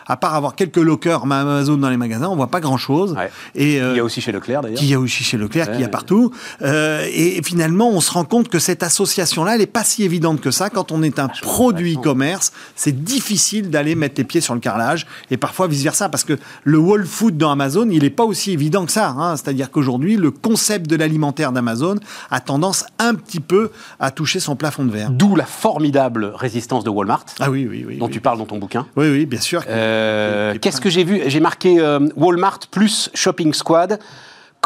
à 0.07 0.17
part 0.17 0.35
avoir 0.35 0.55
quelques 0.55 0.77
lockers 0.77 1.23
Amazon 1.23 1.77
dans 1.77 1.89
les 1.89 1.97
magasins, 1.97 2.27
on 2.27 2.35
voit 2.35 2.47
pas 2.47 2.59
grand 2.59 2.77
chose. 2.77 3.13
Ouais. 3.13 3.29
Et 3.55 3.81
euh, 3.81 3.93
Il 3.93 3.97
y 3.97 3.99
a 3.99 4.03
aussi 4.03 4.21
chez 4.21 4.31
Leclerc 4.31 4.61
d'ailleurs. 4.61 4.77
qui 4.79 4.87
y 4.87 4.93
a 4.93 4.99
aussi 4.99 5.23
chez 5.23 5.37
Leclerc, 5.37 5.67
Ouais, 5.69 5.75
qui 5.75 5.81
y 5.81 5.85
a 5.85 5.89
partout. 5.89 6.31
Euh, 6.61 7.05
et 7.13 7.41
finalement, 7.43 7.89
on 7.89 8.01
se 8.01 8.11
rend 8.11 8.23
compte 8.25 8.49
que 8.49 8.59
cette 8.59 8.83
association-là, 8.83 9.53
elle 9.55 9.59
n'est 9.61 9.65
pas 9.67 9.83
si 9.83 10.03
évidente 10.03 10.41
que 10.41 10.51
ça. 10.51 10.69
Quand 10.69 10.91
on 10.91 11.01
est 11.03 11.19
un 11.19 11.27
produit 11.27 11.91
intéressant. 11.91 12.01
e-commerce, 12.01 12.51
c'est 12.75 13.03
difficile 13.03 13.69
d'aller 13.69 13.95
mettre 13.95 14.15
les 14.17 14.23
pieds 14.23 14.41
sur 14.41 14.53
le 14.53 14.59
carrelage 14.59 15.05
et 15.31 15.37
parfois 15.37 15.67
vice-versa. 15.67 16.09
Parce 16.09 16.23
que 16.23 16.37
le 16.63 16.77
Whole 16.77 17.05
Food 17.05 17.37
dans 17.37 17.51
Amazon, 17.51 17.87
il 17.89 18.03
n'est 18.03 18.09
pas 18.09 18.23
aussi 18.25 18.51
évident 18.51 18.85
que 18.85 18.91
ça. 18.91 19.09
hein. 19.09 19.35
C'est-à-dire 19.37 19.71
qu'aujourd'hui, 19.71 20.17
le 20.17 20.31
concept 20.31 20.89
de 20.89 20.95
l'alimentaire 20.95 21.51
d'Amazon 21.51 21.95
a 22.31 22.39
tendance 22.39 22.85
un 22.99 23.15
petit 23.15 23.39
peu 23.39 23.71
à 23.99 24.11
toucher 24.11 24.39
son 24.39 24.55
plafond 24.55 24.85
de 24.85 24.91
verre. 24.91 25.09
D'où 25.09 25.35
la 25.35 25.45
formidable 25.45 26.31
résistance 26.35 26.83
de 26.83 26.89
Walmart, 26.89 27.25
Ah 27.39 27.49
oui, 27.49 27.67
oui, 27.69 27.85
oui. 27.87 27.97
dont 27.97 28.05
oui. 28.07 28.11
tu 28.11 28.19
parles 28.21 28.37
dans 28.37 28.45
ton 28.45 28.57
bouquin. 28.57 28.85
Oui, 28.95 29.09
oui, 29.09 29.25
bien 29.25 29.39
sûr. 29.41 29.63
Euh, 29.75 30.55
Qu'est-ce 30.61 30.81
que 30.81 30.89
j'ai 30.89 31.03
vu? 31.03 31.21
J'ai 31.27 31.39
marqué 31.39 31.79
euh, 31.79 31.99
Walmart 32.15 32.59
plus 32.71 33.09
Shopping 33.13 33.53
Squad, 33.53 33.99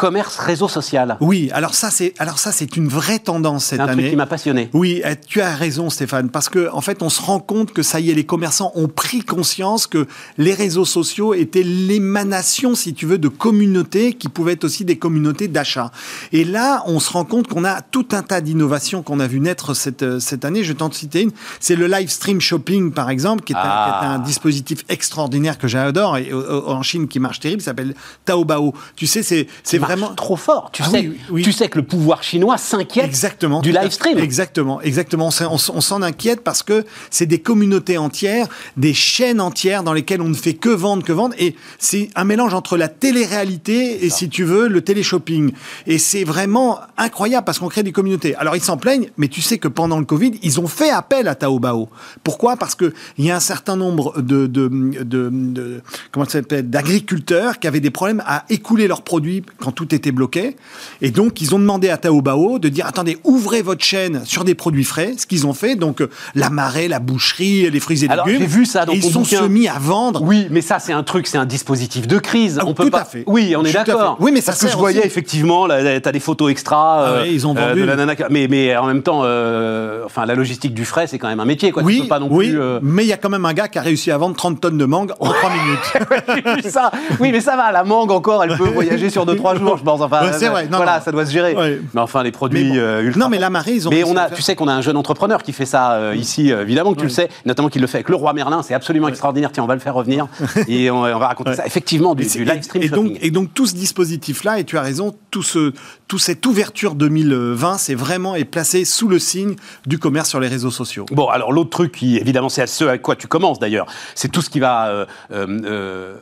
commerce 0.00 0.38
réseau 0.38 0.66
social. 0.66 1.18
Oui, 1.20 1.50
alors 1.52 1.74
ça, 1.74 1.90
c'est 1.90 2.14
alors 2.18 2.38
ça, 2.38 2.52
c'est 2.52 2.74
une 2.78 2.88
vraie 2.88 3.18
tendance 3.18 3.66
cette 3.66 3.80
C'est 3.80 3.82
un 3.82 3.88
année. 3.88 4.04
truc 4.04 4.10
qui 4.12 4.16
m'a 4.16 4.24
passionné. 4.24 4.70
Oui, 4.72 5.02
eh, 5.04 5.14
tu 5.28 5.42
as 5.42 5.54
raison 5.54 5.90
Stéphane, 5.90 6.30
parce 6.30 6.48
que 6.48 6.70
en 6.72 6.80
fait, 6.80 7.02
on 7.02 7.10
se 7.10 7.20
rend 7.20 7.38
compte 7.38 7.74
que 7.74 7.82
ça 7.82 8.00
y 8.00 8.10
est, 8.10 8.14
les 8.14 8.24
commerçants 8.24 8.72
ont 8.76 8.88
pris 8.88 9.20
conscience 9.22 9.86
que 9.86 10.06
les 10.38 10.54
réseaux 10.54 10.86
sociaux 10.86 11.34
étaient 11.34 11.62
l'émanation, 11.62 12.74
si 12.74 12.94
tu 12.94 13.04
veux, 13.04 13.18
de 13.18 13.28
communautés 13.28 14.14
qui 14.14 14.30
pouvaient 14.30 14.54
être 14.54 14.64
aussi 14.64 14.86
des 14.86 14.96
communautés 14.96 15.48
d'achat. 15.48 15.90
Et 16.32 16.44
là, 16.44 16.82
on 16.86 16.98
se 16.98 17.12
rend 17.12 17.26
compte 17.26 17.46
qu'on 17.46 17.66
a 17.66 17.82
tout 17.82 18.08
un 18.12 18.22
tas 18.22 18.40
d'innovations 18.40 19.02
qu'on 19.02 19.20
a 19.20 19.26
vu 19.26 19.38
naître 19.38 19.74
cette, 19.74 20.02
euh, 20.02 20.18
cette 20.18 20.46
année. 20.46 20.64
Je 20.64 20.72
vais 20.72 20.78
t'en 20.78 20.90
citer 20.90 21.20
une. 21.20 21.32
C'est 21.60 21.76
le 21.76 21.86
live 21.88 22.08
stream 22.08 22.40
shopping, 22.40 22.92
par 22.92 23.10
exemple, 23.10 23.44
qui 23.44 23.52
est, 23.52 23.56
un, 23.56 23.60
Ah. 23.62 23.98
qui 24.00 24.06
est 24.06 24.08
un 24.08 24.18
dispositif 24.20 24.78
extraordinaire 24.88 25.58
que 25.58 25.68
j'adore 25.68 26.16
et 26.16 26.30
euh, 26.32 26.62
en 26.66 26.82
Chine 26.82 27.06
qui 27.06 27.20
marche 27.20 27.40
terrible, 27.40 27.60
s'appelle 27.60 27.94
Taobao. 28.24 28.72
Tu 28.96 29.06
sais, 29.06 29.22
c'est 29.22 29.46
c'est 29.62 29.89
vraiment 29.96 30.14
trop 30.14 30.36
fort. 30.36 30.70
Tu, 30.72 30.82
Ah 30.84 30.90
sais, 30.90 31.00
oui, 31.00 31.18
oui. 31.30 31.42
tu 31.42 31.52
sais 31.52 31.68
que 31.68 31.78
le 31.78 31.84
pouvoir 31.84 32.22
chinois 32.22 32.58
s'inquiète 32.58 33.04
Exactement. 33.06 33.60
du 33.60 33.72
live 33.72 33.90
stream. 33.90 34.18
Exactement, 34.18 34.80
exactement. 34.80 35.28
On 35.28 35.58
s'en- 35.58 35.96
on 35.98 36.02
inquiète 36.02 36.40
parce 36.42 36.62
que 36.62 36.84
c'est 37.10 37.26
des 37.26 37.40
communautés 37.40 37.98
entières, 37.98 38.46
des 38.76 38.94
chaînes 38.94 39.40
entières 39.40 39.82
dans 39.82 39.92
lesquelles 39.92 40.20
on 40.22 40.28
ne 40.28 40.34
fait 40.34 40.54
que 40.54 40.68
vendre, 40.68 41.02
que 41.04 41.12
vendre. 41.12 41.34
Et 41.38 41.56
c'est 41.78 42.10
un 42.14 42.24
mélange 42.24 42.54
entre 42.54 42.76
la 42.76 42.88
télé-réalité 42.88 44.04
et, 44.04 44.10
si 44.10 44.28
tu 44.28 44.44
veux, 44.44 44.68
le 44.68 44.80
télé-shopping. 44.82 45.52
Et 45.86 45.98
c'est 45.98 46.24
vraiment 46.24 46.80
incroyable 46.96 47.44
parce 47.44 47.58
qu'on 47.58 47.68
crée 47.68 47.82
des 47.82 47.92
communautés. 47.92 48.34
Alors, 48.36 48.56
ils 48.56 48.62
s'en 48.62 48.76
plaignent, 48.76 49.10
mais 49.16 49.28
tu 49.28 49.40
sais 49.42 49.58
que 49.58 49.68
pendant 49.68 49.98
le 49.98 50.04
Covid, 50.04 50.32
ils 50.42 50.60
ont 50.60 50.66
fait 50.66 50.90
appel 50.90 51.28
à 51.28 51.34
Taobao. 51.34 51.88
Pourquoi? 52.24 52.56
Parce 52.56 52.74
qu'il 52.74 52.92
y 53.18 53.30
a 53.30 53.36
un 53.36 53.40
certain 53.40 53.76
nombre 53.76 54.20
de, 54.20 54.46
de, 54.46 54.68
de, 54.68 55.28
de- 55.32 55.82
comment 56.12 56.24
ça 56.26 56.32
s'appelle, 56.32 56.68
d'agriculteurs 56.70 57.58
qui 57.58 57.66
avaient 57.66 57.80
des 57.80 57.90
problèmes 57.90 58.22
à 58.26 58.44
écouler 58.50 58.88
leurs 58.88 59.02
produits 59.02 59.42
quand 59.58 59.69
tout 59.72 59.94
était 59.94 60.12
bloqué. 60.12 60.56
Et 61.02 61.10
donc, 61.10 61.40
ils 61.40 61.54
ont 61.54 61.58
demandé 61.58 61.88
à 61.90 61.96
Taobao 61.96 62.58
de 62.58 62.68
dire, 62.68 62.86
attendez, 62.86 63.18
ouvrez 63.24 63.62
votre 63.62 63.84
chaîne 63.84 64.22
sur 64.24 64.44
des 64.44 64.54
produits 64.54 64.84
frais, 64.84 65.14
ce 65.18 65.26
qu'ils 65.26 65.46
ont 65.46 65.52
fait. 65.54 65.76
Donc, 65.76 66.00
euh, 66.00 66.10
la 66.34 66.50
marée, 66.50 66.88
la 66.88 66.98
boucherie, 66.98 67.70
les 67.70 67.80
fruits 67.80 68.04
et 68.04 68.08
Alors, 68.10 68.26
légumes. 68.26 68.40
j'ai 68.42 68.46
vu 68.46 68.66
ça 68.66 68.84
dans 68.86 68.92
Et 68.92 68.96
ils 68.96 69.02
sont 69.02 69.20
bouquin. 69.20 69.38
se 69.40 69.44
mis 69.44 69.68
à 69.68 69.78
vendre. 69.78 70.22
Oui, 70.22 70.46
mais 70.50 70.60
ça, 70.60 70.78
c'est 70.78 70.92
un 70.92 71.02
truc, 71.02 71.26
c'est 71.26 71.38
un 71.38 71.46
dispositif 71.46 72.06
de 72.06 72.18
crise. 72.18 72.58
Ah, 72.60 72.64
on 72.66 72.74
peut 72.74 72.84
tout 72.84 72.90
pas. 72.90 73.00
à 73.02 73.04
fait. 73.04 73.24
Oui, 73.26 73.54
on 73.56 73.64
est 73.64 73.72
d'accord. 73.72 74.16
Oui, 74.20 74.30
mais 74.32 74.40
ça 74.40 74.52
Parce 74.52 74.62
que 74.64 74.68
je 74.70 74.76
voyais 74.76 74.98
aussi. 74.98 75.06
effectivement, 75.06 75.66
là, 75.66 76.00
t'as 76.00 76.12
des 76.12 76.20
photos 76.20 76.50
extra 76.50 77.04
Ah 77.06 77.20
ouais, 77.22 77.32
ils 77.32 77.46
ont 77.46 77.56
euh, 77.56 77.68
vendu. 77.68 77.80
de 77.82 77.86
la 77.86 77.96
nana. 77.96 78.14
Mais, 78.30 78.46
mais 78.48 78.76
en 78.76 78.86
même 78.86 79.02
temps, 79.02 79.20
euh, 79.24 80.02
enfin, 80.04 80.26
la 80.26 80.34
logistique 80.34 80.74
du 80.74 80.84
frais, 80.84 81.06
c'est 81.06 81.18
quand 81.18 81.28
même 81.28 81.40
un 81.40 81.44
métier, 81.44 81.70
quoi. 81.72 81.82
tu 81.82 81.86
Oui, 81.86 82.00
peux 82.02 82.08
pas 82.08 82.18
non 82.18 82.28
oui, 82.30 82.48
plus. 82.50 82.60
euh, 82.60 82.78
mais 82.82 83.04
il 83.04 83.08
y 83.08 83.12
a 83.12 83.16
quand 83.16 83.28
même 83.30 83.44
un 83.44 83.52
gars 83.52 83.68
qui 83.68 83.78
a 83.78 83.82
réussi 83.82 84.10
à 84.10 84.18
vendre 84.18 84.36
30 84.36 84.60
tonnes 84.60 84.78
de 84.78 84.84
mangue 84.84 85.12
en 85.20 85.30
3 85.32 85.50
minutes. 86.44 86.68
Ça. 86.70 86.90
Oui, 87.20 87.30
mais 87.32 87.40
ça 87.40 87.56
va. 87.56 87.72
La 87.72 87.84
mangue 87.84 88.10
encore, 88.10 88.44
elle 88.44 88.56
peut 88.56 88.64
voyager 88.74 89.10
sur 89.10 89.24
2-3 89.26 89.58
jours, 89.58 89.59
je 89.76 89.82
pense. 89.82 90.00
Enfin, 90.00 90.22
Ouais, 90.22 90.32
c'est 90.32 90.48
vrai. 90.48 90.66
Non, 90.68 90.76
voilà, 90.78 90.98
non. 90.98 91.04
ça 91.04 91.12
doit 91.12 91.26
se 91.26 91.30
gérer. 91.32 91.54
Ouais. 91.54 91.80
Mais 91.94 92.00
enfin, 92.00 92.22
les 92.22 92.32
produits 92.32 92.64
Mais 92.64 92.70
bon. 92.70 92.76
euh, 92.78 93.02
ultra. 93.02 93.20
Non, 93.20 93.28
mais 93.28 93.38
la 93.38 93.50
marée, 93.50 93.72
ils 93.74 93.86
ont 93.86 93.90
Mais 93.90 94.04
on 94.04 94.16
a, 94.16 94.30
tu 94.30 94.42
sais 94.42 94.54
qu'on 94.56 94.68
a 94.68 94.72
un 94.72 94.80
jeune 94.80 94.96
entrepreneur 94.96 95.42
qui 95.42 95.52
fait 95.52 95.66
ça 95.66 95.92
euh, 95.92 96.14
ici, 96.16 96.52
euh, 96.52 96.62
évidemment 96.62 96.92
que 96.94 96.98
tu 96.98 97.04
le 97.04 97.10
sais, 97.10 97.28
notamment 97.46 97.68
qu'il 97.68 97.80
le 97.80 97.86
fait 97.86 97.98
avec 97.98 98.08
le 98.08 98.16
roi 98.16 98.32
Merlin, 98.32 98.62
c'est 98.62 98.74
absolument 98.74 99.08
extraordinaire. 99.08 99.50
Tiens, 99.52 99.64
on 99.64 99.66
va 99.66 99.74
le 99.74 99.80
faire 99.80 99.94
revenir 99.94 100.26
et 100.68 100.90
on, 100.90 101.00
on 101.02 101.18
va 101.18 101.26
raconter 101.28 101.50
Ouais. 101.50 101.56
ça. 101.56 101.66
Effectivement, 101.66 102.14
du, 102.14 102.24
du 102.26 102.44
live 102.44 102.62
stream 102.62 102.82
et, 102.82 102.88
donc, 102.88 103.06
shopping. 103.06 103.18
et 103.22 103.30
donc 103.30 103.54
tout 103.54 103.66
ce 103.66 103.74
dispositif-là, 103.74 104.58
et 104.58 104.64
tu 104.64 104.76
as 104.78 104.82
raison, 104.82 105.14
tout, 105.30 105.42
ce, 105.42 105.72
tout 106.08 106.18
cette 106.18 106.44
ouverture 106.46 106.94
2020, 106.94 107.78
c'est 107.78 107.94
vraiment 107.94 108.36
est 108.36 108.44
placé 108.44 108.84
sous 108.84 109.08
le 109.08 109.18
signe 109.18 109.56
du 109.86 109.98
commerce 109.98 110.28
sur 110.28 110.40
les 110.40 110.48
réseaux 110.48 110.70
sociaux. 110.70 111.06
Bon, 111.12 111.28
alors 111.28 111.52
l'autre 111.52 111.70
truc 111.70 111.92
qui, 111.92 112.16
évidemment, 112.18 112.48
c'est 112.48 112.62
à 112.62 112.66
ce 112.66 112.84
à 112.84 112.98
quoi 112.98 113.16
tu 113.16 113.26
commences 113.26 113.58
d'ailleurs, 113.58 113.86
c'est 114.14 114.28
tout 114.30 114.42
ce 114.42 114.50
qui 114.50 114.60
va 114.60 114.88
euh, 114.88 115.06
euh, 115.32 115.46
euh, 115.64 116.16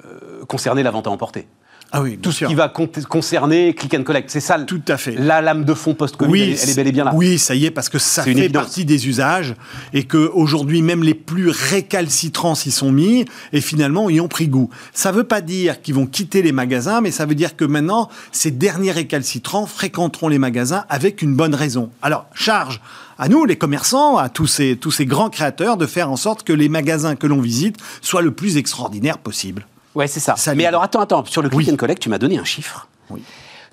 concerner 0.46 0.82
la 0.82 0.90
vente 0.90 1.06
à 1.06 1.10
emporter. 1.10 1.46
Ah 1.90 2.02
oui, 2.02 2.18
Tout 2.18 2.32
ce 2.32 2.44
qui 2.44 2.54
va 2.54 2.68
con- 2.68 2.88
concerner 3.08 3.74
click 3.74 3.94
and 3.94 4.02
collect. 4.02 4.28
C'est 4.30 4.40
ça, 4.40 4.58
Tout 4.58 4.82
à 4.88 4.98
fait. 4.98 5.12
la 5.12 5.40
lame 5.40 5.64
de 5.64 5.72
fond 5.72 5.94
post-Covid, 5.94 6.42
elle, 6.42 6.58
elle 6.62 6.70
est 6.70 6.74
bel 6.76 6.86
et 6.86 6.92
bien 6.92 7.04
là. 7.04 7.12
Oui, 7.14 7.38
ça 7.38 7.54
y 7.54 7.64
est, 7.64 7.70
parce 7.70 7.88
que 7.88 7.98
ça 7.98 8.22
fait 8.24 8.32
évidence. 8.32 8.62
partie 8.64 8.84
des 8.84 9.08
usages 9.08 9.54
et 9.94 10.04
que 10.04 10.30
aujourd'hui 10.34 10.82
même 10.82 11.02
les 11.02 11.14
plus 11.14 11.48
récalcitrants 11.48 12.54
s'y 12.54 12.70
sont 12.70 12.92
mis 12.92 13.24
et 13.54 13.60
finalement 13.62 14.10
y 14.10 14.20
ont 14.20 14.28
pris 14.28 14.48
goût. 14.48 14.68
Ça 14.92 15.12
veut 15.12 15.24
pas 15.24 15.40
dire 15.40 15.80
qu'ils 15.80 15.94
vont 15.94 16.06
quitter 16.06 16.42
les 16.42 16.52
magasins, 16.52 17.00
mais 17.00 17.10
ça 17.10 17.24
veut 17.24 17.34
dire 17.34 17.56
que 17.56 17.64
maintenant 17.64 18.10
ces 18.32 18.50
derniers 18.50 18.92
récalcitrants 18.92 19.64
fréquenteront 19.66 20.28
les 20.28 20.38
magasins 20.38 20.84
avec 20.90 21.22
une 21.22 21.34
bonne 21.34 21.54
raison. 21.54 21.90
Alors 22.02 22.26
charge 22.34 22.80
à 23.18 23.28
nous, 23.28 23.46
les 23.46 23.56
commerçants, 23.56 24.16
à 24.18 24.28
tous 24.28 24.46
ces, 24.46 24.76
tous 24.76 24.90
ces 24.92 25.06
grands 25.06 25.30
créateurs, 25.30 25.76
de 25.76 25.86
faire 25.86 26.10
en 26.10 26.16
sorte 26.16 26.42
que 26.44 26.52
les 26.52 26.68
magasins 26.68 27.16
que 27.16 27.26
l'on 27.26 27.40
visite 27.40 27.76
soient 28.02 28.22
le 28.22 28.30
plus 28.30 28.56
extraordinaires 28.58 29.18
possible. 29.18 29.66
Ouais, 29.98 30.06
c'est 30.06 30.20
ça. 30.20 30.36
Ça 30.36 30.54
Mais 30.54 30.64
alors 30.64 30.84
attends, 30.84 31.00
attends, 31.00 31.24
sur 31.24 31.42
le 31.42 31.48
click 31.48 31.66
Oui. 31.66 31.74
and 31.74 31.76
collect, 31.76 32.00
tu 32.00 32.08
m'as 32.08 32.18
donné 32.18 32.38
un 32.38 32.44
chiffre. 32.44 32.86
Oui. 33.10 33.20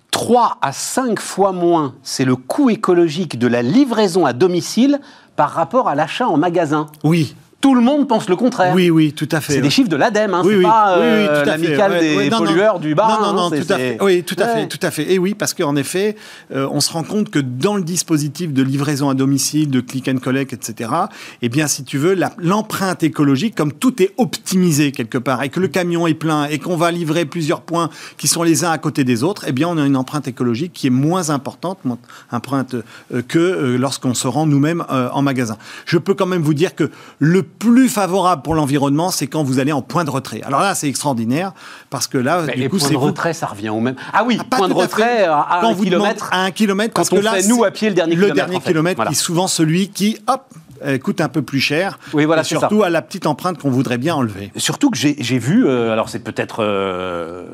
3 0.09 0.57
à 0.61 0.71
5 0.71 1.19
fois 1.19 1.51
moins, 1.51 1.93
c'est 2.01 2.25
le 2.25 2.35
coût 2.35 2.69
écologique 2.71 3.37
de 3.37 3.45
la 3.47 3.61
livraison 3.61 4.25
à 4.25 4.33
domicile 4.33 4.99
par 5.35 5.51
rapport 5.51 5.87
à 5.87 5.93
l'achat 5.93 6.27
en 6.27 6.37
magasin. 6.37 6.87
Oui, 7.03 7.35
Tout 7.65 7.73
le 7.73 7.81
monde 7.81 8.07
pense 8.07 8.29
le 8.29 8.35
contraire. 8.35 8.75
oui, 8.75 8.91
oui, 8.91 9.11
tout 9.11 9.27
à 9.31 9.41
fait. 9.41 9.53
C'est 9.53 9.61
des 9.61 9.71
chiffres 9.71 9.89
de 9.89 9.95
l'ADEME, 9.95 10.35
hein, 10.35 10.41
Oui, 10.45 10.51
c'est 10.51 10.57
oui, 10.57 10.63
pas 10.65 10.99
oui, 10.99 11.03
oui, 11.03 11.07
euh, 11.07 11.39
fait. 11.39 11.45
l'amicale 11.47 11.91
Ouais, 11.93 11.99
des 11.99 12.17
ouais, 12.17 12.29
non, 12.29 12.37
non. 12.37 12.45
pollueurs 12.45 12.79
du 12.79 12.93
bas. 12.93 13.07
Non, 13.07 13.21
non, 13.21 13.27
hein, 13.29 13.49
non, 13.49 13.49
tout 13.49 13.73
à 13.73 13.77
fait. 13.77 13.97
Oui, 14.01 14.21
tout 14.23 14.35
à 14.37 14.47
fait, 14.49 14.67
tout 14.67 14.79
à 14.83 14.91
fait. 14.91 15.11
Et 15.11 15.17
oui, 15.17 15.33
parce 15.33 15.55
qu'en 15.55 15.75
effet, 15.75 16.15
euh, 16.53 16.69
on 16.71 16.79
se 16.79 16.93
rend 16.93 17.01
compte 17.01 17.31
que 17.31 17.39
dans 17.39 17.75
le 17.75 17.81
dispositif 17.81 18.53
de 18.53 18.61
livraison 18.61 19.09
à 19.09 19.15
domicile, 19.15 19.71
de 19.71 19.81
click 19.81 20.07
and 20.07 20.17
collect, 20.17 20.53
etc., 20.53 20.91
eh 21.41 21.49
bien, 21.49 21.65
si 21.65 21.83
tu 21.83 21.97
veux, 21.97 22.15
l'empreinte 22.37 23.01
écologique, 23.01 23.55
comme 23.55 23.73
tout 23.73 23.99
est 23.99 24.13
optimisé 24.17 24.91
quelque 24.91 25.17
part, 25.17 25.41
et 25.41 25.49
que 25.49 25.59
le 25.59 25.67
camion 25.67 26.05
est 26.05 26.13
plein, 26.13 26.45
et 26.45 26.59
qu'on 26.59 26.77
va 26.77 26.91
livrer 26.91 27.25
plusieurs 27.25 27.61
points 27.61 27.89
qui 28.17 28.27
sont 28.27 28.43
les 28.43 28.63
uns 28.63 28.69
à 28.69 28.77
côté 28.77 29.03
des 29.03 29.23
autres, 29.23 29.43
eh 29.47 29.51
bien, 29.51 29.67
on 29.69 29.79
a 29.79 29.87
une 29.87 29.97
empreinte 29.97 30.27
écologique 30.27 30.71
qui 30.71 30.85
est 30.85 30.91
moins 30.91 31.31
importante, 31.31 31.79
moins 31.83 31.97
empreinte 32.31 32.75
euh, 32.75 33.23
que 33.27 33.39
euh, 33.39 33.77
lorsqu'on 33.77 34.13
se 34.13 34.27
rend 34.27 34.45
nous-mêmes 34.45 34.83
en 34.87 35.23
magasin. 35.23 35.57
Je 35.87 35.97
peux 35.97 36.13
quand 36.13 36.27
même 36.27 36.43
vous 36.43 36.53
dire 36.53 36.75
que 36.75 36.91
le 37.17 37.41
plus 37.57 37.89
favorable 37.89 38.41
pour 38.41 38.55
l'environnement, 38.55 39.09
c'est 39.11 39.27
quand 39.27 39.43
vous 39.43 39.59
allez 39.59 39.71
en 39.71 39.81
point 39.81 40.03
de 40.03 40.09
retrait. 40.09 40.41
Alors 40.43 40.61
là, 40.61 40.75
c'est 40.75 40.87
extraordinaire 40.87 41.53
parce 41.89 42.07
que 42.07 42.17
là, 42.17 42.43
du 42.45 42.51
les 42.59 42.69
coup, 42.69 42.77
points 42.77 42.89
de 42.91 42.95
retrait, 42.97 43.33
ça 43.33 43.47
revient 43.47 43.69
au 43.69 43.79
même. 43.79 43.95
Ah 44.13 44.23
oui, 44.25 44.37
Ah, 44.39 44.43
pas 44.43 44.57
point 44.57 44.67
de 44.69 44.73
retrait 44.73 45.23
à, 45.25 45.39
à 45.41 45.61
Quand 45.61 45.69
un 45.69 45.73
vous 45.73 45.83
kilomètre. 45.83 46.29
à 46.31 46.43
un 46.43 46.51
kilomètre, 46.51 46.93
Quand 46.93 47.01
parce 47.01 47.11
on 47.11 47.17
que 47.17 47.21
là, 47.21 47.33
fait, 47.33 47.47
nous, 47.47 47.63
à 47.63 47.71
pied, 47.71 47.89
le 47.89 47.95
dernier 47.95 48.15
le 48.15 48.21
kilomètre, 48.21 48.35
dernier 48.35 48.55
en 48.57 48.59
fait. 48.59 48.69
kilomètre 48.71 48.95
Voilà. 48.97 49.11
qui 49.11 49.15
est 49.17 49.19
souvent 49.19 49.47
celui 49.47 49.89
qui, 49.89 50.17
hop, 50.27 50.43
coûte 51.03 51.21
un 51.21 51.29
peu 51.29 51.41
plus 51.41 51.59
cher. 51.59 51.97
Oui, 52.13 52.25
voilà, 52.25 52.41
et 52.41 52.45
surtout 52.45 52.83
à 52.83 52.89
la 52.89 53.01
petite 53.01 53.25
empreinte 53.25 53.57
qu'on 53.59 53.71
voudrait 53.71 53.97
bien 53.97 54.13
enlever. 54.15 54.51
Surtout 54.57 54.91
que 54.91 54.97
j'ai 54.97 55.15
j'ai 55.19 55.39
vu, 55.39 55.65
euh, 55.65 55.91
alors 55.91 56.09
c'est 56.09 56.19
peut-être. 56.19 56.57
euh, 56.63 57.45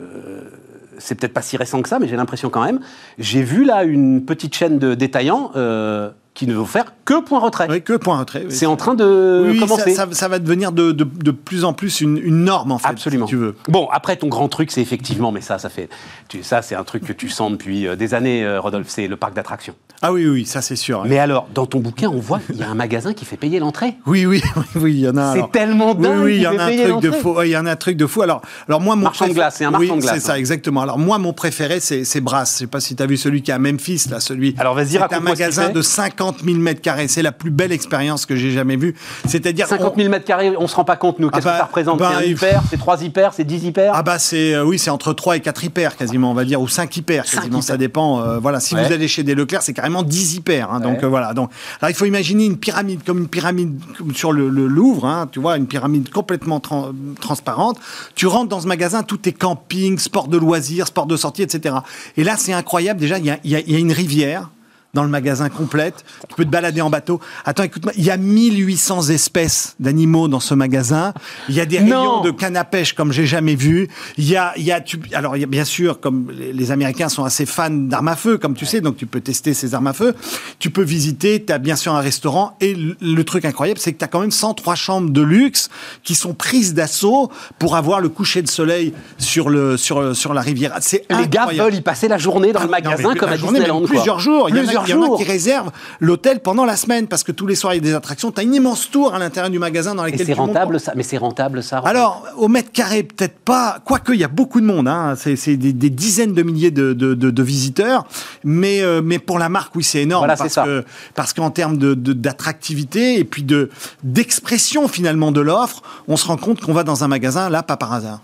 c'est 0.98 1.16
peut-être 1.16 1.34
pas 1.34 1.42
si 1.42 1.58
récent 1.58 1.82
que 1.82 1.90
ça, 1.90 1.98
mais 2.00 2.08
j'ai 2.08 2.16
l'impression 2.16 2.50
quand 2.50 2.64
même. 2.64 2.80
J'ai 3.18 3.42
vu 3.42 3.64
là 3.64 3.84
une 3.84 4.24
petite 4.26 4.54
chaîne 4.56 4.78
de 4.80 4.94
détaillants 4.94 5.52
euh, 5.56 6.12
qui 6.34 6.48
ne 6.48 6.54
vont 6.54 6.65
faire 6.65 6.94
que 7.04 7.20
point 7.22 7.39
retrait. 7.39 7.67
Oui, 7.70 7.82
que 7.82 7.94
point 7.98 8.17
retrait. 8.17 8.44
oui. 8.48 8.56
C'est 8.56 8.65
en 8.65 8.78
train 8.78 8.94
de 8.96 9.50
Oui, 9.52 9.60
commencer. 9.60 9.94
ça, 9.94 10.06
ça- 10.08 10.13
ça 10.13 10.28
va 10.30 10.39
devenir 10.39 10.72
de, 10.72 10.94
de- 10.94 11.04
de 11.04 11.32
plus 11.32 11.65
en 11.65 11.74
plus 11.74 12.00
une, 12.00 12.17
une 12.17 12.46
norme, 12.46 12.72
en 12.72 12.78
fait, 12.78 12.88
Absolument. 12.88 13.26
si 13.28 13.32
tu 13.32 13.36
veux. 13.36 13.56
Bon, 13.67 13.89
après 13.91 14.15
ton 14.15 14.28
grand 14.28 14.48
truc, 14.48 14.72
c'est 14.72 14.82
effectivement, 14.82 15.32
mais 15.34 15.41
ça, 15.41 15.60
ça 15.60 15.67
fait, 15.70 15.89
tu, 16.30 16.41
ça, 16.41 16.62
c'est 16.62 16.76
un 16.76 16.86
truc 16.86 17.04
que 17.06 17.12
tu 17.12 17.28
sens 17.28 17.52
depuis 17.52 17.86
euh, 17.86 17.98
des 17.98 18.13
années, 18.13 18.46
euh, 18.46 18.62
Rodolphe. 18.62 18.88
C'est 18.89 19.08
le 19.08 19.17
parc 19.17 19.34
d'attractions. 19.36 19.76
Ah 20.04 20.12
oui, 20.13 20.26
oui, 20.26 20.46
ça 20.46 20.62
c'est 20.62 20.76
sûr. 20.78 21.04
Mais 21.06 21.20
alors, 21.20 21.48
dans 21.54 21.65
ton 21.67 21.80
bouquin, 21.80 22.08
on 22.10 22.20
voit 22.20 22.39
qu'il 22.39 22.56
y 22.58 22.63
a 22.63 22.70
un 22.70 22.74
magasin 22.76 23.13
qui 23.13 23.26
fait 23.26 23.38
payer 23.38 23.60
l'entrée. 23.60 23.96
Oui, 24.08 24.26
oui, 24.26 24.41
oui, 24.56 24.63
oui, 24.76 24.94
il 24.94 25.00
y 25.02 25.10
en 25.10 25.17
a. 25.17 25.34
C'est 25.34 25.52
tellement 25.52 25.91
Oui, 25.96 26.02
dingue 26.02 26.24
oui, 26.24 26.32
il 26.32 26.34
qu'il 26.38 26.44
y 26.44 26.48
en 26.48 26.58
a 26.60 26.63
un 26.63 26.67
truc 26.78 27.02
de 27.02 27.10
ouais, 27.28 27.50
Il 27.50 27.52
y 27.52 27.58
en 27.58 27.65
a 27.65 27.72
un 27.72 27.76
truc 27.76 27.98
de 27.98 28.08
fou. 28.08 28.22
Alors, 28.22 28.41
alors 28.70 28.80
moi, 28.82 28.96
mon 28.96 29.04
Marchand 29.04 29.26
de 29.26 29.32
préf- 29.32 29.36
glace, 29.36 29.56
c'est 29.58 29.65
un 29.65 29.74
oui, 29.74 29.88
marchand 29.88 29.96
de 29.98 30.02
glace, 30.02 30.13
C'est 30.15 30.20
ça, 30.22 30.34
hein. 30.34 30.36
exactement. 30.38 30.82
Alors 30.82 30.98
moi, 30.98 31.17
mon 31.20 31.34
préféré, 31.34 31.80
c'est 31.82 32.22
Brass. 32.22 32.54
Je 32.54 32.58
sais 32.60 32.67
pas 32.67 32.80
si 32.80 32.96
tu 32.96 33.04
as 33.04 33.06
vu 33.06 33.17
celui 33.17 33.41
qui 33.44 33.52
est 33.52 33.54
à 33.54 33.60
Memphis, 33.60 34.06
là, 34.10 34.20
celui. 34.22 34.56
Alors, 34.58 34.74
vas-y, 34.76 34.91
C'est 34.91 34.98
un 34.98 35.02
raconte-moi 35.02 35.32
qu'il 35.36 35.41
magasin 35.44 35.70
de 35.70 35.82
50 35.82 36.21
000 36.44 36.58
mètres 36.60 36.82
carrés. 36.82 37.08
C'est 37.08 37.22
la 37.22 37.32
plus 37.32 37.52
belle 37.52 37.72
expérience 37.72 38.26
que 38.26 38.36
j'ai 38.36 38.52
jamais 38.52 38.76
vue. 38.76 38.96
C'est-à-dire 39.26 39.68
50 39.68 39.96
000 39.98 40.10
mètres 40.10 40.26
carrés, 40.26 40.54
on 40.58 40.68
se 40.68 40.76
rend 40.76 40.84
pas 40.86 40.96
compte, 40.96 41.20
nous. 41.20 41.30
Qu'est-ce 41.30 41.44
bah, 41.46 41.52
que 41.54 41.58
ça 41.60 41.66
représente? 41.66 42.00
bah, 42.00 42.12
C'est 42.20 42.26
un 42.26 42.28
hyper, 42.28 42.62
c'est 42.70 42.78
3 42.78 43.04
hyper, 43.04 43.34
c'est 43.34 43.44
10 43.44 43.66
hyper 43.66 43.92
Ah 43.96 44.04
bah 44.04 44.20
c'est 44.20 44.54
euh, 44.54 44.64
oui 44.64 44.78
c'est 44.80 44.90
entre 44.90 45.14
3 45.14 45.38
et 45.38 45.40
4 45.40 45.64
hyper 45.64 45.98
quasiment 45.98 46.32
on 46.32 46.34
va 46.34 46.46
dire 46.46 46.62
ou 46.62 46.67
5 46.67 46.96
hyper 46.98 47.26
quasiment. 47.26 47.62
Ça 47.62 47.74
hyper. 47.74 47.78
dépend 47.80 48.22
euh, 48.22 48.40
voilà. 48.40 48.60
Si 48.60 48.76
Ouais. 48.76 48.86
vous 48.86 48.94
allez 48.94 49.08
chez 49.08 49.24
des 49.24 49.36
Leclerc 49.36 49.62
c'est 49.63 49.74
carrément 49.74 50.04
10 50.04 50.36
hyper 50.36 50.72
hein, 50.72 50.80
donc 50.80 51.04
euh, 51.04 51.08
voilà. 51.08 51.34
Donc 51.34 51.50
alors 51.82 51.90
il 51.90 51.96
faut 51.96 52.06
imaginer 52.06 52.46
une 52.46 52.58
pyramide 52.58 53.02
comme 53.06 53.19
une 53.19 53.28
pyramide 53.28 53.80
sur 54.15 54.32
le, 54.32 54.50
le 54.50 54.67
Louvre 54.67 55.06
hein, 55.06 55.28
tu 55.32 55.40
vois 55.40 55.58
une 55.58 55.67
pyramide 55.67 56.10
complètement 56.10 56.60
tran- 56.60 56.92
transparente. 57.19 57.78
Tu 58.15 58.28
rentres 58.28 58.50
dans 58.50 58.62
ce 58.62 58.67
magasin 58.67 59.04
tout 59.04 59.28
est 59.28 59.34
camping 59.34 59.98
sport 60.00 60.28
de 60.28 60.38
loisirs 60.38 60.88
sport 60.88 61.06
de 61.06 61.15
sortie 61.17 61.44
etc 61.44 61.76
et 62.17 62.24
là 62.24 62.36
c'est 62.38 62.54
incroyable. 62.54 63.00
Déjà 63.00 63.17
il 63.17 63.26
y 63.26 63.32
a, 63.32 63.38
y 63.44 63.56
a- 63.56 63.60
y 63.62 63.76
a 63.76 63.80
une 63.80 63.92
rivière 63.92 64.50
dans 64.94 65.04
le 65.04 65.10
magasin 65.10 65.50
complète. 65.50 66.04
Tu 66.29 66.35
peux 66.35 66.46
te 66.46 66.50
balader 66.50 66.81
en 66.81 66.89
bateau. 66.89 67.19
Attends, 67.46 67.63
écoute-moi, 67.63 67.94
il 67.98 68.04
y 68.04 68.10
a 68.12 68.17
1800 68.17 69.10
espèces 69.10 69.75
d'animaux 69.79 70.27
dans 70.27 70.39
ce 70.39 70.54
magasin. 70.54 71.13
Il 71.50 71.56
y 71.56 71.62
a 71.62 71.65
des 71.65 71.79
Non. 71.79 72.00
rayons 72.00 72.21
de 72.21 72.31
canne 72.31 72.58
à 72.58 72.63
pêche 72.63 72.94
comme 72.94 73.12
j'ai 73.12 73.25
jamais 73.25 73.56
vu. 73.56 73.87
Il 74.17 74.27
y 74.27 74.35
a, 74.35 74.54
il 74.58 74.63
y 74.63 74.71
a, 74.71 74.81
tu- 74.81 75.00
alors 75.13 75.37
il 75.37 75.39
y 75.39 75.44
a 75.44 75.48
bien 75.48 75.65
sûr, 75.65 76.00
comme 76.00 76.31
les, 76.31 76.71
Américains 76.71 77.10
sont 77.10 77.23
assez 77.25 77.46
fans 77.46 77.69
d'armes 77.69 78.08
à 78.10 78.15
feu, 78.15 78.37
comme 78.37 78.54
tu 78.54 78.65
sais, 78.65 78.81
donc 78.81 78.96
tu 78.98 79.06
peux 79.06 79.19
tester 79.21 79.54
ces 79.54 79.73
armes 79.75 79.87
à 79.87 79.94
feu. 79.94 80.13
Tu 80.60 80.69
peux 80.69 80.83
visiter. 80.83 81.44
Tu 81.44 81.52
as 81.52 81.58
bien 81.58 81.75
sûr 81.75 81.94
un 81.96 82.00
restaurant. 82.02 82.56
Et 82.62 82.73
le, 82.75 82.96
le 83.02 83.23
truc 83.23 83.46
incroyable, 83.46 83.79
c'est 83.79 83.94
que 83.94 83.98
tu 84.00 84.06
as 84.06 84.08
quand 84.08 84.19
même 84.21 84.31
103 84.31 84.75
chambres 84.75 85.10
de 85.10 85.21
luxe 85.21 85.69
qui 86.04 86.15
sont 86.15 86.33
prises 86.33 86.73
d'assaut 86.73 87.31
pour 87.60 87.75
avoir 87.75 88.00
le 88.02 88.10
coucher 88.10 88.42
de 88.42 88.48
soleil 88.50 88.94
sur 89.17 89.50
le, 89.50 89.77
sur, 89.77 90.15
sur 90.15 90.33
la 90.33 90.42
rivière. 90.42 90.77
C'est 90.81 91.06
Les 91.10 91.27
gars 91.27 91.48
veulent 91.48 91.75
y 91.75 91.81
passer 91.81 92.08
la 92.08 92.17
journée 92.17 92.52
dans 92.54 92.60
le 92.62 92.65
Ah, 92.73 92.79
non, 92.81 92.89
magasin 92.89 93.10
mais 93.13 93.19
comme 93.19 93.29
à 93.29 93.35
journée, 93.37 93.60
Disneyland. 93.60 93.79
même 93.79 93.87
quoi. 93.89 93.96
Plusieurs 93.98 94.19
jours. 94.19 94.50
Il 94.50 94.56
il 94.88 94.92
y 94.92 94.94
en 94.94 95.13
a, 95.13 95.17
qui 95.17 95.23
réservent 95.23 95.71
l'hôtel 96.00 96.40
pendant 96.42 96.65
la 96.65 96.75
semaine 96.75 97.08
parce 97.08 97.23
que 97.23 97.32
tous 97.32 97.48
les 97.48 97.56
soirs 97.56 97.73
il 97.73 97.77
y 97.77 97.79
a 97.79 97.84
des 97.84 97.94
attractions. 97.94 98.32
Tu 98.32 98.40
as 98.40 98.44
une 98.44 98.54
immense 98.54 98.90
tour 98.92 99.13
à 99.13 99.19
l'intérieur 99.19 99.50
du 99.50 99.60
magasin 99.60 99.96
dans 99.96 100.06
Et 100.06 100.12
laquelle 100.12 100.25
c'est 100.25 100.36
montes. 100.36 100.48
rentable, 100.48 100.79
ça 100.79 100.94
Mais 100.96 101.04
c'est 101.04 101.17
rentable, 101.17 101.63
ça 101.63 101.79
Alors, 101.79 102.25
au 102.38 102.48
mètre 102.48 102.71
carré, 102.71 103.04
peut-être 103.04 103.40
pas. 103.40 103.79
Quoique, 103.86 104.13
il 104.13 104.19
y 104.19 104.23
a 104.23 104.27
beaucoup 104.27 104.62
de 104.62 104.65
monde. 104.65 104.88
Hein. 104.88 105.15
C'est 105.17 105.36
c'est 105.36 105.58
des, 105.58 105.73
des 105.73 105.90
dizaines 105.90 106.34
de 106.34 106.44
milliers 106.44 106.71
de, 106.71 106.94
de- 106.94 107.13
de- 107.13 107.32
de 107.32 107.44
visiteurs. 107.44 108.06
Mais, 108.44 108.82
euh, 108.82 109.02
mais 109.04 109.19
pour 109.19 109.40
la 109.40 109.50
marque, 109.50 109.75
oui, 109.75 109.84
c'est 109.84 110.02
énorme. 110.02 110.21
Voilà, 110.21 110.36
c'est 110.36 110.44
parce 110.44 110.54
ça. 110.54 110.63
que 110.63 110.84
parce 111.15 111.34
qu'en 111.34 111.50
termes 111.52 111.77
de- 111.77 111.94
de- 111.94 112.13
d'attractivité 112.13 113.17
et 113.19 113.23
puis 113.23 113.44
de 113.44 113.69
d'expression 114.04 114.88
finalement 114.88 115.32
de 115.32 115.42
l'offre, 115.42 115.82
on 116.08 116.17
se 116.17 116.27
rend 116.27 116.38
compte 116.38 116.62
qu'on 116.62 116.73
va 116.73 116.84
dans 116.84 117.04
un 117.04 117.08
magasin 117.08 117.50
là, 117.50 117.63
pas 117.63 117.77
par 117.77 117.94
hasard. 117.94 118.21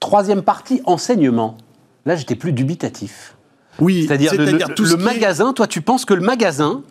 Troisième 0.00 0.42
partie, 0.42 0.80
enseignement. 0.84 1.56
Là, 2.06 2.14
j'étais 2.16 2.36
plus 2.36 2.52
dubitatif. 2.52 3.34
Oui, 3.80 4.04
C'est-à-dire 4.06 4.32
le, 4.34 4.44
le- 4.44 4.96
magasin, 4.96 5.52
toi, 5.52 5.66
tu 5.66 5.80
penses 5.80 6.04
que 6.04 6.14
le 6.14 6.20
magasin 6.20 6.82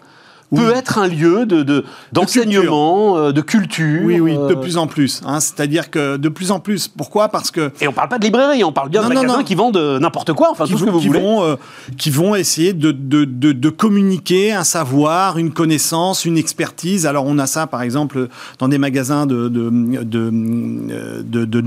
Oui. 0.51 0.61
peut 0.61 0.71
être 0.73 0.97
un 0.97 1.07
lieu 1.07 1.45
de, 1.45 1.61
de- 1.63 1.83
d'enseignement, 2.13 3.17
euh, 3.17 3.31
de 3.33 3.41
culture. 3.41 4.01
Oui, 4.05 4.19
oui, 4.21 4.33
de 4.33 4.39
euh, 4.39 4.55
plus 4.55 4.77
en 4.77 4.87
plus. 4.87 5.21
hein. 5.25 5.41
C'est-à-dire 5.41 5.89
que 5.89 6.15
de 6.15 6.29
plus 6.29 6.51
en 6.51 6.59
plus. 6.61 6.87
Pourquoi? 6.87 7.27
Parce 7.27 7.51
que 7.51 7.71
Et 7.81 7.87
on 7.87 7.91
parle 7.91 8.07
pas 8.07 8.17
de 8.17 8.23
librairie, 8.23 8.63
on 8.63 8.71
parle 8.71 8.87
bien 8.89 9.01
Non, 9.01 9.09
de 9.09 9.13
magasins 9.15 9.37
non. 9.39 9.43
qui 9.43 9.55
vendent 9.55 9.75
euh, 9.75 9.99
n'importe 9.99 10.31
quoi, 10.33 10.49
enfin 10.51 10.63
qui, 10.65 10.71
tout 10.71 10.77
ce 10.77 10.85
que 10.85 10.89
vous 10.89 10.99
qui 11.01 11.07
voulez. 11.07 11.19
vont, 11.19 11.43
euh, 11.43 11.55
qui 11.97 12.09
vont 12.11 12.33
essayer 12.35 12.71
de, 12.73 13.69
communiquer 13.69 14.53
un 14.53 14.63
savoir, 14.63 15.37
une 15.37 15.51
connaissance, 15.51 16.23
une 16.23 16.37
expertise. 16.37 17.05
Alors 17.05 17.25
on 17.27 17.37
a 17.39 17.45
ça 17.47 17.67
par 17.67 17.81
exemple 17.81 18.29
dans 18.59 18.69
des 18.69 18.77
magasins 18.77 19.25
de, 19.25 19.49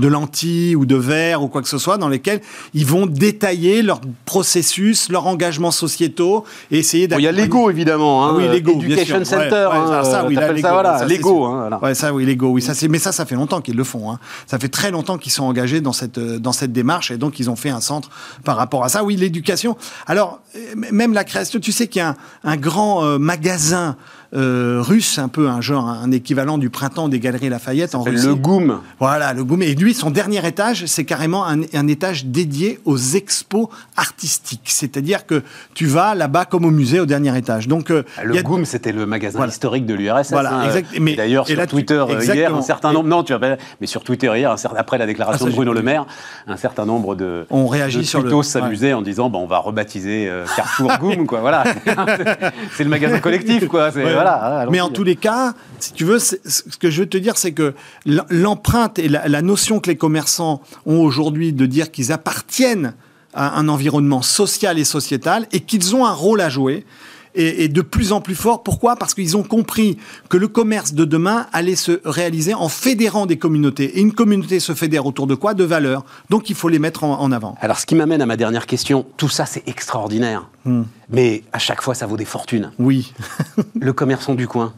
lentilles 0.07 0.75
ou 0.75 0.85
de 0.85 0.95
verre 0.95 1.43
ou 1.43 1.47
quoi 1.47 1.61
que 1.61 1.69
ce 1.69 1.77
soit, 1.77 1.97
dans 1.97 2.09
lesquels 2.09 2.41
ils 2.73 2.85
vont 2.85 3.05
détailler 3.05 3.81
leur 3.81 4.01
processus, 4.25 5.09
leurs 5.09 5.27
engagements 5.27 5.71
sociétaux 5.71 6.43
et 6.71 6.79
essayer 6.79 7.07
Bon, 7.07 7.17
Il 7.17 7.23
y 7.23 7.27
a 7.27 7.31
d'accompagner- 7.31 7.47
Lego 7.47 7.69
évidemment, 7.69 8.25
hein, 8.25 8.31
Ah 8.33 8.37
oui, 8.37 8.43
euh, 8.47 8.51
Lego, 8.79 8.95
bien 8.95 9.05
sûr. 9.05 9.25
Center, 9.25 9.67
ouais, 9.71 9.77
hein, 9.77 10.03
ça, 10.03 10.25
oui, 10.25 10.35
là, 10.35 10.47
Lego, 10.51 10.61
ça, 10.61 10.71
voilà, 10.73 11.05
Lego. 11.05 11.45
hein, 11.45 11.57
voilà. 11.59 11.79
Ouais, 11.83 11.93
ça, 11.95 12.13
oui, 12.13 12.25
Lego, 12.25 12.49
oui, 12.49 12.61
ça 12.61 12.73
mais 12.89 12.99
ça, 12.99 13.11
ça 13.11 13.25
fait 13.25 13.35
longtemps 13.35 13.61
qu'ils 13.61 13.75
le 13.75 13.83
font. 13.83 14.11
hein. 14.11 14.19
Ça 14.47 14.59
fait 14.59 14.69
très 14.69 14.91
longtemps 14.91 15.17
qu'ils 15.17 15.31
sont 15.31 15.43
engagés 15.45 15.81
dans 15.81 15.93
cette 15.93 16.17
euh, 16.17 16.39
dans 16.39 16.51
cette 16.51 16.71
démarche 16.71 17.11
et 17.11 17.17
donc 17.17 17.39
ils 17.39 17.49
ont 17.49 17.55
fait 17.55 17.69
un 17.69 17.81
centre 17.81 18.09
par 18.43 18.57
rapport 18.57 18.83
à 18.83 18.89
ça. 18.89 19.03
Oui, 19.03 19.15
l'éducation. 19.15 19.77
Alors 20.07 20.39
euh, 20.55 20.59
même 20.75 21.13
la 21.13 21.23
création. 21.23 21.59
Tu 21.59 21.71
sais 21.71 21.87
qu'il 21.87 21.99
y 21.99 22.03
a 22.03 22.09
un, 22.09 22.15
un 22.43 22.57
grand 22.57 23.03
euh, 23.03 23.17
magasin 23.17 23.95
euh, 24.33 24.79
russe, 24.81 25.19
un 25.19 25.27
peu 25.27 25.49
un 25.49 25.59
genre 25.61 25.87
un 25.89 26.11
équivalent 26.11 26.57
du 26.57 26.69
printemps 26.69 27.09
des 27.09 27.19
Galeries 27.19 27.49
Lafayette 27.49 27.95
en 27.95 28.01
Russie. 28.03 28.25
Le 28.27 28.35
Goum. 28.35 28.79
Voilà, 28.99 29.33
le 29.33 29.43
Gourmet. 29.43 29.69
Et 29.69 29.75
lui, 29.75 29.93
son 29.93 30.09
dernier 30.11 30.45
étage, 30.47 30.85
c'est 30.85 31.03
carrément 31.05 31.45
un, 31.45 31.61
un 31.73 31.87
étage 31.87 32.25
dédié 32.25 32.79
aux 32.85 32.97
expos 32.97 33.67
artistiques. 33.97 34.69
C'est-à-dire 34.71 35.25
que 35.25 35.43
tu 35.73 35.85
vas 35.85 36.15
là-bas 36.15 36.45
comme 36.45 36.65
au 36.65 36.71
musée 36.71 36.99
au 36.99 37.05
dernier 37.05 37.37
étage. 37.37 37.67
Donc, 37.67 37.91
euh, 37.91 38.03
y 38.23 38.27
Le 38.27 38.37
a- 38.37 38.41
Goum, 38.41 38.65
c'était 38.65 38.91
le 38.91 39.05
magasin 39.05 39.37
Voilà. 39.37 39.51
historique 39.51 39.85
de 39.85 39.93
l'URSS. 39.93 40.31
Voilà, 40.31 40.53
hein, 40.53 40.65
exact. 40.65 40.87
euh, 40.93 40.97
Mais- 41.01 41.15
D'ailleurs, 41.15 41.45
sur 41.47 41.57
là, 41.57 41.67
Twitter 41.67 42.03
euh, 42.09 42.23
hier, 42.23 42.55
un 42.55 42.61
certain 42.61 42.91
Et- 42.91 42.93
nombre. 42.93 43.09
Non, 43.09 43.23
tu 43.23 43.37
pas- 43.37 43.57
Mais 43.81 43.87
sur 43.87 44.03
Twitter 44.03 44.31
hier, 44.35 44.51
un 44.51 44.57
certain- 44.57 44.77
après 44.77 44.97
la 44.97 45.05
déclaration 45.05 45.45
Ah, 45.45 45.49
de 45.49 45.55
Bruno 45.55 45.73
Le 45.73 45.81
Maire, 45.81 46.05
un 46.47 46.57
certain 46.57 46.85
nombre 46.85 47.15
de. 47.15 47.45
On 47.49 47.67
réagit 47.67 48.05
sur 48.05 48.21
le- 48.23 48.43
s'amusaient 48.43 48.93
en 48.93 49.01
disant, 49.01 49.29
bah, 49.29 49.37
on 49.39 49.45
va 49.45 49.59
rebaptiser 49.59 50.27
euh, 50.29 50.45
Carrefour 50.55 50.91
Goum, 50.99 51.27
quoi. 51.27 51.41
Voilà. 51.41 51.63
c'est 52.75 52.83
le 52.83 52.89
magasin 52.89 53.19
collectif, 53.19 53.67
quoi. 53.67 53.91
Hein. 54.27 54.67
Mais 54.71 54.81
en 54.81 54.89
tous 54.89 55.03
les 55.03 55.15
cas, 55.15 55.53
si 55.79 55.93
tu 55.93 56.05
veux, 56.05 56.19
ce 56.19 56.33
que 56.79 56.89
je 56.89 57.01
veux 57.01 57.09
te 57.09 57.17
dire, 57.17 57.37
c'est 57.37 57.51
que 57.51 57.73
l'empreinte 58.05 58.99
et 58.99 59.07
la 59.07 59.41
notion 59.41 59.79
que 59.79 59.89
les 59.89 59.97
commerçants 59.97 60.61
ont 60.85 60.99
aujourd'hui 60.99 61.53
de 61.53 61.65
dire 61.65 61.91
qu'ils 61.91 62.11
appartiennent 62.11 62.93
à 63.33 63.57
un 63.57 63.67
environnement 63.67 64.21
social 64.21 64.77
et 64.77 64.83
sociétal 64.83 65.47
et 65.51 65.61
qu'ils 65.61 65.95
ont 65.95 66.05
un 66.05 66.13
rôle 66.13 66.41
à 66.41 66.49
jouer. 66.49 66.85
Et, 67.33 67.63
et 67.63 67.67
de 67.69 67.81
plus 67.81 68.11
en 68.11 68.21
plus 68.21 68.35
fort. 68.35 68.63
Pourquoi? 68.63 68.95
Parce 68.95 69.13
qu'ils 69.13 69.37
ont 69.37 69.43
compris 69.43 69.97
que 70.29 70.37
le 70.37 70.47
commerce 70.47 70.93
de 70.93 71.05
demain 71.05 71.47
allait 71.53 71.75
se 71.75 72.01
réaliser 72.03 72.53
en 72.53 72.69
fédérant 72.69 73.25
des 73.25 73.37
communautés. 73.37 73.97
Et 73.97 74.01
une 74.01 74.13
communauté 74.13 74.59
se 74.59 74.73
fédère 74.73 75.05
autour 75.05 75.27
de 75.27 75.35
quoi? 75.35 75.53
De 75.53 75.63
valeurs. 75.63 76.05
Donc 76.29 76.49
il 76.49 76.55
faut 76.55 76.69
les 76.69 76.79
mettre 76.79 77.03
en, 77.03 77.19
en 77.19 77.31
avant. 77.31 77.55
Alors, 77.61 77.79
ce 77.79 77.85
qui 77.85 77.95
m'amène 77.95 78.21
à 78.21 78.25
ma 78.25 78.37
dernière 78.37 78.65
question, 78.65 79.05
tout 79.17 79.29
ça, 79.29 79.45
c'est 79.45 79.67
extraordinaire. 79.67 80.49
Hmm. 80.65 80.83
Mais 81.09 81.43
à 81.53 81.59
chaque 81.59 81.81
fois, 81.81 81.95
ça 81.95 82.05
vaut 82.05 82.17
des 82.17 82.25
fortunes. 82.25 82.71
Oui. 82.79 83.13
Le 83.79 83.93
commerçant 83.93 84.35
du 84.35 84.47
coin, 84.47 84.73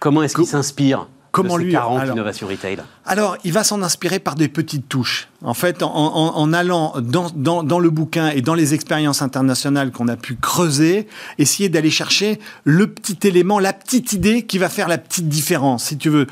comment 0.00 0.22
est-ce 0.22 0.34
qu'il 0.34 0.46
s'inspire? 0.46 1.08
Comment 1.32 1.54
de 1.56 1.60
ces 1.60 1.64
lui- 1.66 1.72
40 1.72 2.00
alors- 2.00 2.14
innovations 2.14 2.46
retail 2.46 2.76
Alors, 3.04 3.36
il 3.42 3.52
va 3.52 3.64
s'en 3.64 3.82
inspirer 3.82 4.20
par 4.20 4.36
des 4.36 4.48
petites 4.48 4.88
touches. 4.88 5.28
En 5.42 5.54
fait, 5.54 5.82
en, 5.82 5.88
en- 5.92 6.36
en 6.36 6.52
allant 6.52 6.94
dans, 7.00 7.30
dans- 7.34 7.62
dans 7.64 7.80
le 7.80 7.90
bouquin 7.90 8.28
et 8.28 8.42
dans 8.42 8.54
les 8.54 8.74
expériences 8.74 9.22
internationales 9.22 9.90
qu'on 9.90 10.06
a 10.08 10.16
pu 10.16 10.36
creuser, 10.36 11.08
essayer 11.38 11.68
d'aller 11.68 11.90
chercher 11.90 12.38
le 12.64 12.86
petit 12.86 13.26
élément, 13.26 13.58
la 13.58 13.72
petite 13.72 14.12
idée 14.12 14.42
qui 14.46 14.58
va 14.58 14.68
faire 14.68 14.86
la 14.88 14.98
petite 14.98 15.28
différence, 15.28 15.84
si 15.86 15.98
tu 15.98 16.08
veux. 16.10 16.26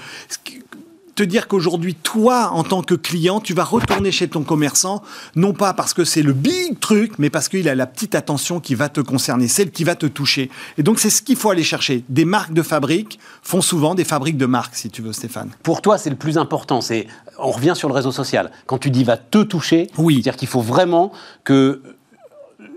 Te 1.20 1.24
dire 1.26 1.48
qu'aujourd'hui, 1.48 1.94
toi, 1.96 2.48
en 2.54 2.64
tant 2.64 2.80
que 2.80 2.94
client, 2.94 3.40
tu 3.40 3.52
vas 3.52 3.64
retourner 3.64 4.10
chez 4.10 4.26
ton 4.26 4.42
commerçant, 4.42 5.02
non 5.36 5.52
pas 5.52 5.74
parce 5.74 5.92
que 5.92 6.02
c'est 6.02 6.22
le 6.22 6.32
big 6.32 6.80
truc, 6.80 7.18
mais 7.18 7.28
parce 7.28 7.50
qu'il 7.50 7.68
a 7.68 7.74
la 7.74 7.86
petite 7.86 8.14
attention 8.14 8.58
qui 8.58 8.74
va 8.74 8.88
te 8.88 9.02
concerner, 9.02 9.46
celle 9.46 9.70
qui 9.70 9.84
va 9.84 9.94
te 9.96 10.06
toucher. 10.06 10.48
Et 10.78 10.82
donc, 10.82 10.98
c'est 10.98 11.10
ce 11.10 11.20
qu'il 11.20 11.36
faut 11.36 11.50
aller 11.50 11.62
chercher. 11.62 12.04
Des 12.08 12.24
marques 12.24 12.54
de 12.54 12.62
fabrique 12.62 13.18
font 13.42 13.60
souvent 13.60 13.94
des 13.94 14.04
fabriques 14.04 14.38
de 14.38 14.46
marques, 14.46 14.74
si 14.76 14.88
tu 14.88 15.02
veux, 15.02 15.12
Stéphane. 15.12 15.50
Pour 15.62 15.82
toi, 15.82 15.98
c'est 15.98 16.08
le 16.08 16.16
plus 16.16 16.38
important. 16.38 16.80
C'est, 16.80 17.06
on 17.38 17.50
revient 17.50 17.74
sur 17.76 17.88
le 17.88 17.94
réseau 17.94 18.12
social. 18.12 18.50
Quand 18.64 18.78
tu 18.78 18.90
dis 18.90 19.04
va 19.04 19.18
te 19.18 19.42
toucher, 19.42 19.88
Oui. 19.98 20.14
c'est-à-dire 20.14 20.36
qu'il 20.36 20.48
faut 20.48 20.62
vraiment 20.62 21.12
que 21.44 21.82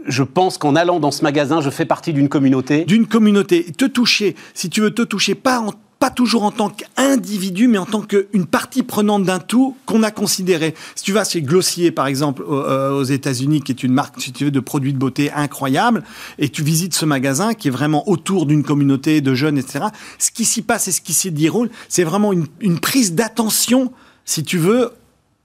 je 0.05 0.23
pense 0.23 0.57
qu'en 0.57 0.75
allant 0.75 0.99
dans 0.99 1.11
ce 1.11 1.23
magasin, 1.23 1.61
je 1.61 1.69
fais 1.69 1.85
partie 1.85 2.11
d'une 2.11 2.27
communauté. 2.27 2.83
d'une 2.83 3.07
communauté, 3.07 3.71
te 3.71 3.85
toucher, 3.85 4.35
si 4.53 4.69
tu 4.69 4.81
veux 4.81 4.91
te 4.91 5.01
toucher, 5.01 5.33
pas, 5.33 5.61
en- 5.61 5.71
pas 5.99 6.09
toujours 6.09 6.43
en 6.43 6.51
tant 6.51 6.69
qu'individu, 6.69 7.67
mais 7.67 7.77
en 7.77 7.85
tant 7.85 8.01
qu'une 8.01 8.45
partie 8.45 8.83
prenante 8.83 9.23
d'un 9.23 9.39
tout 9.39 9.75
qu'on 9.85 10.03
a 10.03 10.11
considéré. 10.11 10.75
Si 10.95 11.03
tu 11.03 11.13
vas 11.13 11.23
chez 11.23 11.41
Glossier, 11.41 11.91
par 11.91 12.07
exemple, 12.07 12.43
aux, 12.43 12.53
euh, 12.53 12.91
aux 12.91 13.03
États-Unis, 13.03 13.61
qui 13.61 13.71
est 13.71 13.83
une 13.83 13.93
marque, 13.93 14.19
de 14.41 14.59
produits 14.59 14.93
de 14.93 14.97
beauté 14.97 15.31
incroyable, 15.31 16.03
et 16.39 16.49
tu 16.49 16.63
visites 16.63 16.93
ce 16.93 17.05
magasin 17.05 17.53
qui 17.53 17.69
est 17.69 17.71
vraiment 17.71 18.07
autour 18.09 18.45
d'une 18.45 18.63
communauté 18.63 19.21
de 19.21 19.33
jeunes, 19.33 19.57
etc., 19.57 19.85
ce 20.19 20.31
qui 20.31 20.45
s'y 20.45 20.61
passe 20.61 20.87
et 20.87 20.91
ce 20.91 21.01
qui 21.01 21.13
s'y 21.13 21.31
déroule, 21.31 21.69
c'est 21.87 22.03
vraiment 22.03 22.33
une 22.33 22.79
prise 22.79 23.13
d'attention, 23.13 23.91
si 24.25 24.43
tu 24.43 24.57
veux, 24.57 24.91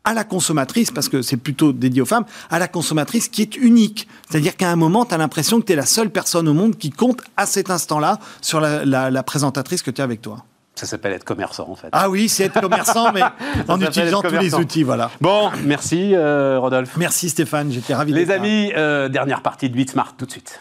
à 0.08 0.14
la 0.14 0.24
consommatrice, 0.24 0.90
parce 0.90 1.08
que 1.08 1.20
c'est 1.22 1.36
plutôt 1.36 1.72
dédié 1.72 2.00
aux 2.02 2.06
femmes, 2.06 2.24
à 2.50 2.58
la 2.58 2.66
consommatrice 2.68 3.28
qui 3.28 3.42
est 3.42 3.56
unique. 3.56 4.08
C'est-à-dire 4.30 4.56
qu'à 4.56 4.70
un 4.70 4.76
moment, 4.76 5.04
tu 5.04 5.14
as 5.14 5.18
l'impression 5.18 5.60
que 5.60 5.66
tu 5.66 5.72
es 5.72 5.76
la 5.76 5.86
seule 5.86 6.10
personne 6.10 6.48
au 6.48 6.54
monde 6.54 6.76
qui 6.76 6.90
compte 6.90 7.20
à 7.36 7.44
cet 7.46 7.70
instant-là 7.70 8.18
sur 8.40 8.60
la, 8.60 8.84
la- 8.84 9.10
la 9.10 9.22
présentatrice 9.22 9.82
que 9.82 9.90
tu 9.90 10.00
as 10.00 10.04
avec 10.04 10.22
toi. 10.22 10.44
Ça 10.74 10.86
s'appelle 10.86 11.12
être 11.12 11.24
commerçant, 11.24 11.68
en 11.68 11.74
fait. 11.74 11.88
Ah 11.92 12.08
oui, 12.08 12.28
c'est 12.28 12.44
être 12.44 12.60
commerçant, 12.60 13.12
mais 13.12 13.22
en 13.68 13.80
utilisant 13.80 14.22
tous 14.22 14.36
les 14.38 14.54
outils, 14.54 14.84
voilà. 14.84 15.10
Bon, 15.20 15.50
merci, 15.64 16.12
euh, 16.14 16.58
Rodolphe. 16.60 16.96
Merci 16.96 17.28
Stéphane, 17.30 17.70
j'étais 17.72 17.94
ravi 17.94 18.12
Les 18.12 18.30
amis, 18.30 18.72
euh, 18.76 19.08
dernière 19.08 19.42
partie 19.42 19.68
de 19.68 19.76
8 19.76 19.90
Smart, 19.90 20.14
tout 20.16 20.24
de 20.26 20.30
suite. 20.30 20.60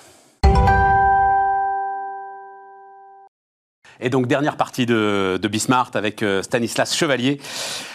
Et 3.99 4.09
donc, 4.09 4.27
dernière 4.27 4.57
partie 4.57 4.85
de, 4.85 5.39
de 5.41 5.47
Bismart 5.47 5.89
avec 5.95 6.21
euh, 6.21 6.43
Stanislas 6.43 6.95
Chevalier, 6.95 7.39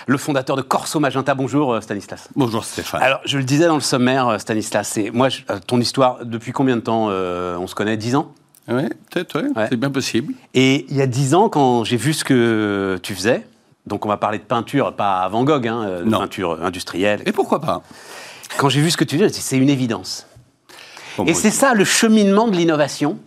le 0.06 0.18
fondateur 0.18 0.56
de 0.56 0.62
Corso 0.62 0.98
Magenta. 0.98 1.34
Bonjour, 1.34 1.74
euh, 1.74 1.80
Stanislas. 1.80 2.28
Bonjour 2.34 2.64
Stéphane. 2.64 3.00
Alors, 3.02 3.20
je 3.24 3.38
le 3.38 3.44
disais 3.44 3.66
dans 3.66 3.76
le 3.76 3.80
sommaire, 3.80 4.26
euh, 4.28 4.38
Stanislas, 4.38 4.88
c'est 4.88 5.10
moi, 5.10 5.28
ton 5.66 5.80
histoire, 5.80 6.24
depuis 6.24 6.50
combien 6.52 6.76
de 6.76 6.80
temps 6.82 7.06
euh, 7.10 7.56
on 7.56 7.66
se 7.68 7.74
connaît? 7.76 7.96
10 7.96 8.16
ans? 8.16 8.32
Oui, 8.68 8.82
peut-être, 9.10 9.40
ouais, 9.40 9.48
Ouais. 9.56 9.66
c'est 9.70 9.76
bien 9.76 9.90
possible. 9.90 10.34
Et 10.54 10.86
il 10.88 10.96
y 10.96 11.02
a 11.02 11.06
10 11.06 11.34
ans, 11.34 11.48
quand 11.48 11.84
j'ai 11.84 11.96
vu 11.96 12.12
ce 12.14 12.24
que 12.24 12.98
tu 13.02 13.14
faisais, 13.14 13.46
donc 13.86 14.04
on 14.04 14.08
va 14.08 14.16
parler 14.16 14.38
de 14.38 14.44
peinture, 14.44 14.94
pas 14.94 15.28
Van 15.28 15.44
Gogh, 15.44 15.66
hein, 15.68 16.00
de 16.00 16.04
Non. 16.04 16.18
peinture 16.20 16.58
industrielle. 16.64 17.22
Et 17.26 17.32
pourquoi 17.32 17.60
pas? 17.60 17.82
Quand 18.58 18.68
j'ai 18.68 18.80
vu 18.80 18.90
ce 18.90 18.96
que 18.96 19.04
tu 19.04 19.18
faisais, 19.18 19.28
c'est 19.40 19.56
une 19.56 19.70
évidence. 19.70 20.26
Bon, 21.16 21.24
Et 21.26 21.34
c'est 21.34 21.50
ça 21.50 21.74
le 21.74 21.84
cheminement 21.84 22.48
de 22.48 22.56
l'innovation, 22.56 23.18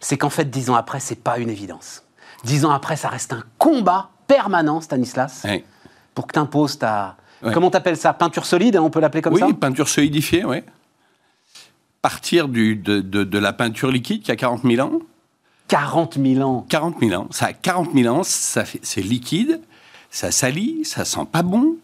c'est 0.00 0.16
qu'en 0.18 0.30
fait, 0.30 0.48
dix 0.50 0.70
ans 0.70 0.74
après, 0.74 1.00
c'est 1.00 1.18
pas 1.22 1.38
une 1.38 1.50
évidence. 1.50 2.03
Dix 2.44 2.64
ans 2.64 2.70
après, 2.70 2.96
ça 2.96 3.08
reste 3.08 3.32
un 3.32 3.42
combat 3.58 4.10
permanent, 4.26 4.80
Stanislas, 4.80 5.42
Ouais. 5.44 5.64
pour 6.14 6.26
que 6.26 6.32
tu 6.32 6.38
imposes 6.38 6.78
ta... 6.78 7.16
Ouais. 7.42 7.52
Comment 7.52 7.70
t'appelles 7.70 7.96
ça 7.96 8.12
Peinture 8.12 8.46
solide, 8.46 8.76
on 8.78 8.90
peut 8.90 9.00
l'appeler 9.00 9.20
comme 9.22 9.34
Oui, 9.34 9.40
ça? 9.40 9.48
peinture 9.58 9.88
solidifiée, 9.88 10.44
oui. 10.44 10.58
Partir 12.02 12.48
du, 12.48 12.76
de, 12.76 13.00
de- 13.00 13.24
de 13.24 13.38
la 13.38 13.52
peinture 13.52 13.90
liquide 13.90 14.22
qui 14.22 14.30
a 14.30 14.36
40 14.36 14.62
000 14.62 14.86
ans. 14.86 14.98
40 15.68 16.18
000 16.22 16.46
ans. 16.46 16.66
40 16.68 16.96
000 17.00 17.20
ans. 17.22 17.28
Ça 17.30 17.46
a 17.46 17.52
40 17.54 17.92
000 17.94 18.14
ans, 18.14 18.22
c'est 18.24 19.00
liquide, 19.00 19.60
ça 20.10 20.30
salit, 20.30 20.84
ça 20.84 21.04
sent 21.06 21.26
pas 21.32 21.42
bon, 21.42 21.76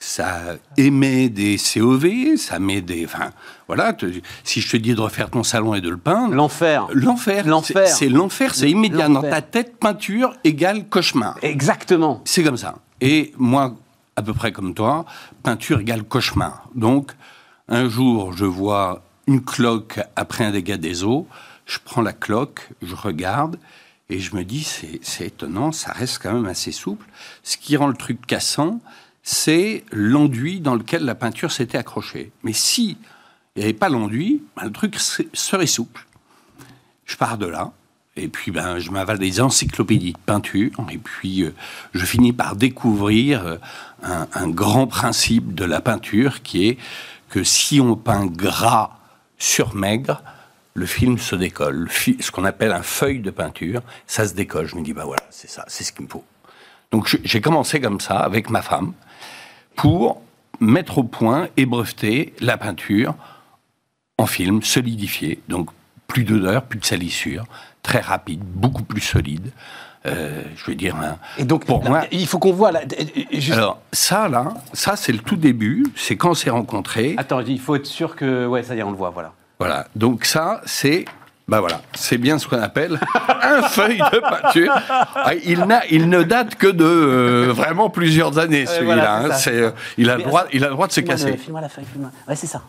ça 0.00 0.56
émet 0.76 1.28
des 1.28 1.56
COV, 1.58 2.36
ça 2.36 2.58
met 2.58 2.80
des. 2.80 3.04
Enfin, 3.04 3.30
voilà. 3.66 3.92
te- 3.92 4.06
si 4.44 4.60
je 4.60 4.70
te 4.70 4.76
dis 4.76 4.94
de 4.94 5.00
refaire 5.00 5.30
ton 5.30 5.42
salon 5.42 5.74
et 5.74 5.80
de 5.80 5.90
le 5.90 5.96
peindre. 5.96 6.34
L'enfer. 6.34 6.86
L'enfer. 6.92 7.46
L'enfer. 7.46 7.88
C'est 7.88 8.08
l'enfer, 8.08 8.54
c'est 8.54 8.70
immédiat. 8.70 9.08
Dans 9.08 9.22
ta 9.22 9.42
tête, 9.42 9.76
peinture 9.78 10.34
égale 10.44 10.88
cauchemar. 10.88 11.36
Exactement. 11.42 12.20
C'est 12.24 12.42
comme 12.44 12.56
ça. 12.56 12.76
Et 13.00 13.32
moi, 13.38 13.74
à 14.16 14.22
peu 14.22 14.34
près 14.34 14.52
comme 14.52 14.74
toi, 14.74 15.04
peinture 15.42 15.80
égale 15.80 16.04
cauchemar. 16.04 16.68
Donc, 16.74 17.12
un 17.68 17.88
jour, 17.88 18.32
je 18.32 18.44
vois 18.44 19.02
une 19.26 19.44
cloque 19.44 20.00
après 20.16 20.44
un 20.44 20.52
dégât 20.52 20.76
des 20.78 21.04
eaux, 21.04 21.26
je 21.66 21.78
prends 21.84 22.00
la 22.02 22.12
cloque, 22.14 22.70
je 22.82 22.94
regarde, 22.94 23.58
et 24.08 24.20
je 24.20 24.34
me 24.34 24.42
dis, 24.42 24.66
c'est 25.02 25.26
étonnant, 25.26 25.70
ça 25.70 25.92
reste 25.92 26.20
quand 26.22 26.32
même 26.32 26.46
assez 26.46 26.72
souple. 26.72 27.04
Ce 27.42 27.58
qui 27.58 27.76
rend 27.76 27.88
le 27.88 27.94
truc 27.94 28.26
cassant, 28.26 28.80
c'est 29.30 29.84
l'enduit 29.92 30.60
dans 30.60 30.74
lequel 30.74 31.04
la 31.04 31.14
peinture 31.14 31.52
s'était 31.52 31.76
accrochée. 31.76 32.32
Mais 32.44 32.54
si 32.54 32.96
il 33.54 33.58
n'y 33.58 33.64
avait 33.64 33.74
pas 33.74 33.90
l'enduit, 33.90 34.42
ben, 34.56 34.64
le 34.64 34.72
truc 34.72 34.98
se- 34.98 35.20
serait 35.34 35.66
souple. 35.66 36.06
Je 37.04 37.14
pars 37.14 37.36
de 37.36 37.44
là. 37.44 37.72
Et 38.16 38.28
puis, 38.28 38.52
ben, 38.52 38.78
je 38.78 38.90
m'avale 38.90 39.18
des 39.18 39.42
encyclopédies 39.42 40.14
de 40.14 40.18
peinture. 40.18 40.70
Et 40.90 40.96
puis, 40.96 41.42
euh, 41.42 41.54
je 41.92 42.06
finis 42.06 42.32
par 42.32 42.56
découvrir 42.56 43.46
euh, 43.46 43.56
un, 44.32 44.48
grand 44.48 44.86
principe 44.86 45.54
de 45.54 45.66
la 45.66 45.82
peinture 45.82 46.42
qui 46.42 46.66
est 46.66 46.78
que 47.28 47.44
si 47.44 47.82
on 47.82 47.96
peint 47.96 48.24
gras 48.24 48.96
sur 49.36 49.74
maigre, 49.74 50.22
le 50.72 50.86
film 50.86 51.18
se 51.18 51.36
décolle. 51.36 51.90
Ce 51.92 52.30
qu'on 52.30 52.44
appelle 52.46 52.72
un 52.72 52.82
feuille 52.82 53.20
de 53.20 53.30
peinture, 53.30 53.82
ça 54.06 54.26
se 54.26 54.32
décolle. 54.32 54.64
Je 54.68 54.76
me 54.76 54.82
dis, 54.82 54.94
bah 54.94 55.04
voilà, 55.04 55.24
c'est 55.28 55.50
ça, 55.50 55.66
c'est 55.68 55.84
ce 55.84 55.92
qu'il 55.92 56.06
me 56.06 56.10
faut. 56.10 56.24
Donc, 56.92 57.20
j'ai 57.22 57.42
commencé 57.42 57.78
comme 57.78 58.00
ça 58.00 58.20
avec 58.20 58.48
ma 58.48 58.62
femme 58.62 58.94
pour 59.78 60.20
mettre 60.60 60.98
au 60.98 61.04
point 61.04 61.48
et 61.56 61.64
breveter 61.66 62.34
la 62.40 62.58
peinture 62.58 63.14
en 64.18 64.26
film, 64.26 64.60
solidifié, 64.62 65.40
donc 65.48 65.70
plus 66.08 66.24
d'odeur, 66.24 66.64
plus 66.64 66.80
de 66.80 66.84
salissure, 66.84 67.44
très 67.82 68.00
rapide, 68.00 68.40
beaucoup 68.42 68.82
plus 68.82 69.00
solide. 69.00 69.52
Euh, 70.06 70.42
je 70.56 70.64
veux 70.66 70.74
dire, 70.74 70.96
un- 70.96 71.18
Et 71.38 71.44
donc, 71.44 71.64
pour 71.64 71.82
là, 71.84 71.88
moi, 71.90 72.02
il 72.10 72.26
faut 72.26 72.38
qu'on 72.40 72.52
voit... 72.52 72.72
Là, 72.72 72.80
juste- 73.32 73.52
alors 73.52 73.80
ça 73.92 74.28
là, 74.28 74.54
ça 74.72 74.96
c'est 74.96 75.12
le 75.12 75.18
tout 75.18 75.36
début, 75.36 75.84
c'est 75.96 76.16
quand 76.16 76.30
on 76.30 76.34
s'est 76.34 76.50
rencontrés. 76.50 77.14
Attends, 77.18 77.40
il 77.40 77.60
faut 77.60 77.76
être 77.76 77.86
sûr 77.86 78.16
que... 78.16 78.46
Ouais, 78.46 78.62
ça 78.64 78.74
y 78.74 78.78
est, 78.78 78.82
on 78.82 78.90
le 78.90 78.96
voit, 78.96 79.10
voilà. 79.10 79.32
Voilà, 79.60 79.86
donc 79.96 80.24
ça 80.24 80.60
c'est, 80.66 81.04
bah 81.48 81.60
voilà, 81.60 81.80
c'est 81.94 82.18
bien 82.18 82.38
ce 82.38 82.46
qu'on 82.46 82.60
appelle 82.60 83.00
un 83.42 83.62
feuille 83.68 84.02
de 84.12 84.20
peinture. 84.20 84.72
Ah, 84.90 85.32
Il, 85.34 86.08
ne 86.08 86.22
date 86.22 86.56
que 86.56 86.66
de 86.66 86.84
euh, 86.84 87.52
vraiment 87.54 87.88
plusieurs 87.88 88.38
années 88.38 88.66
celui-là. 88.66 89.20
voilà, 89.20 89.34
hein. 89.34 89.40
euh, 89.48 89.70
il 89.96 90.10
a 90.10 90.18
le 90.18 90.24
droit, 90.24 90.44
il 90.52 90.62
a 90.62 90.68
le 90.68 90.74
droit 90.74 90.86
de 90.86 90.92
se 90.92 91.00
casser. 91.00 91.38
Filme-moi 91.38 91.62
la 91.62 91.70
feuille, 91.70 91.86
filme-moi. 91.90 92.10
Ouais, 92.28 92.36
c'est 92.36 92.46
ça. 92.46 92.62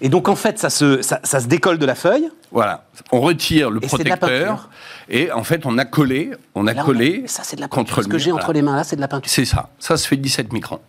Et 0.00 0.08
donc, 0.08 0.28
en 0.28 0.36
fait, 0.36 0.58
ça 0.58 0.70
se, 0.70 1.02
ça, 1.02 1.18
ça 1.24 1.40
se 1.40 1.46
décolle 1.46 1.78
de 1.78 1.86
la 1.86 1.94
feuille. 1.96 2.30
Voilà, 2.52 2.84
on 3.10 3.20
retire 3.20 3.68
le 3.68 3.82
Et 3.82 3.86
protecteur 3.88 4.68
et 5.08 5.32
en 5.32 5.42
fait 5.42 5.66
on 5.66 5.76
a 5.76 5.84
collé, 5.84 6.30
on 6.54 6.66
a 6.68 6.72
Là, 6.72 6.82
on 6.82 6.86
collé 6.86 7.24
Ça, 7.26 7.42
c'est 7.42 7.56
de 7.56 7.60
la 7.60 7.68
peinture. 7.68 8.04
Ce 8.04 8.08
que 8.08 8.18
j'ai 8.18 8.30
entre 8.30 8.52
les 8.52 8.62
mains, 8.62 8.76
là, 8.76 8.84
c'est 8.84 8.96
de 8.96 9.00
la 9.00 9.08
peinture. 9.08 9.30
C'est 9.30 9.44
ça. 9.44 9.70
Ça 9.80 9.96
se 9.96 10.06
fait 10.06 10.16
17 10.16 10.52
microns. 10.52 10.80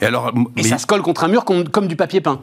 Et 0.00 0.06
alors, 0.06 0.28
Et 0.28 0.40
mais 0.56 0.62
ça 0.62 0.78
se 0.78 0.86
colle 0.86 1.02
contre 1.02 1.24
un 1.24 1.28
mur 1.28 1.44
comme, 1.44 1.68
comme 1.68 1.86
du 1.86 1.96
papier 1.96 2.22
peint. 2.22 2.40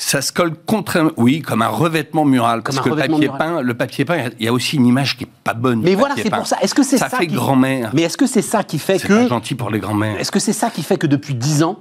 Ça 0.00 0.22
se 0.22 0.32
colle 0.32 0.54
contre 0.54 0.96
un, 0.96 1.10
oui, 1.16 1.42
comme 1.42 1.60
un 1.60 1.68
revêtement 1.68 2.24
mural. 2.24 2.62
Comme 2.62 2.76
parce 2.76 2.78
un 2.78 2.82
que 2.82 2.88
le 2.88 2.94
revêtement 2.94 3.16
papier 3.16 3.28
mural. 3.32 3.38
peint, 3.56 3.62
le 3.62 3.74
papier 3.74 4.04
peint, 4.04 4.30
il 4.38 4.44
y 4.44 4.48
a 4.48 4.52
aussi 4.52 4.76
une 4.76 4.86
image 4.86 5.16
qui 5.16 5.24
est 5.24 5.28
pas 5.42 5.54
bonne. 5.54 5.80
Mais 5.82 5.96
voilà, 5.96 6.14
c'est 6.16 6.30
pour 6.30 6.46
ça. 6.46 6.56
Est-ce 6.62 6.74
que 6.74 6.84
c'est 6.84 6.98
ça, 6.98 7.08
Ça 7.08 7.18
fait 7.18 7.26
qui... 7.26 7.34
grand-mère. 7.34 7.90
Mais 7.92 8.02
est-ce 8.02 8.16
que 8.16 8.26
c'est 8.28 8.40
ça 8.40 8.62
qui 8.62 8.78
fait 8.78 8.98
C'est 9.00 9.08
que 9.08 9.28
gentil 9.28 9.56
pour 9.56 9.70
les 9.70 9.80
grands-mères. 9.80 10.18
Est-ce 10.20 10.30
que 10.30 10.38
c'est 10.38 10.52
ça 10.52 10.70
qui 10.70 10.84
fait 10.84 10.98
que 10.98 11.08
depuis 11.08 11.34
10 11.34 11.64
ans, 11.64 11.80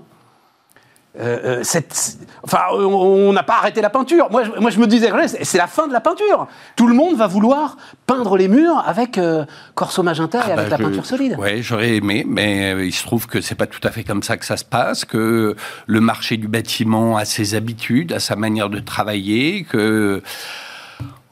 euh, 1.19 1.39
euh, 1.59 1.63
cette... 1.63 2.17
enfin, 2.43 2.59
on 2.71 3.33
n'a 3.33 3.43
pas 3.43 3.55
arrêté 3.55 3.81
la 3.81 3.89
peinture. 3.89 4.27
Moi, 4.29 4.43
je, 4.43 4.59
moi, 4.59 4.69
je 4.69 4.79
me 4.79 4.87
disais, 4.87 5.11
c'est 5.43 5.57
la 5.57 5.67
fin 5.67 5.87
de 5.87 5.93
la 5.93 5.99
peinture. 6.01 6.47
Tout 6.75 6.87
le 6.87 6.93
monde 6.93 7.15
va 7.15 7.27
vouloir 7.27 7.77
peindre 8.05 8.37
les 8.37 8.47
murs 8.47 8.83
avec 8.85 9.17
euh, 9.17 9.45
Corso 9.75 10.03
Magenta 10.03 10.39
et 10.39 10.41
Ah 10.51 10.53
avec 10.53 10.69
bah, 10.69 10.69
la 10.69 10.77
je- 10.77 10.83
peinture 10.83 11.05
solide. 11.05 11.35
Ouais, 11.39 11.61
j'aurais 11.61 11.95
aimé, 11.95 12.23
mais 12.27 12.73
euh, 12.73 12.85
il 12.85 12.93
se 12.93 13.03
trouve 13.03 13.27
que 13.27 13.41
c'est 13.41 13.55
pas 13.55 13.67
tout 13.67 13.81
à 13.83 13.91
fait 13.91 14.03
comme 14.03 14.21
ça 14.23 14.37
que 14.37 14.45
ça 14.45 14.57
se 14.57 14.65
passe, 14.65 15.05
que 15.05 15.55
le 15.87 15.99
marché 16.01 16.37
du 16.37 16.47
bâtiment 16.47 17.17
a 17.17 17.25
ses 17.25 17.55
habitudes, 17.55 18.13
a 18.13 18.19
sa 18.19 18.35
manière 18.35 18.69
de 18.69 18.79
travailler, 18.79 19.63
que 19.63 20.21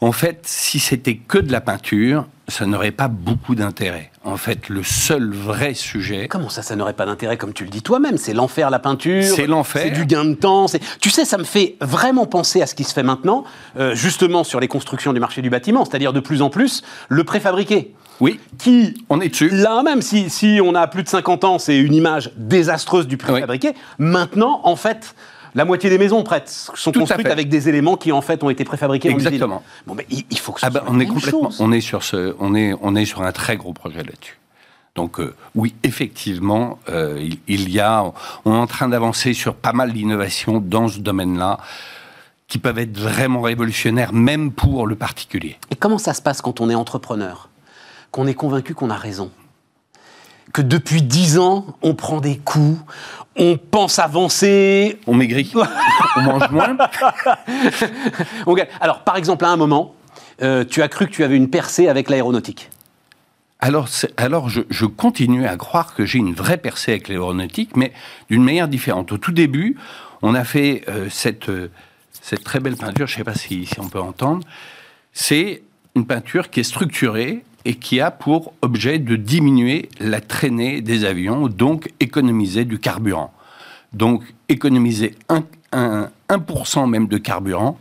en 0.02 0.12
fait, 0.12 0.40
si 0.44 0.80
c'était 0.80 1.16
que 1.16 1.38
de 1.38 1.52
la 1.52 1.62
peinture, 1.62 2.28
ça 2.48 2.66
n'aurait 2.66 2.92
pas 2.92 3.08
beaucoup 3.08 3.56
d'intérêt. 3.56 4.12
En 4.26 4.38
fait, 4.38 4.70
le 4.70 4.82
seul 4.82 5.32
vrai 5.32 5.76
sujet, 5.76 6.28
Comment 6.28 6.50
ça, 6.50 6.64
ça 6.64 6.76
n'aurait 6.76 6.94
pas 6.94 7.06
d'intérêt, 7.06 7.38
comme 7.38 7.54
tu 7.54 7.64
le 7.64 7.70
dis 7.70 7.84
toi-même? 7.84 8.18
C'est 8.18 8.34
l'enfer, 8.34 8.72
la 8.72 8.80
peinture. 8.80 9.24
C'est 9.24 9.46
l'enfer. 9.46 9.84
C'est 9.86 9.92
du 9.92 10.08
gain 10.08 10.26
de 10.26 10.34
temps. 10.34 10.66
Tu 11.00 11.12
sais, 11.12 11.26
ça 11.26 11.38
me 11.38 11.44
fait 11.44 11.76
vraiment 11.80 12.26
penser 12.26 12.60
à 12.62 12.66
ce 12.66 12.74
qui 12.74 12.84
se 12.84 12.94
fait 12.94 13.04
maintenant, 13.04 13.44
euh, 13.78 13.94
justement 13.94 14.44
sur 14.44 14.60
les 14.60 14.68
constructions 14.68 15.14
du 15.14 15.20
marché 15.20 15.44
du 15.44 15.52
bâtiment, 15.52 15.86
c'est-à-dire 15.86 16.12
de 16.12 16.20
plus 16.20 16.42
en 16.42 16.50
plus 16.50 16.82
le 17.08 17.24
préfabriqué. 17.24 17.94
oui, 18.20 18.40
Qui, 18.58 18.96
on 19.10 19.22
est 19.22 19.30
dessus. 19.30 19.50
là 19.50 19.84
même, 19.84 20.02
si, 20.02 20.32
si 20.32 20.60
on 20.64 20.74
a 20.74 20.88
plus 20.88 21.04
de 21.04 21.10
50 21.10 21.44
ans, 21.44 21.60
c'est 21.60 21.78
une 21.78 21.94
image 21.94 22.32
désastreuse 22.36 23.06
du 23.08 23.18
préfabriqué. 23.18 23.74
Maintenant, 24.00 24.60
en 24.64 24.76
fait, 24.76 25.14
la 25.56 25.66
moitié 25.66 25.90
des 25.90 25.98
maisons 25.98 26.22
prêtes 26.24 26.50
sont 26.50 26.92
Tout 26.92 27.00
construites 27.00 27.28
avec 27.28 27.50
des 27.50 27.70
éléments 27.70 27.96
qui, 27.98 28.12
en 28.12 28.22
fait, 28.22 28.44
ont 28.44 28.50
été 28.50 28.64
préfabriqués 28.66 29.10
en. 29.10 29.14
Exactement. 29.14 29.64
Bon, 29.88 29.96
mais 29.96 30.06
il, 30.10 30.26
il 30.30 30.38
faut 30.38 30.52
que 30.52 30.60
ce 30.60 30.66
Ah 30.66 30.70
ben, 30.70 30.82
soit 30.82 30.90
on 30.90 30.94
la 30.98 31.04
est 31.04 31.06
même 31.06 31.14
complètement, 31.16 31.50
chose. 31.50 31.62
on 31.62 31.72
est 31.72 31.82
sur 31.82 32.04
ce, 32.04 32.36
on 32.40 32.54
est, 32.56 32.74
on 32.82 32.96
est 32.96 33.06
sur 33.06 33.22
un 33.24 33.32
très 33.32 33.58
gros 33.58 33.74
projet 33.74 34.04
là-dessus. 34.04 34.38
Donc 34.96 35.20
euh, 35.20 35.36
oui, 35.56 35.74
effectivement, 35.84 36.80
euh, 36.90 37.18
il, 37.20 37.40
il 37.48 37.70
y 37.70 37.80
a, 37.80 38.04
on 38.46 38.54
est 38.54 38.58
en 38.58 38.68
train 38.68 38.88
d'avancer 38.88 39.34
sur 39.34 39.56
pas 39.56 39.74
mal 39.74 39.92
d'innovations 39.92 40.60
dans 40.62 40.88
ce 40.88 41.00
domaine-là 41.00 41.58
qui 42.48 42.60
peuvent 42.60 42.78
être 42.80 42.98
vraiment 42.98 43.42
révolutionnaires, 43.42 44.14
même 44.14 44.52
pour 44.52 44.88
le 44.88 44.96
particulier. 44.96 45.58
Et 45.72 45.76
comment 45.76 45.98
ça 45.98 46.14
se 46.14 46.22
passe 46.22 46.42
quand 46.42 46.62
on 46.62 46.70
est 46.70 46.76
entrepreneur? 46.76 47.50
Qu'on 48.12 48.28
est 48.28 48.36
convaincu 48.36 48.74
qu'on 48.74 48.90
a 48.90 48.96
raison? 48.96 49.32
Que 50.54 50.62
depuis 50.62 51.02
10 51.02 51.40
ans, 51.40 51.66
on 51.82 51.96
prend 51.96 52.22
des 52.22 52.38
coups, 52.38 52.80
on 53.36 53.58
pense 53.58 54.00
avancer. 54.00 55.00
On 55.08 55.14
maigrit, 55.14 55.52
on 56.16 56.22
mange 56.22 56.50
moins. 56.52 56.78
on 58.46 58.54
gagne. 58.54 58.68
Alors, 58.80 59.02
par 59.02 59.18
exemple, 59.18 59.46
à 59.46 59.50
un 59.50 59.58
moment, 59.58 59.96
euh, 60.42 60.64
tu 60.64 60.82
as 60.82 60.88
cru 60.88 61.08
que 61.08 61.12
tu 61.12 61.24
avais 61.24 61.36
une 61.36 61.50
percée 61.50 61.88
avec 61.88 62.10
l'aéronautique. 62.10 62.70
Alors, 63.60 63.88
alors 64.18 64.50
je, 64.50 64.62
je 64.70 64.86
continue 64.86 65.48
à 65.48 65.56
croire 65.58 65.96
que 65.96 66.06
j'ai 66.06 66.20
une 66.20 66.34
vraie 66.34 66.58
percée 66.58 66.92
avec 66.92 67.08
l'aéronautique, 67.08 67.76
mais 67.76 67.94
d'une 68.30 68.44
manière 68.44 68.68
différente. 68.68 69.12
Au 69.12 69.18
tout 69.18 69.32
début, 69.32 69.78
on 70.22 70.36
a 70.36 70.44
fait 70.44 70.84
euh, 70.88 71.10
cette, 71.10 71.50
euh, 71.50 71.72
cette 72.22 72.44
très 72.44 72.60
belle 72.60 72.76
peinture, 72.76 73.08
je 73.08 73.14
ne 73.14 73.18
sais 73.18 73.24
pas 73.24 73.36
si, 73.36 73.66
si 73.66 73.80
on 73.80 73.88
peut 73.88 74.00
entendre. 74.00 74.46
C'est 75.14 75.64
une 75.96 76.06
peinture 76.06 76.50
qui 76.50 76.60
est 76.60 76.64
structurée 76.64 77.44
et 77.66 77.76
qui 77.76 78.00
a 78.00 78.12
pour 78.12 78.54
objet 78.62 79.00
de 79.00 79.16
diminuer 79.16 79.90
la 80.00 80.22
traînée 80.22 80.82
des 80.82 81.04
avions, 81.04 81.48
donc 81.48 81.92
économiser 82.00 82.64
du 82.64 82.80
carburant. 82.80 83.34
Donc 83.92 84.24
économiser 84.50 85.16
1%, 85.30 85.44
1 85.74 86.88
même 86.88 87.08
de 87.08 87.18
carburant, 87.18 87.78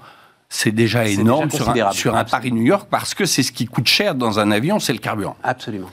c'est 0.48 0.72
déjà 0.72 1.06
énorme 1.06 1.48
déjà 1.48 1.64
sur 1.64 1.68
un, 1.70 1.92
sur 1.92 2.16
un 2.16 2.24
Paris-New 2.24 2.62
York 2.62 2.86
parce 2.90 3.14
que 3.14 3.26
c'est 3.26 3.42
ce 3.42 3.52
qui 3.52 3.66
coûte 3.66 3.88
cher 3.88 4.14
dans 4.14 4.38
un 4.38 4.50
avion, 4.50 4.78
c'est 4.78 4.92
le 4.92 5.00
carburant. 5.00 5.36
Absolument. 5.42 5.90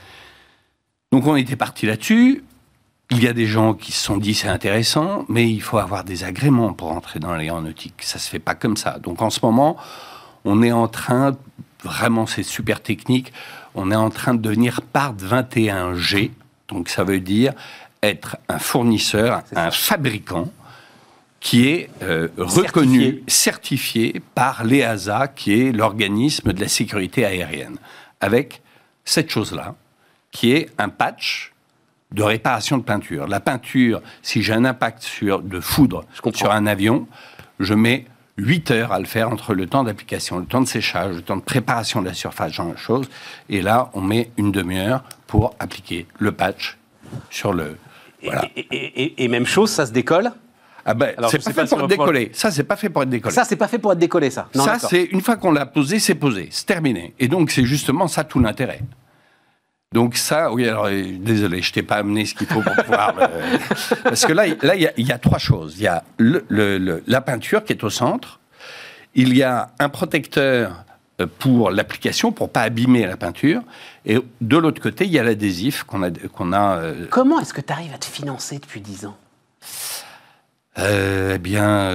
Donc 1.11 1.27
on 1.27 1.35
était 1.35 1.55
parti 1.55 1.85
là-dessus. 1.85 2.43
Il 3.09 3.21
y 3.21 3.27
a 3.27 3.33
des 3.33 3.47
gens 3.47 3.73
qui 3.73 3.91
se 3.91 4.05
sont 4.05 4.15
dit 4.15 4.33
c'est 4.33 4.47
intéressant, 4.47 5.25
mais 5.27 5.49
il 5.49 5.61
faut 5.61 5.79
avoir 5.79 6.05
des 6.05 6.23
agréments 6.23 6.71
pour 6.71 6.91
entrer 6.91 7.19
dans 7.19 7.33
l'aéronautique. 7.33 7.95
Ça 7.99 8.19
se 8.19 8.29
fait 8.29 8.39
pas 8.39 8.55
comme 8.55 8.77
ça. 8.77 8.99
Donc 8.99 9.21
en 9.21 9.29
ce 9.29 9.39
moment, 9.43 9.75
on 10.45 10.61
est 10.61 10.71
en 10.71 10.87
train, 10.87 11.35
vraiment 11.83 12.25
c'est 12.25 12.43
super 12.43 12.81
technique, 12.81 13.33
on 13.75 13.91
est 13.91 13.95
en 13.95 14.09
train 14.09 14.33
de 14.33 14.41
devenir 14.41 14.81
part 14.81 15.15
21G. 15.15 16.31
Donc 16.67 16.89
ça 16.89 17.03
veut 17.03 17.19
dire 17.19 17.53
être 18.03 18.37
un 18.49 18.59
fournisseur, 18.59 19.43
un 19.55 19.71
fabricant 19.71 20.51
qui 21.39 21.67
est 21.67 21.89
euh, 22.03 22.27
reconnu, 22.37 23.23
certifié 23.27 24.21
par 24.35 24.63
l'EASA, 24.63 25.27
qui 25.27 25.59
est 25.59 25.71
l'organisme 25.71 26.53
de 26.53 26.61
la 26.61 26.67
sécurité 26.67 27.25
aérienne, 27.25 27.77
avec 28.19 28.61
cette 29.05 29.31
chose-là, 29.31 29.75
qui 30.31 30.51
est 30.51 30.69
un 30.77 30.89
patch 30.89 31.51
de 32.11 32.21
réparation 32.21 32.77
de 32.77 32.83
peinture. 32.83 33.27
La 33.27 33.39
peinture, 33.39 34.01
si 34.21 34.43
j'ai 34.43 34.53
un 34.53 34.65
impact 34.65 35.01
sur, 35.01 35.41
de 35.41 35.59
foudre 35.59 36.05
sur 36.33 36.51
un 36.51 36.67
avion, 36.67 37.07
je 37.59 37.73
mets 37.73 38.05
8 38.41 38.71
heures 38.71 38.91
à 38.91 38.99
le 38.99 39.05
faire 39.05 39.29
entre 39.29 39.53
le 39.53 39.67
temps 39.67 39.83
d'application, 39.83 40.39
le 40.39 40.45
temps 40.45 40.61
de 40.61 40.67
séchage, 40.67 41.15
le 41.15 41.21
temps 41.21 41.37
de 41.37 41.41
préparation 41.41 42.01
de 42.01 42.07
la 42.07 42.13
surface, 42.13 42.51
genre 42.51 42.71
de 42.71 42.77
choses. 42.77 43.09
Et 43.49 43.61
là, 43.61 43.89
on 43.93 44.01
met 44.01 44.31
une 44.37 44.51
demi-heure 44.51 45.03
pour 45.27 45.55
appliquer 45.59 46.07
le 46.19 46.31
patch 46.31 46.77
sur 47.29 47.53
le. 47.53 47.77
Voilà. 48.23 48.45
Et, 48.55 49.27
même 49.27 49.45
chose, 49.45 49.71
ça 49.71 49.85
se 49.85 49.91
décolle 49.91 50.31
ah 50.83 50.95
ben, 50.95 51.13
c'est 51.29 51.43
pas, 51.43 51.53
fait 51.53 51.69
pour 51.69 51.81
être 51.81 51.87
décollé. 51.87 52.31
Ça, 52.33 52.49
c'est 52.49 52.63
pas 52.63 52.75
fait 52.75 52.89
pour 52.89 53.03
être 53.03 53.09
décollé. 53.09 53.35
Ça, 53.35 53.43
c'est 53.43 53.55
pas 53.55 53.67
fait 53.67 53.77
pour 53.77 53.91
être 53.91 53.99
décollé, 53.99 54.31
ça. 54.31 54.47
ça, 54.55 54.79
c'est 54.79 55.03
une 55.03 55.21
fois 55.21 55.35
qu'on 55.37 55.51
l'a 55.51 55.67
posé, 55.67 55.99
c'est 55.99 56.15
posé, 56.15 56.47
c'est 56.49 56.65
terminé. 56.65 57.13
Et 57.19 57.27
donc, 57.27 57.51
c'est 57.51 57.65
justement 57.65 58.07
ça 58.07 58.23
tout 58.23 58.39
l'intérêt. 58.39 58.81
Donc 59.93 60.15
ça, 60.15 60.53
oui, 60.53 60.65
alors 60.69 60.85
euh, 60.85 61.03
désolé, 61.19 61.61
je 61.61 61.73
t'ai 61.73 61.83
pas 61.83 61.97
amené 61.97 62.25
ce 62.25 62.33
qu'il 62.33 62.47
faut 62.47 62.61
pour 62.61 62.73
pouvoir... 62.75 63.13
Euh, 63.19 63.57
parce 64.03 64.25
que 64.25 64.31
là, 64.31 64.45
là, 64.61 64.75
il 64.75 65.05
y, 65.05 65.11
a 65.11 65.17
trois 65.17 65.37
choses. 65.37 65.75
Il 65.77 65.83
y 65.83 65.87
a 65.87 66.05
le, 66.17 67.03
la 67.05 67.19
peinture 67.19 67.65
qui 67.65 67.73
est 67.73 67.83
au 67.83 67.89
centre. 67.89 68.39
Il 69.15 69.35
y 69.35 69.43
a 69.43 69.71
un 69.79 69.89
protecteur 69.89 70.85
euh, 71.19 71.27
pour 71.39 71.71
l'application, 71.71 72.31
pour 72.31 72.49
pas 72.49 72.61
abîmer 72.61 73.05
la 73.05 73.17
peinture. 73.17 73.63
Et 74.05 74.17
de 74.39 74.57
l'autre 74.57 74.81
côté, 74.81 75.03
il 75.03 75.11
y 75.11 75.19
a 75.19 75.23
l'adhésif 75.23 75.83
qu'on 75.83 76.03
a... 76.03 76.09
Qu'on 76.09 76.53
a 76.53 76.81
Comment 77.09 77.41
est-ce 77.41 77.53
que 77.53 77.59
tu 77.59 77.73
arrives 77.73 77.93
à 77.93 77.97
te 77.97 78.05
financer 78.05 78.59
depuis 78.59 78.79
dix 78.79 79.05
ans? 79.05 79.17
Eh 80.77 81.37
bien, 81.37 81.91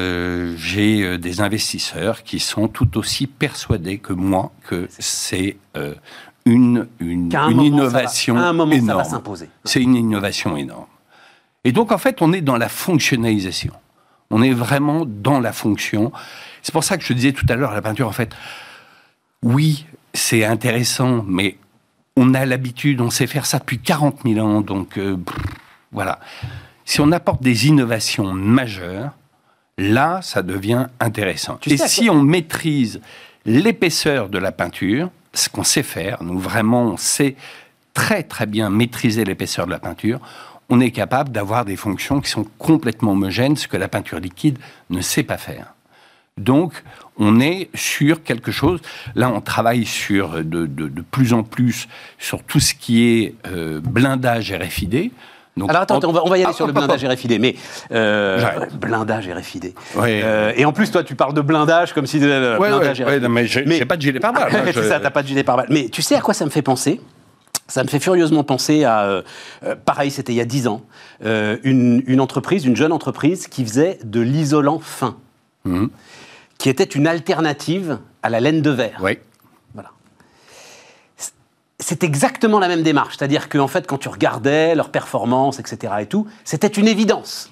j'ai 0.59 1.17
des 1.17 1.41
investisseurs 1.41 2.25
qui 2.25 2.41
sont 2.41 2.69
tout 2.69 2.99
aussi 2.99 3.27
persuadés 3.27 3.97
que 3.97 4.13
moi 4.13 4.53
que 4.69 4.87
c'est 4.99 5.57
une, 6.47 6.87
une, 7.01 7.31
innovation 7.61 8.37
un 8.39 8.53
moment, 8.53 8.73
énorme. 8.73 8.89
ça 8.89 8.95
va 8.97 9.05
s'imposer. 9.05 9.51
C'est 9.65 9.83
une 9.83 9.97
innovation 9.97 10.57
énorme. 10.57 10.87
Et 11.65 11.73
donc, 11.73 11.91
en 11.91 11.99
fait, 11.99 12.23
on 12.23 12.33
est 12.33 12.41
dans 12.41 12.57
la 12.57 12.69
fonctionnalisation. 12.69 13.73
On 14.31 14.43
est 14.43 14.53
vraiment 14.53 15.05
dans 15.05 15.41
la 15.41 15.53
fonction. 15.53 16.13
C'est 16.63 16.73
pour 16.73 16.85
ça 16.85 16.97
que 16.97 17.05
je 17.05 17.13
disais 17.13 17.33
tout 17.33 17.47
à 17.49 17.57
l'heure, 17.57 17.73
la 17.73 17.83
peinture, 17.83 18.09
en 18.09 18.13
fait, 18.13 18.35
oui, 19.43 19.87
c'est 20.15 20.45
intéressant, 20.45 21.25
mais 21.27 21.59
on 22.17 22.33
a 22.33 22.47
l'habitude, 22.47 23.01
on 23.01 23.11
sait 23.11 23.27
faire 23.27 23.45
ça 23.45 23.59
depuis 23.59 23.81
40 23.81 24.21
000 24.25 24.47
ans, 24.47 24.61
donc 24.61 24.99
euh, 24.99 25.17
voilà. 25.93 26.21
Si 26.85 27.01
on 27.01 27.11
apporte 27.11 27.43
des 27.43 27.67
innovations 27.67 28.33
majeures, 28.33 29.11
là, 29.77 30.21
ça 30.23 30.43
devient 30.43 30.87
intéressant. 31.01 31.59
Et 31.67 31.77
si 31.77 32.09
on 32.09 32.23
maîtrise 32.23 33.01
l'épaisseur 33.45 34.29
de 34.29 34.39
la 34.39 34.53
peinture, 34.53 35.11
ce 35.37 35.49
qu'on 35.49 35.65
sait 35.65 35.83
faire, 35.83 36.23
nous 36.23 36.39
vraiment, 36.39 36.85
on 36.85 36.97
sait 36.97 37.37
très 37.95 38.23
très 38.23 38.47
bien 38.47 38.71
maîtriser 38.71 39.25
l'épaisseur 39.25 39.67
de 39.67 39.71
la 39.71 39.79
peinture, 39.79 40.21
on 40.69 40.81
est 40.81 40.91
capable 40.91 41.31
d'avoir 41.31 41.65
des 41.65 41.77
fonctions 41.77 42.21
qui 42.21 42.31
sont 42.31 42.47
complètement 42.59 43.13
homogènes, 43.13 43.57
ce 43.57 43.69
que 43.69 43.77
la 43.77 43.89
peinture 43.89 44.19
liquide 44.19 44.59
ne 44.91 45.01
sait 45.01 45.23
pas 45.23 45.39
faire. 45.39 45.75
Donc, 46.39 46.83
on 47.17 47.41
est 47.41 47.71
sur 47.75 48.23
quelque 48.23 48.53
chose. 48.53 48.81
Là, 49.15 49.31
on 49.31 49.41
travaille 49.41 49.87
sur 49.87 50.45
de, 50.45 50.67
plus 51.11 51.33
en 51.33 51.43
plus 51.43 51.89
sur 52.19 52.43
tout 52.43 52.61
ce 52.61 52.75
qui 52.75 53.05
est 53.05 53.35
euh, 53.47 53.81
blindage 53.81 54.53
RFID. 54.53 55.13
Alors 55.59 55.83
attends, 55.83 56.01
on, 56.05 56.13
va, 56.13 56.23
on 56.25 56.29
va 56.29 56.39
y 56.39 56.45
aller 56.45 56.53
sur 56.53 56.67
le 56.67 56.73
blindage 56.73 57.05
RFID, 57.05 57.41
mais 57.41 57.57
euh, 57.91 58.67
blindage 58.75 59.29
RFID. 59.29 59.73
Euh, 59.97 60.53
et 60.55 60.65
en 60.67 60.73
plus, 60.73 60.91
toi, 60.91 61.03
tu 61.03 61.15
parles 61.15 61.33
de 61.33 61.41
blindage 61.41 61.95
comme 61.95 62.07
si 62.07 62.21
de 62.21 62.57
blindage 62.59 63.01
RFID. 63.01 63.29
mais 63.29 63.47
j'ai 63.47 63.85
pas 63.85 63.97
de 63.97 64.03
gilet 64.03 64.21
pare-balles. 64.21 64.53
c'est 64.75 64.89
ça, 64.89 65.01
t'as 65.01 65.11
pas 65.11 65.23
de 65.23 65.29
gilet 65.29 65.45
pare-balles. 65.45 65.69
Mais 65.71 65.89
tu 65.89 66.03
sais 66.03 66.15
à 66.15 66.21
quoi 66.21 66.35
ça 66.35 66.45
me 66.45 66.51
fait 66.51 66.63
penser? 66.63 67.01
Ça 67.69 67.83
me 67.83 67.89
fait 67.89 67.99
furieusement 67.99 68.45
penser 68.45 68.85
à, 68.85 69.03
euh, 69.05 69.23
pareil, 69.85 70.11
c'était 70.11 70.33
il 70.33 70.37
y 70.37 70.41
a 70.41 70.45
dix 70.45 70.69
ans, 70.69 70.83
une, 71.25 72.03
une, 72.07 72.21
entreprise, 72.21 72.65
une 72.65 72.77
jeune 72.77 72.93
entreprise 72.93 73.49
qui 73.49 73.65
faisait 73.65 73.99
de 74.05 74.21
l'isolant 74.21 74.79
fin, 74.79 75.17
mmh. 75.65 75.87
qui 76.59 76.69
était 76.69 76.85
une 76.85 77.09
alternative 77.09 77.99
à 78.23 78.29
la 78.29 78.39
laine 78.39 78.63
de 78.63 78.71
verre. 78.71 79.01
Oui 79.03 79.19
c'est 81.87 82.03
exactement 82.03 82.59
la 82.59 82.67
même 82.67 82.83
démarche. 82.83 83.15
C'est-à-dire 83.17 83.49
qu'en 83.49 83.69
fait, 83.69 83.87
quand 83.87 83.99
tu 83.99 84.09
regardais 84.09 84.75
leurs 84.75 84.91
performances, 84.91 85.61
etc. 85.61 85.93
et 86.01 86.07
tout, 86.07 86.27
c'était 86.43 86.67
une 86.67 86.89
évidence. 86.89 87.49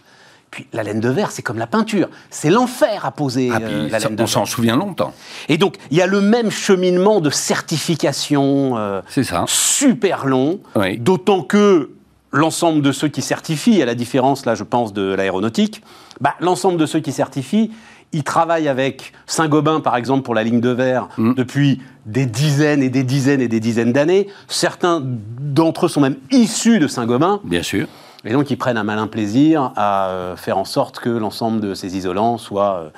Puis 0.51 0.67
la 0.73 0.83
laine 0.83 0.99
de 0.99 1.09
verre, 1.09 1.31
c'est 1.31 1.43
comme 1.43 1.57
la 1.57 1.69
peinture. 1.69 2.09
C'est 2.31 2.51
l'enfer 2.51 3.07
à 3.07 3.13
poser 3.13 3.51
ah, 3.53 3.61
euh, 3.63 3.89
la 3.89 4.01
laine 4.01 4.17
de 4.17 4.23
On 4.25 4.27
s'en 4.27 4.45
souvient 4.45 4.75
longtemps. 4.75 5.15
Et 5.49 5.57
donc, 5.57 5.77
il 5.93 5.99
y 5.99 6.03
a 6.03 6.09
le 6.09 6.21
même 6.21 6.51
cheminement 6.51 7.21
de 7.21 7.31
certification 7.31 8.77
euh, 8.77 9.03
ça. 9.09 9.45
super 9.47 10.27
long, 10.27 10.59
d'autant 10.99 11.43
que 11.43 11.93
l'ensemble 12.33 12.83
de 12.83 12.91
ceux 12.91 13.07
qui 13.07 13.23
certifient, 13.23 13.83
à 13.83 13.87
la 13.87 13.95
différence, 13.95 14.47
là, 14.47 14.57
je 14.57 14.65
pense, 14.65 14.93
de 14.93 15.15
l'aéronautique, 15.15 15.81
bah, 16.21 16.35
l'ensemble 16.41 16.79
de 16.79 16.87
ceux 16.87 17.01
qui 17.01 17.13
certifient, 17.13 17.71
ils 18.13 18.25
travaillent 18.25 18.69
avec 18.69 19.13
Saint-Gobain, 19.27 19.81
par 19.81 19.97
exemple, 19.97 20.23
pour 20.23 20.35
la 20.35 20.45
ligne 20.45 20.61
de 20.61 20.71
verre, 20.71 21.09
mm. 21.19 21.35
depuis 21.35 21.81
des 22.07 22.27
dizaines 22.27 22.83
et 22.83 22.91
des 22.91 23.03
dizaines 23.03 23.41
et 23.41 23.49
des 23.49 23.61
dizaines 23.61 23.93
d'années. 23.93 24.29
Certains 24.47 25.03
d'entre 25.05 25.87
eux 25.87 25.89
sont 25.89 26.01
même 26.01 26.17
issus 26.31 26.79
de 26.79 26.87
Saint-Gobain. 26.87 27.41
Bien 27.45 27.63
sûr. 27.63 27.89
Et 28.25 28.33
donc, 28.33 28.51
ils 28.51 28.57
prennent 28.57 28.77
un 28.79 28.85
malin 28.85 29.07
plaisir 29.07 29.73
à 29.77 30.09
euh, 30.09 30.37
faire 30.37 30.59
en 30.59 30.65
sorte 30.65 31.01
que 31.01 31.11
l'ensemble 31.11 31.61
de 31.61 31.75
ces 31.75 31.97
isolants 31.97 32.39
soient. 32.39 32.93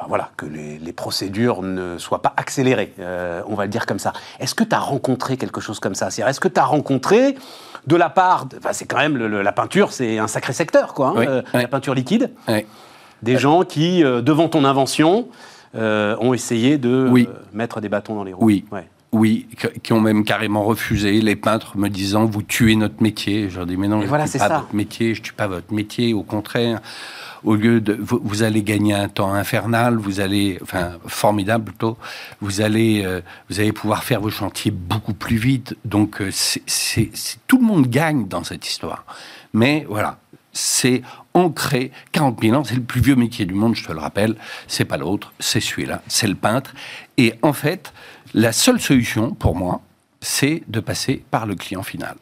Euh, 0.00 0.04
enfin 0.04 0.08
voilà, 0.08 0.30
que 0.36 0.46
les, 0.46 0.92
procédures 0.92 1.62
ne 1.62 1.98
soient 1.98 2.22
pas 2.22 2.34
accélérées, 2.36 2.92
euh, 2.98 3.42
on 3.46 3.54
va 3.54 3.64
le 3.64 3.70
dire 3.70 3.86
comme 3.86 3.98
ça. 3.98 4.12
Est-ce 4.38 4.54
que 4.54 4.64
tu 4.64 4.74
as 4.74 4.80
rencontré 4.80 5.36
quelque 5.36 5.60
chose 5.60 5.80
comme 5.80 5.94
ça? 5.94 6.08
Est-ce 6.08 6.40
que 6.40 6.48
tu 6.48 6.60
as 6.60 6.64
rencontré 6.64 7.36
de 7.86 7.96
la 7.96 8.10
part. 8.10 8.46
Enfin, 8.58 8.74
c'est 8.74 8.84
quand 8.84 8.98
même 8.98 9.16
la 9.16 9.52
peinture, 9.52 9.92
c'est 9.92 10.18
un 10.18 10.26
sacré 10.26 10.52
secteur, 10.52 10.92
quoi, 10.92 11.14
hein, 11.16 11.42
la 11.54 11.68
peinture 11.68 11.94
liquide. 11.94 12.30
Oui. 12.46 12.66
Des 13.22 13.38
gens 13.38 13.62
qui, 13.64 14.02
devant 14.02 14.48
ton 14.48 14.64
invention, 14.66 15.28
euh, 15.76 16.16
ont 16.18 16.34
essayé 16.34 16.78
de 16.78 16.88
euh, 16.88 17.26
mettre 17.52 17.80
des 17.80 17.88
bâtons 17.88 18.16
dans 18.16 18.24
les 18.24 18.32
roues. 18.32 18.44
Oui. 18.44 18.64
Oui, 19.12 19.48
qui 19.82 19.92
ont 19.92 20.00
même 20.00 20.24
carrément 20.24 20.62
refusé, 20.62 21.20
les 21.20 21.34
peintres 21.34 21.76
me 21.76 21.88
disant 21.88 22.26
vous 22.26 22.42
tuez 22.42 22.76
notre 22.76 23.02
métier. 23.02 23.48
Je 23.50 23.56
leur 23.56 23.66
dis 23.66 23.76
mais 23.76 23.88
non, 23.88 24.00
je 24.02 24.06
ne 24.06 24.26
tue 24.26 24.38
pas 24.38 24.48
votre 24.48 24.74
métier, 24.74 25.14
je 25.16 25.22
tue 25.22 25.32
pas 25.32 25.48
votre 25.48 25.74
métier, 25.74 26.14
au 26.14 26.22
contraire. 26.22 26.80
Au 27.44 27.54
lieu 27.54 27.80
de, 27.80 27.96
vous, 28.00 28.42
allez 28.42 28.62
gagner 28.62 28.94
un 28.94 29.08
temps 29.08 29.32
infernal, 29.32 29.96
vous 29.96 30.20
allez, 30.20 30.58
enfin 30.62 30.92
formidable 31.06 31.64
plutôt, 31.64 31.96
vous 32.40 32.60
allez, 32.60 33.02
euh, 33.04 33.20
vous 33.48 33.60
allez 33.60 33.72
pouvoir 33.72 34.04
faire 34.04 34.20
vos 34.20 34.30
chantiers 34.30 34.70
beaucoup 34.70 35.14
plus 35.14 35.36
vite. 35.36 35.76
Donc 35.84 36.22
c'est, 36.30 37.10
tout 37.46 37.58
le 37.58 37.64
monde 37.64 37.86
gagne 37.86 38.28
dans 38.28 38.44
cette 38.44 38.66
histoire. 38.66 39.04
Mais 39.52 39.86
voilà, 39.88 40.18
c'est 40.52 41.02
ancré 41.34 41.92
40 42.12 42.42
000 42.42 42.56
ans, 42.56 42.64
c'est 42.64 42.74
le 42.74 42.82
plus 42.82 43.00
vieux 43.00 43.16
métier 43.16 43.46
du 43.46 43.54
monde, 43.54 43.74
je 43.74 43.86
te 43.86 43.92
le 43.92 44.00
rappelle, 44.00 44.36
c'est 44.66 44.84
pas 44.84 44.96
l'autre, 44.96 45.32
c'est 45.38 45.60
celui-là, 45.60 46.02
c'est 46.08 46.26
le 46.26 46.34
peintre. 46.34 46.74
Et 47.16 47.34
en 47.42 47.52
fait, 47.52 47.92
la 48.34 48.52
seule 48.52 48.80
solution 48.80 49.32
pour 49.32 49.56
moi, 49.56 49.80
c'est 50.20 50.62
de 50.68 50.80
passer 50.80 51.24
par 51.30 51.46
le 51.46 51.54
client 51.54 51.82
final. 51.82 52.16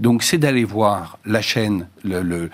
Donc 0.00 0.22
c'est 0.22 0.38
d'aller 0.38 0.64
voir 0.64 1.18
la 1.24 1.40
chaîne, 1.40 1.88
le, 2.04 2.50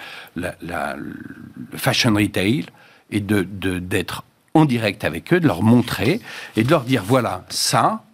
fashion 1.75 2.15
retail, 2.15 2.67
et 3.11 3.21
d'être 3.21 4.25
en 4.55 4.65
direct 4.65 5.05
avec 5.05 5.33
eux, 5.33 5.41
de 5.41 5.47
leur 5.47 5.63
montrer 5.63 6.21
et 6.57 6.63
de 6.63 6.71
leur 6.71 6.85
dire 6.85 7.03
voilà, 7.05 7.45
ça, 7.49 8.05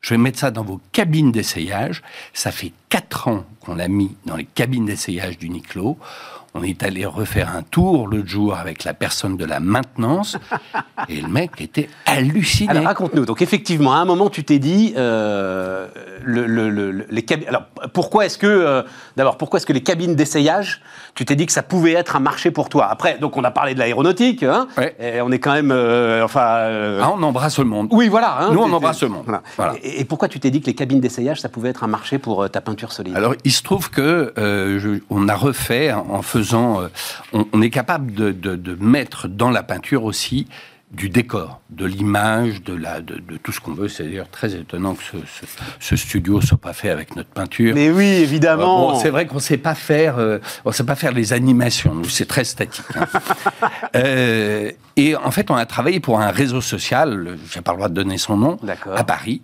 je 0.00 0.14
vais 0.14 0.18
mettre 0.18 0.38
ça 0.38 0.50
dans 0.50 0.64
vos 0.64 0.80
cabines 0.92 1.30
d'essayage. 1.30 2.02
Ça 2.32 2.50
fait 2.52 2.72
quatre 2.88 3.28
ans 3.28 3.44
qu'on 3.60 3.74
l'a 3.74 3.88
mis 3.88 4.16
dans 4.24 4.36
les 4.36 4.46
cabines 4.46 4.86
d'essayage 4.86 5.36
du 5.36 5.50
Niclo. 5.50 5.98
On 6.54 6.64
est 6.64 6.82
allé 6.82 7.06
refaire 7.06 7.54
un 7.54 7.62
tour 7.62 8.08
l'autre 8.08 8.26
jour 8.26 8.56
avec 8.56 8.82
la 8.82 8.92
personne 8.92 9.36
de 9.36 9.44
la 9.44 9.60
maintenance 9.60 10.36
et 11.08 11.20
le 11.20 11.28
mec 11.28 11.60
était 11.60 11.88
halluciné. 12.06 12.70
Alors 12.70 12.84
raconte-nous. 12.84 13.24
Donc 13.24 13.40
effectivement, 13.40 13.94
à 13.94 13.98
un 13.98 14.04
moment, 14.04 14.30
tu 14.30 14.42
t'es 14.42 14.58
dit, 14.58 14.92
euh, 14.96 15.86
le, 16.24 16.46
le- 16.46 16.68
le- 16.70 17.06
les. 17.08 17.24
Alors 17.46 17.66
pourquoi 17.94 18.26
est-ce 18.26 18.36
que, 18.36 18.46
euh, 18.48 18.82
d'abord, 19.16 19.36
pourquoi 19.38 19.58
est-ce 19.58 19.66
que 19.66 19.72
les 19.72 19.82
cabines 19.84 20.16
d'essayage, 20.16 20.82
tu 21.14 21.24
t'es 21.24 21.36
dit 21.36 21.46
que 21.46 21.52
ça 21.52 21.62
pouvait 21.62 21.92
être 21.92 22.16
un 22.16 22.20
marché 22.20 22.50
pour 22.50 22.68
toi 22.68 22.86
Après, 22.90 23.18
donc 23.18 23.36
on 23.36 23.44
a 23.44 23.50
parlé 23.50 23.74
de 23.74 23.78
l'aéronautique, 23.78 24.42
hein, 24.42 24.68
Ouais. 24.78 24.96
et 25.00 25.20
on 25.20 25.30
est 25.30 25.38
quand 25.38 25.52
même, 25.52 25.70
euh, 25.72 26.24
enfin. 26.24 26.40
euh, 26.40 27.00
Ah, 27.02 27.10
on 27.14 27.22
embrasse 27.22 27.58
le 27.58 27.64
monde. 27.64 27.88
oui, 27.92 28.08
voilà. 28.08 28.38
hein, 28.40 28.50
Nous, 28.52 28.60
on 28.60 28.72
embrasse 28.72 29.02
le 29.02 29.08
monde. 29.08 29.24
voilà. 29.26 29.42
Voilà. 29.56 29.74
Et, 29.82 30.00
et 30.00 30.04
pourquoi 30.04 30.28
tu 30.28 30.40
t'es 30.40 30.50
dit 30.50 30.60
que 30.60 30.66
les 30.66 30.74
cabines 30.74 31.00
d'essayage, 31.00 31.40
ça 31.40 31.48
pouvait 31.48 31.70
être 31.70 31.84
un 31.84 31.88
marché 31.88 32.18
pour 32.18 32.42
euh, 32.44 32.48
ta 32.48 32.60
peinture 32.60 32.92
solide? 32.92 33.16
Alors, 33.16 33.34
il 33.44 33.52
se 33.52 33.62
trouve 33.62 33.90
que 33.90 34.32
je- 34.36 35.00
on 35.10 35.28
a 35.28 35.34
refait 35.34 35.92
en 35.92 36.22
faisant. 36.22 36.80
on, 37.32 37.46
on 37.52 37.62
est 37.62 37.70
capable 37.70 38.12
de, 38.14 38.30
de- 38.32 38.56
de 38.56 38.76
mettre 38.80 39.28
dans 39.28 39.50
la 39.50 39.62
peinture 39.62 40.04
aussi 40.04 40.46
du 40.90 41.08
décor, 41.08 41.60
de 41.70 41.86
l'image, 41.86 42.62
de, 42.62 42.74
la, 42.74 43.00
de, 43.00 43.14
de 43.20 43.36
tout 43.36 43.52
ce 43.52 43.60
qu'on 43.60 43.72
veut. 43.74 43.86
C'est 43.88 44.02
d'ailleurs 44.02 44.28
très 44.28 44.54
étonnant 44.56 44.94
que 44.94 45.02
ce, 45.04 45.16
ce- 45.18 45.46
ce 45.78 45.96
studio 45.96 46.40
soit 46.40 46.58
pas 46.58 46.72
fait 46.72 46.90
avec 46.90 47.14
notre 47.14 47.28
peinture. 47.30 47.74
Mais 47.76 47.90
oui, 47.90 48.04
évidemment. 48.06 48.90
Bon, 48.92 48.98
c'est 48.98 49.10
vrai 49.10 49.26
qu'on 49.26 49.38
sait 49.38 49.56
pas 49.56 49.76
faire, 49.76 50.18
euh, 50.18 50.38
on 50.64 50.72
sait 50.72 50.82
pas 50.84 50.96
faire 50.96 51.12
les 51.12 51.32
animations. 51.32 51.94
Nous, 51.94 52.08
c'est 52.08 52.26
très 52.26 52.44
statique. 52.44 52.84
hein. 52.96 53.06
Euh, 53.96 54.70
et 54.96 55.16
en 55.16 55.30
fait, 55.30 55.50
on 55.50 55.54
a 55.56 55.66
travaillé 55.66 56.00
pour 56.00 56.20
un 56.20 56.30
réseau 56.30 56.60
social. 56.60 57.36
J'ai 57.52 57.60
pas 57.60 57.72
le 57.72 57.76
droit 57.78 57.88
de 57.88 57.94
donner 57.94 58.18
son 58.18 58.36
nom. 58.36 58.56
À 58.94 59.04
Paris. 59.04 59.42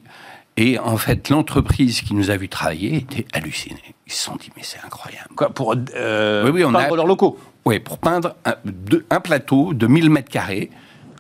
Et 0.56 0.78
en 0.78 0.96
fait, 0.96 1.28
l'entreprise 1.28 2.00
qui 2.00 2.14
nous 2.14 2.30
a 2.30 2.36
vu 2.36 2.48
travailler 2.48 2.96
était 2.96 3.26
hallucinée. 3.32 3.94
Ils 4.06 4.12
se 4.12 4.22
sont 4.24 4.36
dit, 4.36 4.50
mais 4.56 4.62
c'est 4.64 4.78
incroyable. 4.84 5.28
Quoi, 5.36 5.50
pour 5.50 5.74
euh, 5.94 6.44
Oui, 6.46 6.50
oui, 6.54 6.64
on 6.64 6.74
a- 6.74 6.82
peindre 6.84 6.96
leurs 6.96 7.06
locaux? 7.06 7.38
Oui, 7.64 7.78
pour 7.80 7.98
peindre 7.98 8.36
un, 8.44 8.54
de- 8.64 9.04
un 9.10 9.20
plateau 9.20 9.74
de 9.74 9.86
1000 9.86 10.08
mètres 10.10 10.30
carrés. 10.30 10.70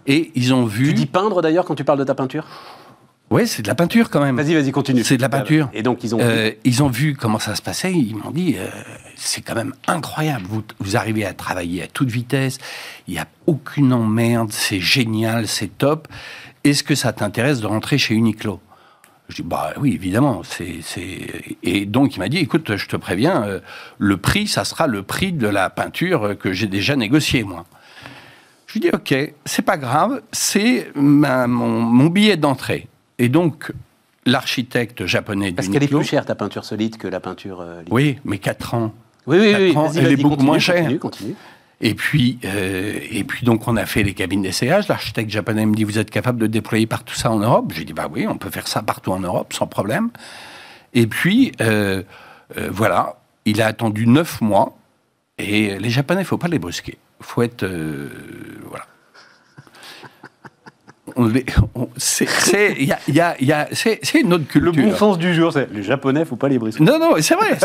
Et 0.06 0.30
ils 0.34 0.54
ont 0.54 0.64
vu. 0.64 0.88
Tu 0.88 0.94
dis 0.94 1.06
peindre 1.06 1.42
d'ailleurs 1.42 1.64
quand 1.64 1.74
tu 1.74 1.84
parles 1.84 1.98
de 1.98 2.04
ta 2.04 2.14
peinture? 2.14 2.46
Ouais, 3.28 3.44
c'est 3.44 3.62
de 3.62 3.66
la 3.66 3.74
peinture 3.74 4.08
quand 4.08 4.20
même. 4.20 4.36
Vas-y, 4.36 4.54
vas-y, 4.54 4.70
continue. 4.70 5.02
C'est 5.02 5.16
de 5.16 5.22
la 5.22 5.28
peinture. 5.28 5.68
Et 5.74 5.82
donc 5.82 6.04
ils 6.04 6.14
ont. 6.14 6.18
Euh, 6.20 6.52
ils 6.62 6.82
ont 6.84 6.88
vu 6.88 7.16
comment 7.16 7.40
ça 7.40 7.56
se 7.56 7.62
passait. 7.62 7.92
Ils 7.92 8.14
m'ont 8.14 8.30
dit, 8.30 8.54
euh, 8.56 8.68
c'est 9.16 9.40
quand 9.40 9.56
même 9.56 9.74
incroyable. 9.88 10.44
Vous, 10.48 10.62
vous 10.78 10.96
arrivez 10.96 11.24
à 11.24 11.32
travailler 11.32 11.82
à 11.82 11.86
toute 11.88 12.08
vitesse. 12.08 12.58
Il 13.08 13.14
n'y 13.14 13.18
a 13.18 13.26
aucune 13.46 13.92
emmerde. 13.92 14.52
C'est 14.52 14.78
génial. 14.78 15.48
C'est 15.48 15.76
top. 15.76 16.06
Est-ce 16.62 16.84
que 16.84 16.94
ça 16.94 17.12
t'intéresse 17.12 17.60
de 17.60 17.66
rentrer 17.66 17.98
chez 17.98 18.14
Uniqlo? 18.14 18.60
Je 19.28 19.36
dis, 19.36 19.42
bah 19.42 19.72
oui, 19.80 19.92
évidemment. 19.94 20.42
C'est... 20.44 20.80
Et 21.64 21.84
donc, 21.84 22.14
il 22.14 22.20
m'a 22.20 22.28
dit, 22.28 22.38
écoute, 22.38 22.76
je 22.76 22.86
te 22.86 22.94
préviens, 22.94 23.42
euh, 23.42 23.60
le 23.98 24.16
prix, 24.18 24.46
ça 24.46 24.64
sera 24.64 24.86
le 24.86 25.02
prix 25.02 25.32
de 25.32 25.48
la 25.48 25.68
peinture 25.68 26.36
que 26.38 26.52
j'ai 26.52 26.68
déjà 26.68 26.94
négocié, 26.94 27.42
moi. 27.42 27.64
Je 28.76 28.80
lui 28.82 28.90
dis, 28.90 28.94
OK, 28.94 29.34
c'est 29.46 29.62
pas 29.62 29.78
grave, 29.78 30.20
c'est 30.32 30.88
mon, 30.94 31.48
mon 31.48 32.06
billet 32.08 32.36
d'entrée. 32.36 32.88
Et 33.18 33.30
donc, 33.30 33.72
l'architecte 34.26 35.06
japonais 35.06 35.52
Parce 35.52 35.68
qu'elle 35.68 35.82
est 35.82 35.88
plus 35.88 36.04
chère 36.04 36.26
ta 36.26 36.34
peinture 36.34 36.64
solide 36.64 36.98
que 36.98 37.08
la 37.08 37.20
peinture. 37.20 37.60
euh. 37.62 37.82
Oui, 37.90 38.18
mais 38.26 38.36
4 38.38 38.74
ans. 38.74 38.92
oui, 39.26 39.38
oui, 39.40 39.54
oui. 39.58 39.76
Ans, 39.76 39.90
elle 39.96 40.12
est 40.12 40.16
beaucoup 40.16 40.30
continue, 40.30 40.46
moins 40.46 40.58
chère. 40.58 40.82
Continue, 40.82 40.98
continue. 40.98 41.34
Et 41.80 41.94
puis, 41.94 42.38
euh, 42.44 42.98
et 43.10 43.24
puis 43.24 43.46
donc, 43.46 43.66
on 43.66 43.76
a 43.76 43.86
fait 43.86 44.02
les 44.02 44.12
cabines 44.12 44.42
d'essayage. 44.42 44.88
L'architecte 44.88 45.30
japonais 45.30 45.64
me 45.64 45.74
dit, 45.74 45.84
vous 45.84 45.98
êtes 45.98 46.10
capable 46.10 46.38
de 46.38 46.46
déployer 46.46 46.86
partout 46.86 47.14
ça 47.14 47.30
en 47.30 47.38
Europe? 47.38 47.72
J'ai 47.74 47.84
dit, 47.84 47.94
bah 47.94 48.08
oui, 48.10 48.26
on 48.28 48.36
peut 48.36 48.50
faire 48.50 48.68
ça 48.68 48.82
partout 48.82 49.12
en 49.12 49.20
Europe, 49.20 49.54
sans 49.54 49.66
problème. 49.66 50.10
Et 50.92 51.06
puis, 51.06 51.52
euh, 51.62 52.02
euh, 52.58 52.68
voilà, 52.70 53.16
il 53.46 53.62
a 53.62 53.66
attendu 53.68 54.06
9 54.06 54.42
mois. 54.42 54.76
Et 55.38 55.78
les 55.78 55.90
Japonais, 55.90 56.22
il 56.22 56.26
faut 56.26 56.38
pas 56.38 56.48
les 56.48 56.58
brusquer. 56.58 56.98
Faut 57.20 57.42
être... 57.42 57.62
euh, 57.64 58.08
voilà. 58.68 58.84
C'est- 61.96 62.74
y 62.82 62.92
a- 62.92 62.98
y 63.08 63.20
a- 63.20 63.40
y 63.40 63.52
autre 64.34 64.44
Le 64.54 64.72
culture. 64.72 64.82
bon 64.90 64.96
sens 64.96 65.18
du 65.18 65.32
jour, 65.34 65.52
c'est 65.52 65.70
les 65.72 65.82
Japonais, 65.82 66.24
faut 66.24 66.36
pas 66.36 66.48
les 66.48 66.58
briser. 66.58 66.82
Non, 66.82 66.98
non, 66.98 67.14
c'est 67.20 67.34
vrai. 67.36 67.56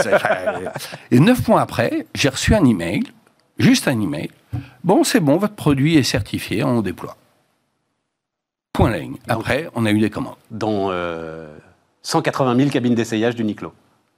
Et 1.10 1.20
neuf 1.20 1.48
mois 1.48 1.62
après, 1.62 2.06
j'ai 2.14 2.30
reçu 2.30 2.54
un 2.56 2.64
email, 2.64 3.02
juste 3.58 3.88
un 3.88 4.00
email. 4.00 4.30
Bon, 4.84 5.04
c'est 5.04 5.20
bon, 5.20 5.38
votre 5.38 5.56
produit 5.56 5.98
est 5.98 6.04
certifié, 6.04 6.64
on 6.64 6.82
déploie. 6.82 7.18
Point 8.74 8.92
la 8.92 9.00
ligne. 9.00 9.18
Après, 9.28 9.70
on 9.76 9.86
a 9.86 9.92
eu 9.92 10.00
des 10.00 10.10
commandes. 10.10 10.36
Dans 10.50 10.90
euh, 10.92 11.48
180 12.04 12.56
000 12.56 12.70
cabines 12.70 12.96
d'essayage 12.96 13.36
du 13.36 13.44
Niclo. 13.44 13.74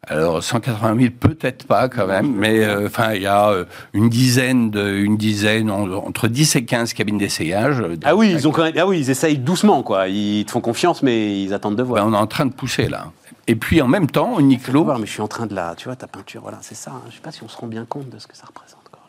Alors, 0.05 0.43
180 0.43 0.97
000, 0.99 1.09
peut-être 1.17 1.65
pas 1.65 1.87
quand 1.87 2.07
même, 2.07 2.33
mais 2.35 2.61
euh, 2.65 2.87
enfin, 2.87 3.13
il 3.13 3.21
y 3.21 3.25
a 3.25 3.49
euh, 3.51 3.63
une 3.93 4.09
dizaine, 4.09 4.69
de, 4.69 4.95
une 4.97 5.15
dizaine, 5.15 5.71
en- 5.71 5.89
entre 5.93 6.27
10 6.27 6.57
et 6.57 6.65
15 6.65 6.91
cabines 6.91 7.17
d'essayage. 7.17 7.79
euh, 7.79 7.95
Ah 8.03 8.13
oui, 8.13 8.31
ils 8.31 8.45
ont 8.45 8.51
quand 8.51 8.63
même, 8.63 8.73
ah 8.77 8.85
oui, 8.85 8.99
ils 8.99 9.09
essayent 9.09 9.37
doucement, 9.37 9.81
quoi. 9.81 10.09
Ils 10.09 10.43
te 10.45 10.51
font 10.51 10.59
confiance, 10.59 11.03
mais 11.03 11.41
ils 11.41 11.53
attendent 11.53 11.77
de 11.77 11.83
voir. 11.83 12.03
Ben, 12.03 12.11
on 12.11 12.13
est 12.13 12.21
en 12.21 12.27
train 12.27 12.45
de 12.45 12.51
pousser 12.53 12.89
là. 12.89 13.11
Et 13.47 13.55
puis 13.55 13.81
en 13.81 13.87
même 13.87 14.07
temps, 14.09 14.39
Uniqlo, 14.39 14.83
voir, 14.83 14.99
mais 14.99 15.05
je 15.05 15.11
suis 15.11 15.21
en 15.21 15.27
train 15.29 15.45
de 15.45 15.55
la, 15.55 15.73
tu 15.77 15.85
vois, 15.85 15.95
ta 15.95 16.07
peinture, 16.07 16.41
voilà, 16.41 16.57
c'est 16.61 16.75
ça. 16.75 16.91
hein. 16.91 17.01
Je 17.09 17.15
sais 17.15 17.21
pas 17.21 17.31
si 17.31 17.41
on 17.43 17.47
se 17.47 17.57
rend 17.57 17.67
bien 17.67 17.85
compte 17.85 18.09
de 18.09 18.19
ce 18.19 18.27
que 18.27 18.35
ça 18.35 18.43
représente. 18.45 18.83
Quoi. 18.91 18.99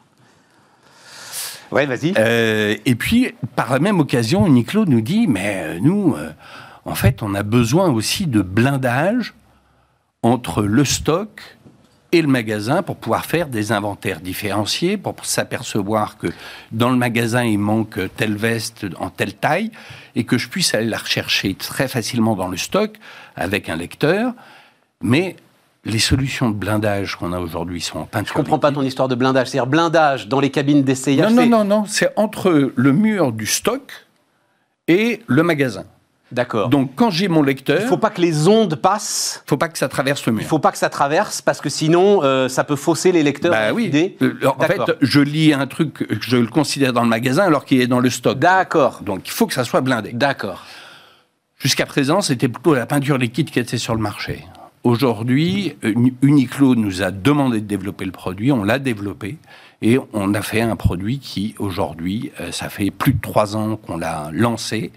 Ouais, 1.73 1.87
vas-y. 1.87 2.15
Euh, 2.19 2.77
et 2.87 2.95
puis, 2.95 3.35
par 3.57 3.73
la 3.73 3.81
même 3.81 3.99
occasion, 3.99 4.47
Uniqlo 4.47 4.85
nous 4.87 5.01
dit, 5.01 5.27
mais 5.27 5.81
nous, 5.81 6.15
en 6.85 6.95
fait, 6.95 7.21
on 7.23 7.35
a 7.35 7.43
besoin 7.43 7.91
aussi 7.91 8.27
de 8.29 8.43
blindage 8.43 9.35
entre 10.25 10.63
le 10.63 10.85
stock 10.85 11.41
et 12.13 12.23
le 12.23 12.29
magasin 12.29 12.83
pour 12.83 12.97
pouvoir 12.97 13.27
faire 13.27 13.49
des 13.49 13.73
inventaires 13.73 14.21
différenciés, 14.21 14.97
pour 14.97 15.15
s'apercevoir 15.25 16.17
que 16.17 16.29
dans 16.73 16.91
le 16.91 16.97
magasin, 16.97 17.45
il 17.45 17.59
manque 17.59 17.99
telle 18.17 18.37
veste 18.37 18.87
en 18.99 19.11
telle 19.11 19.35
taille, 19.35 19.71
et 20.17 20.25
que 20.25 20.39
je 20.39 20.49
puisse 20.49 20.75
aller 20.75 20.87
la 20.89 20.99
rechercher 20.99 21.55
très 21.55 21.89
facilement 21.89 22.37
dans 22.37 22.49
le 22.49 22.57
stock 22.57 22.93
avec 23.37 23.69
un 23.69 23.77
lecteur. 23.77 24.33
Mais 25.03 25.37
les 25.85 25.99
solutions 25.99 26.49
de 26.49 26.55
blindage 26.55 27.17
qu'on 27.17 27.33
a 27.35 27.39
aujourd'hui 27.41 27.81
sont 27.83 27.99
en 27.99 28.05
peinture. 28.07 28.33
Je 28.33 28.39
comprends 28.39 28.59
pas 28.61 28.73
ton 28.73 28.83
histoire 28.83 29.09
de 29.09 29.15
blindage. 29.17 29.49
C'est-à-dire 29.49 29.67
blindage 29.67 30.29
dans 30.29 30.41
les 30.41 30.51
cabines 30.51 30.83
d'essayage. 30.85 31.31
Non, 31.31 31.35
non, 31.37 31.43
c'est- 31.43 31.49
non, 31.49 31.65
non, 31.65 31.85
c'est 31.87 32.13
entre 32.17 32.73
le 32.75 32.93
mur 32.93 33.33
du 33.33 33.45
stock 33.45 33.93
et 34.89 35.21
le 35.27 35.43
magasin. 35.43 35.85
D'accord. 36.35 36.69
Donc, 36.69 36.91
quand 36.97 37.11
j'ai 37.11 37.29
mon 37.29 37.43
lecteur, 37.43 37.81
il 37.81 37.87
faut 37.87 37.97
pas 37.97 38.11
que 38.11 38.21
les 38.21 38.49
ondes 38.49 38.75
passent. 38.75 39.43
faut 39.47 39.57
pas 39.57 39.69
que 39.69 39.79
ça 39.79 39.89
traverse 39.89 40.27
le 40.27 40.33
mur. 40.33 40.43
Il 40.43 40.47
faut 40.47 40.59
pas 40.59 40.73
que 40.73 40.79
ça 40.79 40.91
traverse 40.91 41.41
parce 41.41 41.61
que 41.61 41.69
sinon 41.69 42.23
euh, 42.25 42.49
ça 42.49 42.65
peut 42.65 42.77
fausser 42.77 43.13
les 43.13 43.23
lecteurs. 43.23 43.53
Bah 43.53 43.73
oui. 43.73 43.91
Euh, 44.21 44.35
En 44.47 44.61
fait, 44.65 44.81
je 45.01 45.21
lis 45.21 45.53
un 45.53 45.67
truc, 45.67 46.07
je 46.21 46.37
le 46.37 46.49
considère 46.49 46.93
dans 46.93 47.03
le 47.03 47.09
magasin 47.09 47.45
alors 47.45 47.65
qu'il 47.65 47.81
est 47.81 47.87
dans 47.87 48.01
le 48.01 48.11
stock. 48.11 48.39
D'accord. 48.39 49.01
Donc, 49.03 49.27
il 49.29 49.31
faut 49.33 49.47
que 49.47 49.55
ça 49.55 49.65
soit 49.65 49.81
blindé. 49.81 50.13
D'accord. 50.13 50.65
Jusqu'à 51.59 51.87
présent, 51.87 52.21
c'était 52.21 52.49
plutôt 52.49 52.75
la 52.75 52.85
peinture 52.87 53.17
liquide 53.17 53.51
qui 53.51 53.59
était 53.59 53.79
sur 53.79 53.95
le 53.95 54.01
marché. 54.01 54.45
Aujourd'hui, 54.83 55.77
Uni- 55.83 56.13
Uniqlo 56.21 56.75
nous 56.75 57.03
a 57.03 57.11
demandé 57.11 57.61
de 57.63 57.67
développer 57.67 58.05
le 58.05 58.11
produit, 58.13 58.53
on 58.53 58.65
l'a 58.65 58.79
développé 58.79 59.39
et 59.81 59.99
on 60.13 60.35
a 60.35 60.43
fait 60.43 60.61
un 60.61 60.77
produit 60.77 61.19
qui, 61.21 61.55
aujourd'hui, 61.59 62.31
euh, 62.41 62.53
ça 62.53 62.69
fait 62.69 62.91
plus 62.91 63.15
de 63.15 63.21
trois 63.21 63.57
ans 63.57 63.77
qu'on 63.77 63.97
l'a 63.97 64.29
lancé 64.33 64.93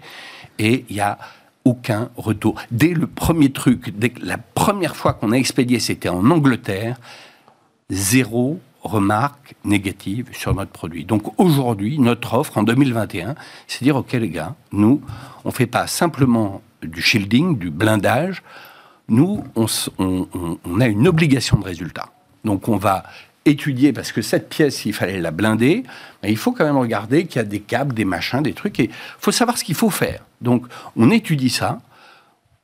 et 0.58 0.84
il 0.88 0.96
y 0.96 1.00
a 1.00 1.18
aucun 1.64 2.08
retour. 2.16 2.54
Dès 2.70 2.94
le 2.94 3.06
premier 3.06 3.50
truc, 3.52 3.90
dès 3.98 4.12
la 4.22 4.38
première 4.38 4.96
fois 4.96 5.12
qu'on 5.12 5.32
a 5.32 5.36
expédié, 5.36 5.80
c'était 5.80 6.08
en 6.08 6.30
Angleterre, 6.30 6.96
zéro 7.90 8.60
remarque 8.82 9.54
négative 9.64 10.28
sur 10.32 10.54
notre 10.54 10.70
produit. 10.70 11.04
Donc 11.04 11.38
aujourd'hui, 11.38 11.98
notre 11.98 12.34
offre 12.34 12.56
en 12.58 12.62
2021, 12.62 13.34
c'est 13.66 13.84
dire, 13.84 13.96
OK 13.96 14.12
les 14.12 14.28
gars, 14.30 14.54
nous, 14.72 15.02
on 15.44 15.50
fait 15.50 15.66
pas 15.66 15.86
simplement 15.86 16.62
du 16.82 17.02
shielding, 17.02 17.58
du 17.58 17.70
blindage, 17.70 18.42
nous, 19.08 19.42
on- 19.56 19.66
on 20.64 20.80
a 20.80 20.86
une 20.86 21.08
obligation 21.08 21.58
de 21.58 21.64
résultat. 21.64 22.08
Donc 22.44 22.68
on 22.68 22.76
va 22.76 23.02
étudier, 23.48 23.92
parce 23.92 24.12
que 24.12 24.22
cette 24.22 24.48
pièce, 24.48 24.84
il 24.84 24.92
fallait 24.92 25.20
la 25.20 25.30
blinder, 25.30 25.82
mais 26.22 26.30
il 26.30 26.36
faut 26.36 26.52
quand 26.52 26.64
même 26.64 26.76
regarder 26.76 27.26
qu'il 27.26 27.36
y 27.36 27.44
a 27.44 27.44
des 27.44 27.60
câbles, 27.60 27.94
des 27.94 28.04
machins, 28.04 28.42
des 28.42 28.52
trucs, 28.54 28.78
et 28.80 28.84
il 28.84 28.90
faut 29.18 29.32
savoir 29.32 29.56
ce 29.58 29.64
qu'il 29.64 29.74
faut 29.74 29.90
faire. 29.90 30.20
Donc 30.40 30.66
on 30.96 31.10
étudie 31.10 31.50
ça, 31.50 31.80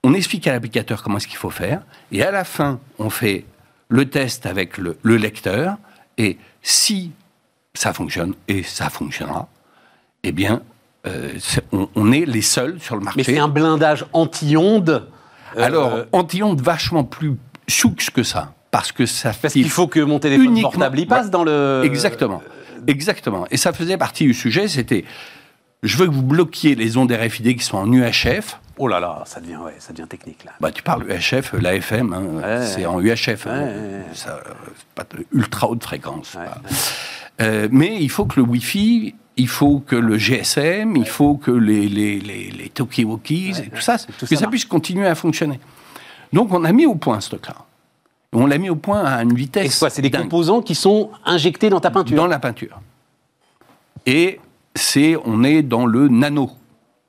on 0.03 0.14
explique 0.14 0.47
à 0.47 0.53
l'applicateur 0.53 1.03
comment 1.03 1.16
est-ce 1.16 1.26
qu'il 1.28 1.39
faut 1.39 1.51
faire, 1.51 1.82
et 2.12 2.22
à 2.22 2.30
la 2.30 2.45
fin, 2.45 2.78
on 2.99 3.11
fait 3.11 3.45
le 3.89 4.09
test 4.09 4.47
avec 4.47 4.78
le, 4.78 4.97
le 5.03 5.16
lecteur, 5.16 5.76
et 6.18 6.39
si 6.62 7.12
ça 7.74 7.93
fonctionne, 7.93 8.35
et 8.49 8.62
ça 8.62 8.91
fonctionnera, 8.91 9.49
eh 10.22 10.32
bien, 10.32 10.62
euh, 11.07 11.32
on, 11.72 11.89
on 11.97 12.12
est 12.12 12.24
les 12.24 12.43
seuls 12.43 12.80
sur 12.80 12.97
le 12.97 13.03
marché. 13.03 13.18
Mais 13.18 13.24
c'est 13.24 13.39
un 13.39 13.49
blindage 13.49 14.07
anti-ondes. 14.12 15.09
euh, 15.57 15.62
Alors, 15.62 16.05
anti-ondes 16.12 16.61
vachement 16.62 17.05
plus 17.05 17.35
souks 17.68 18.11
que 18.14 18.22
ça, 18.22 18.55
parce 18.78 18.92
que 18.92 19.06
ça 19.06 19.28
parce 19.30 19.38
fait 19.54 19.60
qu'il 19.60 19.70
faut 19.70 19.86
que 19.88 20.00
mon 20.00 20.18
téléphone 20.18 20.46
uniquement- 20.46 20.70
portable 20.70 20.98
y 21.00 21.06
passe 21.06 21.26
Ouais. 21.26 21.30
dans 21.30 21.44
le. 21.44 21.82
Exactement. 21.84 22.42
Exactement. 22.86 23.46
Et 23.50 23.56
ça 23.56 23.72
faisait 23.72 23.96
partie 23.96 24.24
du 24.24 24.34
sujet, 24.34 24.68
c'était 24.68 25.04
je 25.82 25.96
veux 25.96 26.06
que 26.06 26.12
vous 26.12 26.22
bloquiez 26.22 26.74
les 26.74 26.96
ondes 26.96 27.12
RFID 27.12 27.56
qui 27.56 27.64
sont 27.64 27.76
en 27.78 27.90
UHF. 27.92 28.58
Oh 28.78 28.88
là 28.88 28.98
là, 29.00 29.22
ça 29.26 29.40
devient, 29.40 29.56
ouais, 29.58 29.74
ça 29.78 29.92
devient 29.92 30.08
technique 30.08 30.44
là. 30.44 30.52
Bah, 30.60 30.72
tu 30.72 30.82
parles 30.82 31.04
UHF, 31.08 31.52
l'AFM, 31.60 32.12
hein, 32.12 32.22
Ouais. 32.60 32.66
c'est 32.66 32.84
en 32.86 33.00
UHF. 33.00 33.46
Hein. 33.46 33.68
Ça, 34.14 34.40
pas 34.96 35.04
de 35.04 35.24
ultra 35.32 35.68
haute 35.70 35.82
fréquence. 35.84 36.36
Euh, 37.40 37.68
mais 37.70 37.96
il 38.00 38.10
faut 38.10 38.24
que 38.26 38.40
le 38.40 38.46
Wi-Fi, 38.46 39.14
il 39.36 39.48
faut 39.48 39.80
que 39.80 39.96
le 39.96 40.16
GSM, 40.18 40.96
il 40.96 41.06
faut 41.06 41.34
que 41.36 41.50
les, 41.50 41.88
les, 41.88 42.18
les, 42.20 42.50
les 42.50 42.68
talkie-walkies 42.70 43.60
et 43.66 43.70
tout 43.70 43.80
ça, 43.80 43.98
tout 43.98 44.26
que 44.26 44.34
ça 44.34 44.42
ça 44.42 44.46
puisse 44.48 44.64
continuer 44.64 45.06
à 45.06 45.14
fonctionner. 45.14 45.60
Donc 46.32 46.52
on 46.52 46.64
a 46.64 46.72
mis 46.72 46.86
au 46.86 46.94
point 46.94 47.20
ce 47.20 47.28
truc-là. 47.30 47.54
On 48.35 48.47
l'a 48.47 48.59
mis 48.59 48.68
au 48.70 48.76
point 48.76 49.05
à 49.05 49.22
une 49.22 49.35
vitesse. 49.35 49.76
Et 49.76 49.78
quoi 49.78 49.91
C'est 49.91 50.03
des 50.03 50.11
dingue 50.11 50.22
composants 50.22 50.61
qui 50.61 50.74
sont 50.74 51.11
injectés 51.24 51.70
dans 51.70 51.80
ta 51.80 51.91
peinture 51.91 52.16
dans 52.16 52.26
la 52.26 52.39
peinture. 52.39 52.80
Et 54.07 54.41
c'est, 54.74 55.16
on 55.24 55.45
est 55.45 55.62
dans 55.62 55.87
le 55.87 56.09
nano. 56.09 56.51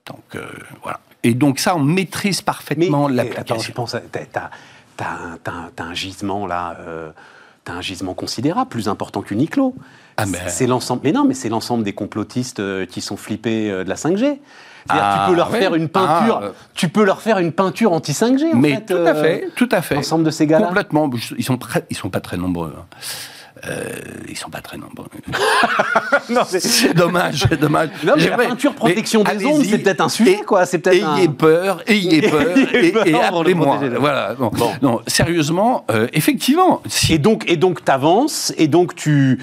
Donc 0.06 0.36
euh, 0.36 0.46
voilà. 0.84 1.00
Et 1.24 1.34
donc 1.34 1.60
ça, 1.60 1.76
on 1.76 1.80
maîtrise 1.80 2.42
parfaitement 2.42 3.10
eh, 3.10 3.36
attends, 3.36 3.58
je 3.58 3.72
pense, 3.72 3.96
t'as, 4.12 4.50
t'as 4.98 5.84
un, 5.84 5.94
gisement 5.96 6.46
là, 6.46 6.78
euh, 6.80 7.10
t'as 7.64 7.74
un 7.74 7.82
gisement 7.82 8.14
considérable, 8.14 8.70
plus 8.70 8.88
important 8.88 9.22
qu'Uniqlo. 9.22 9.74
Ah, 10.18 10.26
mais- 10.28 10.38
C'est- 10.44 10.50
C'est 10.50 10.68
l'ensemble. 10.68 11.02
Mais 11.04 11.12
non, 11.12 11.26
mais 11.26 11.34
c'est 11.34 11.50
l'ensemble 11.50 11.84
des 11.84 11.94
complotistes 11.94 12.60
euh, 12.60 12.86
qui 12.86 13.02
sont 13.02 13.18
flippés 13.18 13.72
euh, 13.72 13.84
de 13.84 13.90
la 13.90 13.96
5G. 13.96 14.38
C'est-à-dire, 14.88 15.04
Ah, 15.08 15.24
tu 15.26 15.32
peux 15.32 15.38
leur 15.38 15.52
ouais. 15.52 15.60
faire 15.60 15.76
une 15.76 15.90
peinture, 15.90 16.40
Ah, 16.42 16.46
euh. 16.46 16.52
tu 16.76 16.90
peux 16.90 17.04
leur 17.04 17.22
faire 17.22 17.40
une 17.40 17.52
peinture 17.52 17.92
anti 17.92 18.12
5G. 18.14 18.54
en 18.54 18.58
Mais 18.58 18.76
fait, 18.76 18.82
tout 18.86 18.94
à 18.94 18.98
euh, 19.16 19.22
fait, 19.22 19.50
tout 19.56 19.70
à 19.72 19.82
fait. 19.82 19.96
L'ensemble 19.96 20.24
de 20.26 20.30
ces 20.32 20.46
gars-là. 20.46 20.68
Complètement. 20.68 21.10
Ils 21.38 21.44
sont 21.44 21.58
très, 21.58 21.84
ils 21.90 21.98
sont 21.98 22.10
pas 22.10 22.20
très 22.20 22.38
nombreux. 22.38 22.74
hein. 22.78 22.86
Euh, 23.68 23.90
ils 24.30 24.38
sont 24.38 24.50
pas 24.50 24.62
très 24.62 24.78
nombreux. 24.78 25.06
Non, 26.30 26.42
c'est- 26.48 26.94
dommage, 26.94 27.46
dommage. 27.60 27.90
Non, 28.04 28.14
mais 28.18 28.30
la 28.30 28.38
peinture 28.38 28.74
protection 28.74 29.24
mais 29.26 29.36
des 29.36 29.46
ondes, 29.46 29.64
c'est 29.64 29.78
peut-être 29.80 30.02
un 30.02 30.10
sujet, 30.10 30.40
Et- 30.42 30.44
quoi. 30.44 30.66
C'est 30.66 30.80
peut-être 30.80 30.96
Ayez 31.18 31.28
un- 31.28 31.32
peur, 31.32 31.82
ayez 31.88 32.22
peur, 32.30 32.58
et, 32.58 32.92
peur 32.92 33.08
et 33.08 33.14
appelez-moi. 33.14 33.80
Voilà. 34.00 34.36
Non, 34.40 34.50
Bon. 34.54 34.72
non, 34.82 35.02
sérieusement, 35.08 35.86
euh, 35.92 36.08
effectivement, 36.14 36.82
si 36.88 37.14
Et 37.14 37.18
donc, 37.20 37.44
et 37.48 37.58
donc, 37.58 37.84
t'avances, 37.86 38.54
et 38.58 38.68
donc 38.68 38.96
tu, 38.96 39.40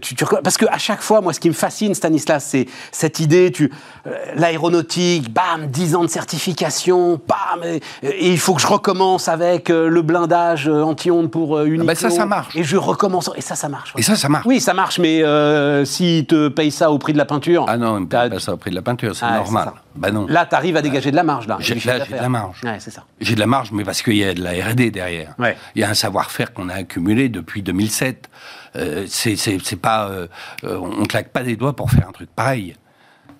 tu, 0.00 0.14
tu- 0.14 0.24
parce 0.44 0.56
que 0.56 0.66
à 0.66 0.78
chaque 0.78 1.02
fois, 1.02 1.20
moi, 1.20 1.32
ce 1.32 1.40
qui 1.40 1.48
me 1.48 1.54
fascine, 1.54 1.94
Stanislas, 1.94 2.44
c'est 2.48 2.66
cette 2.92 3.18
idée, 3.20 3.50
tu, 3.50 3.72
euh, 4.06 4.10
l'aéronautique, 4.36 5.32
bam, 5.32 5.66
10 5.66 5.94
ans 5.96 6.02
de 6.02 6.08
certification, 6.08 7.20
bam, 7.26 7.62
et, 7.64 7.80
et 8.06 8.30
il 8.30 8.38
faut 8.38 8.54
que 8.54 8.60
je 8.62 8.66
recommence 8.68 9.28
avec 9.28 9.70
euh, 9.70 9.88
le 9.88 10.02
blindage 10.02 10.68
anti-ondes 10.68 11.30
pour 11.30 11.56
euh, 11.58 11.64
Uniqlo. 11.66 11.84
bah 11.86 11.94
ça, 11.96 12.10
ça 12.10 12.26
marche. 12.26 12.54
Et 12.56 12.62
je 12.64 12.76
recommence, 12.76 13.30
et 13.36 13.40
ça, 13.40 13.56
ça 13.56 13.68
marche. 13.68 13.94
ouais. 13.94 14.00
Et 14.00 14.04
ça, 14.04 14.11
ça 14.16 14.28
marche. 14.28 14.46
Oui, 14.46 14.60
ça 14.60 14.74
marche, 14.74 14.98
mais 14.98 15.22
euh, 15.22 15.84
s'ils 15.84 16.26
te 16.26 16.48
payent 16.48 16.70
ça 16.70 16.90
au 16.90 16.98
prix 16.98 17.12
de 17.12 17.18
la 17.18 17.24
peinture, 17.24 17.64
Ah 17.68 17.76
non, 17.76 17.96
ils 17.98 18.02
me 18.02 18.06
payent 18.06 18.30
pas 18.30 18.38
ça 18.40 18.54
au 18.54 18.56
prix 18.56 18.70
de 18.70 18.76
la 18.76 18.82
peinture, 18.82 19.14
c'est 19.16 19.24
Ah, 19.26 19.36
normal. 19.38 19.72
Bah 19.94 20.10
non. 20.10 20.26
là, 20.28 20.46
tu 20.46 20.54
arrives 20.54 20.76
à 20.76 20.82
dégager 20.82 21.10
de 21.10 21.16
la 21.16 21.22
marge, 21.22 21.46
là. 21.46 21.56
J'ai- 21.60 21.74
là, 21.74 22.04
j'ai 22.04 22.12
de 22.14 22.20
la 22.20 22.28
marge. 22.28 22.60
Ouais, 22.64 22.76
c'est 22.80 22.90
ça. 22.90 23.04
J'ai 23.20 23.34
de 23.34 23.40
la 23.40 23.46
marge, 23.46 23.70
mais 23.72 23.84
parce 23.84 24.02
qu'il 24.02 24.16
y 24.16 24.24
a 24.24 24.32
de 24.34 24.42
la 24.42 24.50
R&D 24.52 24.90
derrière. 24.90 25.34
Ouais. 25.38 25.56
Il 25.74 25.80
y 25.80 25.84
a 25.84 25.90
un 25.90 25.94
savoir-faire 25.94 26.52
qu'on 26.52 26.68
a 26.68 26.74
accumulé 26.74 27.28
depuis 27.28 27.62
2007. 27.62 28.28
Euh, 28.76 29.04
c'est, 29.06 29.36
c'est, 29.36 29.58
c'est 29.62 29.76
pas, 29.76 30.08
euh, 30.08 30.26
euh, 30.64 30.78
on 30.80 31.04
claque 31.04 31.28
pas 31.28 31.42
des 31.42 31.56
doigts 31.56 31.76
pour 31.76 31.90
faire 31.90 32.08
un 32.08 32.12
truc 32.12 32.30
pareil. 32.34 32.74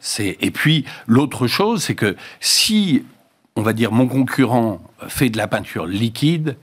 C'est, 0.01 0.37
et 0.41 0.51
puis 0.51 0.85
l'autre 1.07 1.47
chose, 1.47 1.83
c'est 1.83 1.95
que 1.95 2.17
si, 2.41 3.05
on 3.57 3.63
va 3.63 3.73
dire, 3.73 3.93
mon 3.93 4.07
concurrent 4.09 4.81
fait 5.09 5.31
de 5.31 5.39
la 5.39 5.47
peinture 5.49 5.87
liquide, 5.87 6.57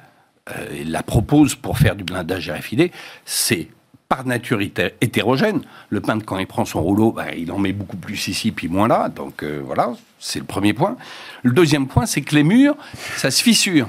euh, 0.51 0.66
il 0.82 0.91
la 0.91 1.03
propose 1.03 1.55
pour 1.55 1.78
faire 1.78 1.95
du 1.95 2.03
blindage 2.03 2.49
RFID, 2.51 2.91
c'est 3.26 3.70
par 4.10 4.26
nature 4.26 4.60
hété- 4.60 4.93
hétérogène. 5.01 5.62
Le 5.89 6.01
peintre, 6.01 6.26
quand 6.26 6.39
il 6.39 6.47
prend 6.47 6.66
son 6.66 6.82
rouleau, 6.82 7.12
bah, 7.12 7.28
il 7.38 7.51
en 7.51 7.60
met 7.60 7.72
beaucoup 7.74 7.95
plus 7.95 8.28
ici, 8.28 8.51
puis 8.51 8.68
moins 8.68 8.88
là. 8.88 9.07
Donc 9.07 9.43
euh, 9.43 9.62
voilà, 9.64 9.93
c'est 10.20 10.39
le 10.39 10.45
premier 10.45 10.74
point. 10.74 10.97
Le 11.43 11.51
deuxième 11.51 11.88
point, 11.88 12.07
c'est 12.07 12.22
que 12.22 12.34
les 12.36 12.43
murs, 12.43 12.76
ça 13.18 13.30
se 13.30 13.41
fissure 13.43 13.88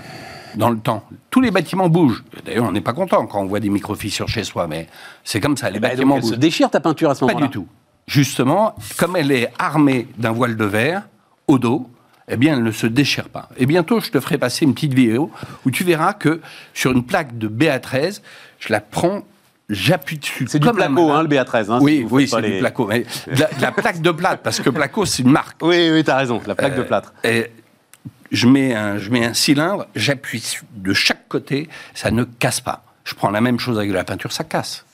dans 0.57 0.69
le 0.69 0.79
temps. 0.79 1.05
Tous 1.31 1.41
les 1.41 1.51
bâtiments 1.51 1.89
bougent. 1.89 2.23
D'ailleurs, 2.45 2.67
on 2.67 2.73
n'est 2.73 2.83
pas 2.83 2.93
content 2.93 3.27
quand 3.27 3.41
on 3.41 3.47
voit 3.47 3.61
des 3.61 3.71
micro-fissures 3.71 4.29
chez 4.29 4.45
soi, 4.45 4.67
mais 4.69 4.89
c'est 5.25 5.41
comme 5.41 5.57
ça, 5.57 5.71
les 5.71 5.81
Bah, 5.81 5.89
donc, 5.89 5.97
bâtiments 5.97 6.21
se 6.23 6.35
déchire 6.35 6.69
ta 6.71 6.81
peinture 6.81 7.09
à 7.11 7.15
ce 7.15 7.21
Pas 7.21 7.29
moment-là. 7.29 7.47
du 7.47 7.53
tout. 7.53 7.67
Justement, 8.07 8.75
comme 8.99 9.17
elle 9.17 9.33
est 9.33 9.51
armée 9.59 10.07
d'un 10.19 10.33
voile 10.33 10.57
de 10.57 10.65
verre 10.65 11.09
au 11.47 11.59
dos, 11.59 11.89
eh 12.29 12.37
bien, 12.37 12.57
elle 12.59 12.63
ne 12.65 12.73
se 12.73 12.87
déchire 12.87 13.29
pas. 13.31 13.49
Et 13.57 13.65
bientôt, 13.65 14.01
je 14.01 14.11
te 14.11 14.21
ferai 14.21 14.37
passer 14.37 14.65
une 14.67 14.75
petite 14.75 14.93
vidéo 14.95 15.31
où 15.65 15.71
tu 15.71 15.83
verras 15.85 16.13
que 16.13 16.41
sur 16.75 16.93
une 16.93 17.05
plaque 17.05 17.39
de 17.39 17.49
BA13, 17.49 18.21
je 18.59 18.73
la 18.73 18.81
prends, 18.81 19.23
j'appuie 19.71 20.19
dessus. 20.19 20.47
C'est 20.49 20.59
du 20.59 20.71
placo, 20.71 21.11
hein, 21.11 21.23
le 21.23 21.29
BA13. 21.29 21.71
hein, 21.71 21.79
oui, 21.81 22.07
oui, 22.11 22.29
c'est 22.29 22.41
les- 22.43 22.51
du 22.55 22.59
placo. 22.59 22.87
Mais 22.87 23.01
de 23.01 23.07
la, 23.41 23.47
de 23.49 23.63
la 23.63 23.73
plaque 23.73 24.01
de 24.03 24.11
plate, 24.11 24.43
parce 24.43 24.61
que 24.61 24.69
placo, 24.69 25.05
c'est 25.07 25.23
une 25.23 25.31
marque. 25.31 25.57
Oui, 25.63 25.89
oui, 25.93 26.05
t'as 26.05 26.17
raison, 26.17 26.41
la 26.47 26.55
plaque 26.55 26.75
de 26.77 26.81
Euh, 26.83 26.85
plâtre. 26.85 27.13
et 27.25 27.51
je 28.31 28.47
mets 28.49 28.75
un, 28.75 28.99
je 28.99 29.11
mets 29.11 29.25
un 29.25 29.33
cylindre, 29.35 29.87
j'appuie 29.95 30.59
de 30.75 30.93
chaque 30.93 31.27
côté, 31.29 31.69
ça 31.95 32.11
ne 32.11 32.25
casse 32.25 32.61
pas. 32.61 32.85
Je 33.05 33.15
prends 33.15 33.31
la 33.31 33.41
même 33.41 33.59
chose 33.59 33.79
avec 33.79 33.89
de 33.91 33.95
la 33.95 34.05
peinture, 34.05 34.33
ça 34.33 34.45
casse. 34.45 34.85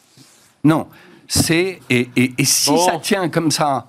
Non, 0.65 0.87
c'est 1.27 1.81
et, 1.91 2.09
et- 2.17 2.33
et 2.39 2.45
si 2.45 2.71
Bon. 2.71 2.79
ça 2.79 2.99
tient 2.99 3.29
comme 3.29 3.51
ça 3.51 3.87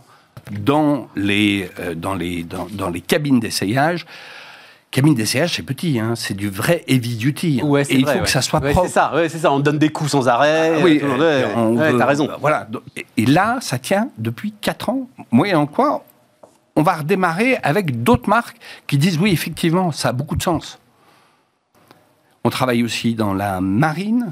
dans 0.51 1.09
les 1.15 1.69
euh, 1.79 1.93
dans 1.95 2.13
les 2.15 2.43
dans, 2.43 2.67
dans 2.71 2.89
les 2.89 3.01
cabines 3.01 3.39
d'essayage. 3.39 4.05
Cabine 4.89 5.13
d'essayage, 5.15 5.53
c'est 5.55 5.63
petit, 5.63 5.99
hein, 5.99 6.13
c'est 6.15 6.33
du 6.33 6.49
vrai 6.49 6.83
heavy 6.87 7.17
duty. 7.17 7.59
hein. 7.61 7.65
Ouais, 7.67 7.83
et 7.89 7.95
il 7.95 8.03
vrai, 8.05 8.13
faut 8.13 8.19
ouais. 8.19 8.25
que 8.25 8.31
ça 8.31 8.41
soit 8.41 8.61
Ouais, 8.61 8.71
propre. 8.71 8.87
C'est 8.87 8.93
ça, 8.93 9.13
ouais, 9.13 9.27
c'est 9.29 9.37
ça. 9.39 9.51
On 9.51 9.59
donne 9.59 9.77
des 9.77 9.89
coups 9.89 10.11
sans 10.11 10.27
arrêt. 10.29 10.75
Ah 10.77 10.83
oui, 10.83 10.99
euh, 11.03 11.15
tout- 11.53 11.79
euh, 11.81 11.97
t'as 11.97 12.05
raison. 12.05 12.29
Voilà. 12.39 12.67
Et, 12.95 13.05
et 13.17 13.25
là, 13.25 13.57
ça 13.61 13.77
tient 13.79 14.09
depuis 14.17 14.53
4 14.61 14.89
ans. 14.89 15.09
Moyennant 15.31 15.65
quoi, 15.67 16.05
on 16.77 16.83
va 16.83 16.95
redémarrer 16.95 17.57
avec 17.63 18.01
d'autres 18.01 18.29
marques 18.29 18.57
qui 18.87 18.97
disent 18.97 19.19
oui, 19.19 19.31
effectivement, 19.31 19.91
ça 19.91 20.09
a 20.09 20.11
beaucoup 20.13 20.37
de 20.37 20.43
sens. 20.43 20.79
On 22.45 22.49
travaille 22.49 22.81
aussi 22.81 23.13
dans 23.13 23.33
la 23.33 23.59
marine, 23.59 24.31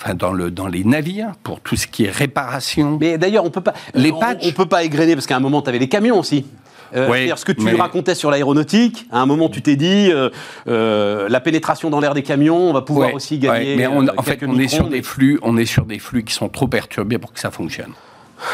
enfin 0.00 0.14
dans, 0.14 0.32
le, 0.32 0.52
dans 0.52 0.68
les 0.68 0.84
navires, 0.84 1.32
pour 1.42 1.60
tout 1.60 1.74
ce 1.74 1.88
qui 1.88 2.04
est 2.04 2.10
réparation. 2.10 2.98
Mais 3.00 3.18
d'ailleurs, 3.18 3.44
on 3.44 3.50
peut 3.50 3.60
pas. 3.62 3.74
Les 3.94 4.12
on- 4.12 4.20
patchs. 4.20 4.46
On, 4.46 4.52
peut 4.52 4.66
pas 4.66 4.84
égrener 4.84 5.14
parce 5.16 5.26
qu'à 5.26 5.36
un 5.36 5.40
moment, 5.40 5.60
tu 5.60 5.68
avais 5.70 5.80
les 5.80 5.88
camions 5.88 6.20
aussi. 6.20 6.46
Euh, 6.94 7.08
Oui, 7.10 7.30
ce 7.36 7.44
que 7.44 7.52
tu 7.52 7.62
mais- 7.62 7.72
racontais 7.74 8.14
sur 8.14 8.30
l'aéronautique, 8.30 9.06
à 9.10 9.20
un 9.20 9.26
moment, 9.26 9.48
tu 9.48 9.60
t'es 9.62 9.76
dit, 9.76 10.10
euh, 10.10 10.30
euh, 10.68 11.28
la 11.28 11.40
pénétration 11.40 11.90
dans 11.90 12.00
l'air 12.00 12.14
des 12.14 12.22
camions, 12.22 12.56
on 12.70 12.72
va 12.72 12.82
pouvoir 12.82 13.08
Ouais, 13.10 13.14
aussi 13.14 13.38
gagner. 13.38 13.70
ouais, 13.72 13.76
mais 13.76 13.86
on- 13.86 14.06
euh, 14.06 14.12
en 14.16 14.22
fait, 14.22 14.38
on 14.46 14.58
est 14.58 14.68
sur 14.68 14.88
des 14.88 15.02
flux, 15.02 15.38
on 15.42 15.56
est 15.56 15.66
sur 15.66 15.84
des 15.84 15.98
flux 15.98 16.24
qui 16.24 16.32
sont 16.34 16.48
trop 16.48 16.66
perturbés 16.68 17.18
pour 17.18 17.32
que 17.32 17.40
ça 17.40 17.50
fonctionne. 17.50 17.92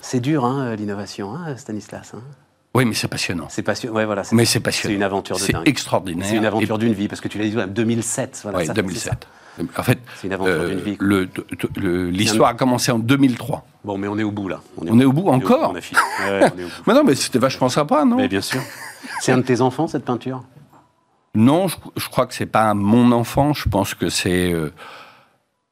C'est 0.00 0.20
dur, 0.20 0.44
hein, 0.44 0.74
l'innovation, 0.76 1.34
hein, 1.34 1.56
Stanislas. 1.56 2.12
hein. 2.14 2.20
Oui, 2.74 2.84
mais 2.84 2.94
c'est 2.94 3.08
passionnant. 3.08 3.46
C'est 3.48 3.62
passionnant. 3.62 3.94
Ouais, 3.96 4.04
voilà. 4.04 4.22
Mais 4.32 4.44
c'est 4.44 4.58
passionnant. 4.60 4.90
C'est 4.92 4.96
une 4.96 5.02
aventure 5.04 5.36
de 5.36 5.40
C'est 5.40 5.52
dingue. 5.52 5.62
extraordinaire. 5.68 6.26
C'est 6.28 6.36
une 6.36 6.44
aventure 6.44 6.74
Et- 6.74 6.78
d'une 6.78 6.92
vie 6.92 7.06
parce 7.08 7.20
que 7.20 7.28
tu 7.28 7.38
l'as 7.38 7.46
dit, 7.46 7.56
ouais, 7.56 7.66
2007. 7.68 8.40
Voilà, 8.42 8.64
ça, 8.64 8.72
2007. 8.74 9.26
En 9.78 9.82
fait, 9.82 9.98
euh, 10.24 12.10
L'histoire 12.10 12.50
a 12.50 12.54
commencé 12.54 12.90
en 12.90 12.98
2003. 12.98 13.64
Bon, 13.84 13.98
mais 13.98 14.08
on 14.08 14.18
est 14.18 14.22
au 14.22 14.30
bout 14.30 14.48
là. 14.48 14.60
On 14.78 14.98
est 14.98 15.04
au 15.04 15.12
bout 15.12 15.28
encore 15.28 15.70
On 15.72 15.76
a 15.76 15.80
fini. 15.80 15.98
Ouais, 16.26 16.40
on 16.54 16.58
est 16.58 16.64
au 16.64 16.66
bout. 16.68 16.72
Mais 16.86 16.94
non, 16.94 17.04
mais 17.04 17.14
c'était 17.14 17.38
vachement 17.38 17.68
sympa, 17.68 18.04
non 18.04 18.16
Mais 18.16 18.28
bien 18.28 18.40
sûr. 18.40 18.60
C'est 19.20 19.32
un 19.32 19.38
de 19.38 19.42
tes 19.42 19.60
enfants 19.60 19.86
cette 19.86 20.04
peinture? 20.04 20.42
Non, 21.34 21.68
je, 21.68 21.76
je 21.96 22.08
crois 22.08 22.26
que 22.26 22.34
c'est 22.34 22.46
pas 22.46 22.74
mon 22.74 23.12
enfant. 23.12 23.52
Je 23.52 23.68
pense 23.68 23.94
que 23.94 24.08
c'est. 24.08 24.52
euh, 24.52 24.72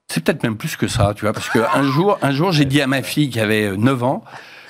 c'est 0.09 0.23
peut-être 0.23 0.43
même 0.43 0.57
plus 0.57 0.77
que 0.77 0.89
ça, 0.89 1.13
tu 1.17 1.25
vois. 1.25 1.33
Parce 1.33 1.49
qu'un 1.49 1.83
jour, 1.85 2.19
un 2.23 2.33
jour 2.33 2.53
j'ai 2.53 2.65
dit 2.67 2.83
à 2.83 2.87
ma 2.87 3.03
fille 3.03 3.31
qui 3.31 3.41
avait 3.41 3.69
euh, 3.69 3.77
9 3.77 4.03
ans, 4.05 4.25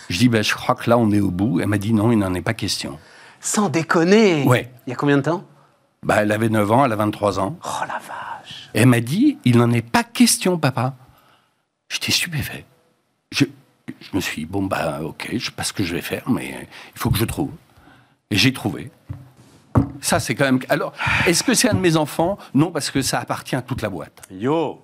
je 0.08 0.18
dis, 0.18 0.28
ben, 0.28 0.42
je 0.44 0.54
crois 0.54 0.74
que 0.74 0.88
là, 0.88 0.96
on 0.98 1.10
est 1.10 1.20
au 1.20 1.30
bout. 1.30 1.60
Elle 1.60 1.66
m'a 1.66 1.78
dit, 1.78 1.92
non, 1.92 2.12
il 2.12 2.18
n'en 2.18 2.32
est 2.34 2.42
pas 2.42 2.54
question. 2.54 2.98
Sans 3.40 3.68
déconner 3.68 4.44
Ouais. 4.44 4.70
Il 4.86 4.90
y 4.90 4.92
a 4.92 4.96
combien 4.96 5.16
de 5.16 5.22
temps? 5.22 5.42
Bah, 6.04 6.16
elle 6.20 6.32
avait 6.32 6.48
9 6.48 6.70
ans, 6.72 6.84
elle 6.84 6.92
a 6.92 6.96
23 6.96 7.40
ans. 7.40 7.56
Oh 7.64 7.68
la 7.82 7.94
vache 7.94 8.02
Et 8.74 8.80
elle 8.80 8.86
m'a 8.88 9.00
dit, 9.00 9.38
il 9.44 9.58
n'en 9.58 9.70
est 9.70 9.86
pas 9.86 10.04
question, 10.04 10.58
papa. 10.58 10.94
J'étais 11.88 12.12
stupéfait. 12.12 12.64
Je, 13.30 13.44
je 14.00 14.16
me 14.16 14.20
suis 14.20 14.42
dit, 14.42 14.46
bon, 14.46 14.64
bah, 14.64 15.00
ok, 15.02 15.28
je 15.32 15.44
sais 15.46 15.50
pas 15.50 15.64
ce 15.64 15.72
que 15.72 15.84
je 15.84 15.94
vais 15.94 16.00
faire, 16.00 16.28
mais 16.30 16.68
il 16.94 16.98
faut 16.98 17.10
que 17.10 17.18
je 17.18 17.24
trouve. 17.24 17.50
Et 18.30 18.36
j'ai 18.36 18.52
trouvé. 18.52 18.90
Ça, 20.00 20.20
c'est 20.20 20.34
quand 20.34 20.44
même. 20.44 20.60
Alors, 20.68 20.94
est-ce 21.26 21.42
que 21.44 21.54
c'est 21.54 21.68
un 21.68 21.74
de 21.74 21.80
mes 21.80 21.96
enfants? 21.96 22.38
Non, 22.54 22.70
parce 22.72 22.90
que 22.90 23.02
ça 23.02 23.20
appartient 23.20 23.56
à 23.56 23.62
toute 23.62 23.82
la 23.82 23.90
boîte. 23.90 24.22
Yo 24.30 24.82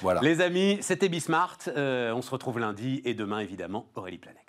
Voilà. 0.00 0.20
Les 0.22 0.40
amis, 0.40 0.78
c'était 0.80 1.08
Bismart. 1.08 1.58
Euh, 1.76 2.12
on 2.12 2.22
se 2.22 2.30
retrouve 2.30 2.58
lundi 2.60 3.02
et 3.04 3.14
demain, 3.14 3.40
évidemment, 3.40 3.86
Aurélie 3.94 4.18
Planet. 4.18 4.43